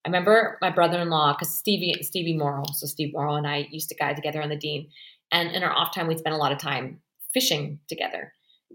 I 0.04 0.08
remember 0.08 0.58
my 0.62 0.70
brother-in-law, 0.70 1.34
because 1.34 1.54
Stevie 1.54 2.02
Stevie 2.02 2.36
Morrow, 2.36 2.64
so 2.72 2.86
Steve 2.86 3.12
Morrow 3.12 3.34
and 3.34 3.46
I 3.46 3.68
used 3.70 3.88
to 3.90 3.94
guide 3.94 4.16
together 4.16 4.42
on 4.42 4.48
the 4.48 4.56
Dean, 4.56 4.88
and 5.30 5.50
in 5.50 5.62
our 5.62 5.72
off 5.72 5.94
time 5.94 6.06
we'd 6.06 6.18
spend 6.18 6.34
a 6.34 6.38
lot 6.38 6.52
of 6.52 6.58
time 6.58 7.00
fishing 7.32 7.78
together. 7.88 8.32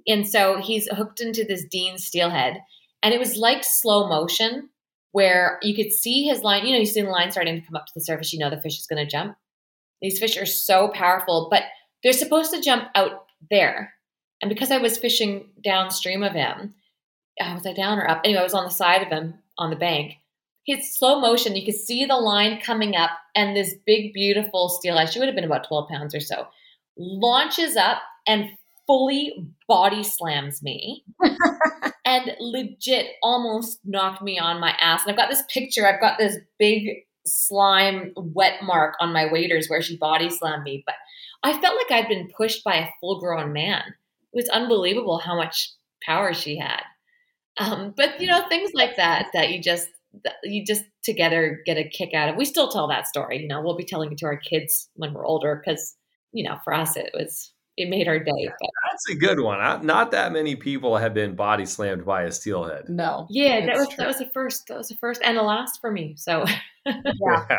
And 0.08 0.28
so 0.28 0.60
he's 0.62 0.88
hooked 0.88 1.20
into 1.20 1.44
this 1.44 1.66
Dean 1.66 1.98
steelhead, 1.98 2.62
and 3.02 3.14
it 3.14 3.20
was 3.20 3.38
like 3.38 3.64
slow 3.64 4.08
motion 4.08 4.70
where 5.12 5.60
you 5.62 5.76
could 5.76 5.92
see 5.92 6.26
his 6.26 6.42
line. 6.42 6.66
You 6.66 6.74
know, 6.74 6.80
you 6.80 6.86
see 6.86 7.02
the 7.02 7.10
line 7.10 7.32
starting 7.32 7.56
to 7.56 7.66
come 7.66 7.76
up 7.76 7.86
to 7.88 7.94
the 7.96 8.02
surface. 8.02 8.34
You 8.34 8.40
know 8.40 8.50
the 8.50 8.62
fish 8.62 8.78
is 8.78 8.88
going 8.88 9.04
to 9.04 9.10
jump. 9.10 9.36
These 10.02 10.20
fish 10.20 10.38
are 10.38 10.46
so 10.46 10.90
powerful, 10.90 11.48
but 11.50 11.64
they're 12.04 12.14
supposed 12.14 12.54
to 12.54 12.62
jump 12.62 12.90
out 12.94 13.26
there. 13.50 13.94
And 14.42 14.50
because 14.50 14.70
I 14.70 14.78
was 14.78 14.98
fishing 14.98 15.50
downstream 15.64 16.22
of 16.22 16.34
him, 16.34 16.76
was 17.40 17.66
I 17.66 17.74
down 17.74 18.00
or 18.00 18.10
up? 18.10 18.22
Anyway, 18.24 18.40
I 18.40 18.44
was 18.44 18.54
on 18.54 18.66
the 18.66 18.72
side 18.72 19.02
of 19.02 19.10
him 19.10 19.36
on 19.58 19.70
the 19.70 19.76
bank. 19.76 20.14
His 20.66 20.98
slow 20.98 21.20
motion, 21.20 21.56
you 21.56 21.66
could 21.66 21.76
see 21.76 22.06
the 22.06 22.16
line 22.16 22.60
coming 22.60 22.96
up, 22.96 23.12
and 23.36 23.56
this 23.56 23.76
big, 23.86 24.14
beautiful 24.14 24.70
steelhead, 24.70 25.12
she 25.12 25.20
would 25.20 25.28
have 25.28 25.36
been 25.36 25.44
about 25.44 25.68
12 25.68 25.90
pounds 25.90 26.16
or 26.16 26.20
so, 26.20 26.48
launches 26.98 27.76
up 27.76 28.02
and 28.28 28.50
fully 28.88 29.48
body 29.68 30.04
slams 30.04 30.64
me 30.64 31.04
and 32.06 32.32
legit 32.40 33.08
almost 33.22 33.80
knocked 33.84 34.22
me 34.22 34.40
on 34.40 34.60
my 34.60 34.72
ass. 34.80 35.04
And 35.04 35.12
I've 35.12 35.18
got 35.18 35.30
this 35.30 35.44
picture, 35.50 35.88
I've 35.88 36.02
got 36.02 36.18
this 36.18 36.38
big 36.58 37.04
slime 37.26 38.14
wet 38.16 38.64
mark 38.64 38.96
on 39.00 39.14
my 39.14 39.32
waders 39.32 39.68
where 39.68 39.82
she 39.82 39.98
body 39.98 40.30
slammed 40.30 40.64
me. 40.64 40.84
But 40.86 40.96
I 41.44 41.60
felt 41.60 41.78
like 41.78 41.92
I'd 41.92 42.08
been 42.08 42.30
pushed 42.36 42.64
by 42.64 42.76
a 42.76 42.88
full 43.00 43.20
grown 43.20 43.54
man. 43.54 43.84
It 44.34 44.38
was 44.38 44.50
unbelievable 44.50 45.20
how 45.20 45.36
much 45.36 45.72
power 46.04 46.34
she 46.34 46.58
had. 46.58 46.82
Um, 47.58 47.94
but 47.96 48.20
you 48.20 48.28
know, 48.28 48.48
things 48.50 48.72
like 48.74 48.96
that 48.98 49.28
that 49.34 49.50
you 49.52 49.62
just 49.62 49.88
you 50.44 50.66
just 50.66 50.84
together 51.04 51.62
get 51.66 51.78
a 51.78 51.88
kick 51.88 52.14
out 52.14 52.30
of. 52.30 52.36
We 52.36 52.46
still 52.46 52.70
tell 52.70 52.88
that 52.88 53.08
story. 53.08 53.42
You 53.42 53.48
know, 53.48 53.62
we'll 53.62 53.76
be 53.78 53.84
telling 53.86 54.12
it 54.12 54.18
to 54.20 54.26
our 54.26 54.38
kids 54.38 54.90
when 54.96 55.14
we're 55.14 55.26
older 55.26 55.62
because 55.64 55.96
you 56.32 56.44
know, 56.44 56.58
for 56.64 56.74
us 56.74 56.96
it 56.98 57.12
was 57.14 57.52
it 57.78 57.90
made 57.90 58.08
our 58.08 58.20
day. 58.20 58.32
But 58.48 58.70
That's 58.90 59.10
a 59.12 59.16
good 59.16 59.40
one. 59.42 59.60
I- 59.60 59.82
Not 59.82 60.12
that 60.12 60.32
many 60.32 60.56
people 60.56 60.96
have 60.98 61.14
been 61.14 61.36
body 61.36 61.66
slammed 61.66 62.06
by 62.06 62.24
a 62.24 62.32
steelhead. 62.32 62.86
no. 62.90 63.28
yeah, 63.30 63.66
that 63.66 63.76
was 63.78 63.88
true. 63.90 63.96
that 63.98 64.08
was 64.08 64.18
the 64.20 64.30
first. 64.34 64.68
That 64.68 64.78
was 64.78 64.88
the 64.88 64.96
first 64.98 65.22
and 65.24 65.38
the 65.38 65.44
last 65.44 65.80
for 65.82 65.92
me. 65.92 66.16
So 66.18 66.46
Yeah. 66.86 67.48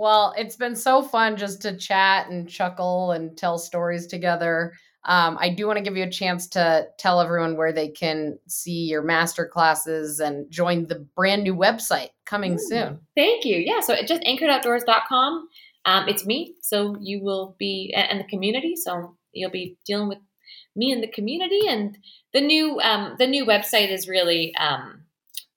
Well, 0.00 0.32
it's 0.38 0.54
been 0.54 0.76
so 0.76 1.02
fun 1.02 1.36
just 1.36 1.60
to 1.62 1.76
chat 1.76 2.28
and 2.30 2.48
chuckle 2.48 3.10
and 3.10 3.36
tell 3.36 3.58
stories 3.58 4.06
together. 4.06 4.72
Um, 5.04 5.38
I 5.40 5.50
do 5.50 5.66
want 5.66 5.78
to 5.78 5.84
give 5.84 5.96
you 5.96 6.04
a 6.04 6.10
chance 6.10 6.48
to 6.48 6.88
tell 6.98 7.20
everyone 7.20 7.56
where 7.56 7.72
they 7.72 7.88
can 7.88 8.38
see 8.46 8.84
your 8.84 9.02
master 9.02 9.46
classes 9.46 10.20
and 10.20 10.50
join 10.50 10.86
the 10.86 11.06
brand 11.16 11.44
new 11.44 11.54
website 11.54 12.10
coming 12.26 12.58
soon. 12.58 13.00
Thank 13.16 13.44
you. 13.44 13.56
Yeah, 13.56 13.80
so 13.80 13.94
it's 13.94 14.08
just 14.08 14.22
anchoredoutdoors.com. 14.22 15.48
Um, 15.84 16.08
it's 16.08 16.26
me, 16.26 16.54
so 16.60 16.96
you 17.00 17.22
will 17.22 17.56
be 17.58 17.94
and 17.96 18.10
and 18.10 18.20
the 18.20 18.28
community. 18.28 18.74
So 18.76 19.16
you'll 19.32 19.50
be 19.50 19.78
dealing 19.86 20.08
with 20.08 20.18
me 20.76 20.92
and 20.92 21.02
the 21.02 21.08
community. 21.08 21.60
And 21.68 21.96
the 22.32 22.40
new 22.40 22.78
um, 22.80 23.14
the 23.18 23.26
new 23.26 23.46
website 23.46 23.90
is 23.90 24.08
really 24.08 24.54
um, 24.56 25.04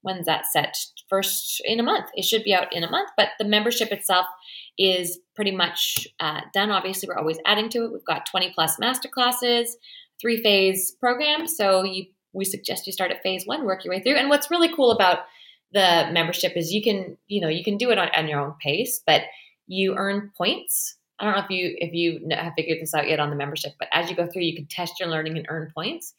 when's 0.02 0.26
that 0.26 0.46
set? 0.46 0.78
First 1.10 1.62
in 1.66 1.80
a 1.80 1.84
month. 1.84 2.06
It 2.16 2.24
should 2.24 2.44
be 2.44 2.54
out 2.54 2.72
in 2.72 2.84
a 2.84 2.90
month. 2.90 3.10
But 3.18 3.30
the 3.40 3.46
membership 3.46 3.92
itself 3.92 4.26
is 4.84 5.20
pretty 5.36 5.52
much 5.52 6.08
uh, 6.20 6.42
done. 6.54 6.72
Obviously, 6.72 7.08
we're 7.08 7.18
always 7.18 7.40
adding 7.46 7.70
to 7.70 7.86
it. 7.86 7.92
We've 7.92 8.06
got 8.06 8.26
twenty 8.26 8.52
plus 8.54 8.80
master 8.80 9.10
classes, 9.10 9.78
three 10.20 10.42
phase 10.42 10.92
program. 11.00 11.48
So 11.48 11.84
you 11.84 12.06
we 12.34 12.46
suggest 12.46 12.88
you 12.88 12.94
start 12.94 13.12
at 13.12 13.22
phase 13.24 13.46
one, 13.46 13.66
work 13.66 13.84
your 13.84 13.94
way 13.94 14.02
through. 14.02 14.16
And 14.16 14.30
what's 14.30 14.50
really 14.50 14.74
cool 14.74 14.92
about 14.92 15.20
the 15.74 16.10
membership 16.12 16.54
is 16.56 16.72
you 16.72 16.84
can 16.84 17.18
you 17.28 17.42
know 17.42 17.48
you 17.48 17.64
can 17.64 17.78
do 17.78 17.92
it 17.92 17.98
on, 17.98 18.10
on 18.16 18.28
your 18.28 18.40
own 18.40 18.54
pace 18.62 19.02
but 19.06 19.24
you 19.68 19.96
earn 19.96 20.32
points 20.38 20.98
i 21.20 21.26
don't 21.26 21.36
know 21.36 21.44
if 21.44 21.50
you 21.50 21.76
if 21.78 21.94
you 21.94 22.28
have 22.32 22.54
figured 22.56 22.80
this 22.82 22.94
out 22.94 23.08
yet 23.08 23.20
on 23.20 23.30
the 23.30 23.36
membership 23.36 23.74
but 23.80 23.88
as 23.94 24.10
you 24.10 24.16
go 24.16 24.28
through 24.28 24.42
you 24.42 24.56
can 24.56 24.66
test 24.68 25.00
your 25.00 25.10
learning 25.10 25.38
and 25.38 25.46
earn 25.50 25.72
points 25.74 26.14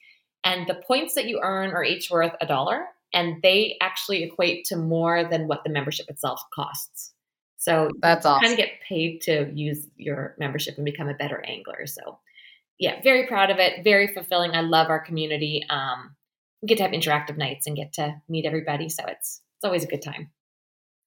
and 0.45 0.67
the 0.67 0.75
points 0.87 1.15
that 1.15 1.27
you 1.27 1.41
earn 1.43 1.71
are 1.71 1.85
each 1.85 2.11
worth 2.11 2.33
a 2.41 2.47
dollar 2.47 2.87
and 3.15 3.43
they 3.43 3.77
actually 3.83 4.23
equate 4.23 4.65
to 4.65 4.77
more 4.77 5.29
than 5.29 5.47
what 5.47 5.63
the 5.65 5.71
membership 5.71 6.09
itself 6.09 6.41
costs 6.55 7.13
so 7.63 7.91
That's 8.01 8.27
awesome. 8.27 8.41
kind 8.43 8.53
of 8.53 8.59
get 8.59 8.81
paid 8.89 9.21
to 9.23 9.49
use 9.55 9.87
your 9.97 10.35
membership 10.37 10.75
and 10.79 10.85
become 10.85 11.09
a 11.09 11.15
better 11.15 11.45
angler. 11.47 11.87
So, 11.87 12.19
yeah, 12.81 13.01
very 13.05 13.29
proud 13.29 13.51
of 13.51 13.61
it. 13.61 13.85
Very 13.85 14.09
fulfilling. 14.09 14.51
I 14.51 14.63
love 14.63 14.89
our 14.91 14.99
community. 14.99 15.63
Um, 15.71 16.17
we 16.61 16.67
get 16.67 16.79
to 16.79 16.83
have 16.83 16.91
interactive 16.91 17.37
nights 17.37 17.69
and 17.69 17.77
get 17.77 17.93
to 17.93 18.21
meet 18.29 18.47
everybody, 18.47 18.89
so 18.89 19.05
it's 19.07 19.43
it's 19.59 19.65
always 19.65 19.85
a 19.85 19.87
good 19.87 20.03
time. 20.03 20.33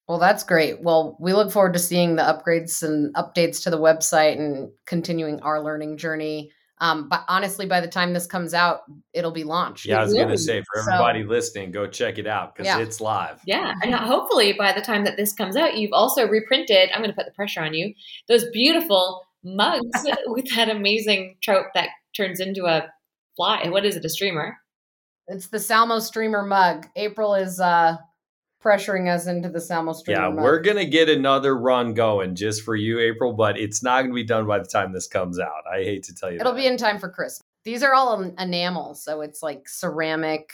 Well, 0.08 0.18
that's 0.18 0.43
great. 0.43 0.82
Well, 0.82 1.18
we 1.20 1.34
look 1.34 1.51
forward 1.51 1.74
to 1.74 1.80
seeing 1.80 2.16
the 2.16 2.22
upgrades 2.22 2.82
and 2.84 3.14
updates 3.16 3.62
to 3.64 3.70
the 3.70 3.80
website 3.80 4.39
and 4.39 4.70
continuing 4.86 5.41
our 5.41 5.62
learning 5.62 5.97
journey. 5.97 6.51
Um, 6.80 7.07
but 7.07 7.23
honestly, 7.30 7.65
by 7.65 7.80
the 7.80 7.88
time 7.88 8.13
this 8.13 8.28
comes 8.28 8.53
out, 8.53 8.82
it'll 9.13 9.32
be 9.32 9.45
launched. 9.45 9.86
Yeah, 9.86 9.99
I 10.01 10.03
was 10.03 10.13
going 10.13 10.28
to 10.28 10.38
say 10.38 10.61
for 10.61 10.82
So- 10.82 10.91
everybody 10.91 11.23
listening, 11.23 11.71
go 11.71 11.88
check 11.88 12.17
it 12.17 12.28
out 12.28 12.53
because 12.55 12.65
Yeah. 12.67 12.80
it's 12.80 12.99
live. 12.99 13.39
Yeah, 13.45 13.73
and 13.82 13.93
hopefully 13.95 14.53
by 14.53 14.73
the 14.73 14.82
time 14.82 15.05
that 15.05 15.15
this 15.15 15.32
comes 15.34 15.55
out, 15.55 15.78
you've 15.78 15.93
also 15.93 16.28
reprinted. 16.28 16.89
I'm 16.93 16.99
going 16.99 17.11
to 17.11 17.15
put 17.15 17.26
the 17.26 17.32
pressure 17.32 17.61
on 17.61 17.73
you. 17.73 17.93
Those 18.28 18.45
beautiful 18.51 19.21
mugs 19.43 19.82
with 20.28 20.53
that 20.55 20.69
amazing 20.69 21.38
trout 21.41 21.67
that 21.76 21.89
turns 22.15 22.39
into 22.41 22.65
a 22.65 22.88
fly. 23.38 23.67
What 23.69 23.86
is 23.86 23.95
it? 23.95 24.03
A 24.05 24.09
streamer. 24.09 24.57
It's 25.28 25.47
the 25.47 25.59
Salmo 25.59 25.99
Streamer 25.99 26.43
mug. 26.43 26.88
April 26.95 27.36
is 27.36 27.59
uh, 27.59 27.97
pressuring 28.66 29.13
us 29.13 29.28
into 29.28 29.47
the 29.49 29.61
Salmo 29.61 29.93
Streamer 29.93 30.22
Yeah, 30.22 30.30
mug. 30.30 30.43
we're 30.43 30.59
going 30.61 30.78
to 30.78 30.86
get 30.86 31.07
another 31.09 31.55
run 31.57 31.93
going 31.93 32.34
just 32.36 32.63
for 32.63 32.76
you, 32.76 32.99
April, 32.99 33.34
but 33.34 33.59
it's 33.59 33.84
not 33.84 33.99
going 34.01 34.09
to 34.11 34.16
be 34.16 34.24
done 34.24 34.47
by 34.47 34.57
the 34.59 34.66
time 34.66 34.91
this 34.93 35.07
comes 35.07 35.39
out. 35.39 35.63
I 35.72 35.84
hate 35.84 36.03
to 36.03 36.16
tell 36.16 36.32
you 36.32 36.39
It'll 36.39 36.53
that. 36.53 36.57
be 36.59 36.66
in 36.68 36.78
time 36.78 36.97
for 36.97 37.09
Christmas. 37.09 37.43
These 37.63 37.84
are 37.84 37.93
all 37.93 38.22
enamel, 38.39 38.95
so 38.95 39.22
it's 39.22 39.41
like 39.43 39.68
ceramic 39.70 40.51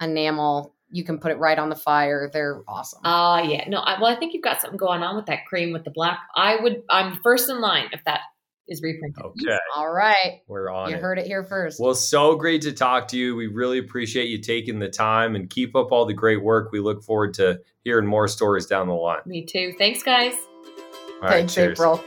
enamel. 0.00 0.74
You 0.90 1.02
can 1.04 1.18
put 1.18 1.32
it 1.32 1.38
right 1.38 1.58
on 1.58 1.68
the 1.70 1.76
fire. 1.76 2.30
They're 2.32 2.62
awesome. 2.68 3.00
Ah, 3.04 3.40
yeah. 3.40 3.68
No, 3.68 3.78
I, 3.80 4.00
well, 4.00 4.10
I 4.10 4.16
think 4.16 4.32
you've 4.32 4.44
got 4.44 4.60
something 4.60 4.76
going 4.76 5.02
on 5.02 5.16
with 5.16 5.26
that 5.26 5.46
cream 5.46 5.72
with 5.72 5.84
the 5.84 5.90
black. 5.90 6.18
I 6.36 6.56
would. 6.56 6.82
I'm 6.90 7.18
first 7.22 7.48
in 7.50 7.60
line 7.60 7.86
if 7.92 8.04
that 8.04 8.20
is 8.68 8.80
reprinted. 8.82 9.22
Okay. 9.22 9.58
All 9.76 9.90
right. 9.92 10.40
We're 10.46 10.70
on 10.70 10.90
You 10.90 10.96
it. 10.96 11.00
heard 11.02 11.18
it 11.18 11.26
here 11.26 11.44
first. 11.44 11.78
Well, 11.80 11.94
so 11.94 12.34
great 12.36 12.62
to 12.62 12.72
talk 12.72 13.08
to 13.08 13.18
you. 13.18 13.36
We 13.36 13.46
really 13.48 13.78
appreciate 13.78 14.28
you 14.28 14.38
taking 14.40 14.78
the 14.78 14.88
time 14.88 15.34
and 15.34 15.50
keep 15.50 15.76
up 15.76 15.92
all 15.92 16.06
the 16.06 16.14
great 16.14 16.42
work. 16.42 16.72
We 16.72 16.80
look 16.80 17.02
forward 17.02 17.34
to 17.34 17.60
hearing 17.82 18.06
more 18.06 18.28
stories 18.28 18.66
down 18.66 18.88
the 18.88 18.94
line. 18.94 19.20
Me 19.26 19.44
too. 19.44 19.74
Thanks, 19.78 20.02
guys. 20.02 20.34
All 20.34 21.20
right, 21.22 21.30
Thanks, 21.30 21.54
cheers. 21.54 21.78
April. 21.78 22.02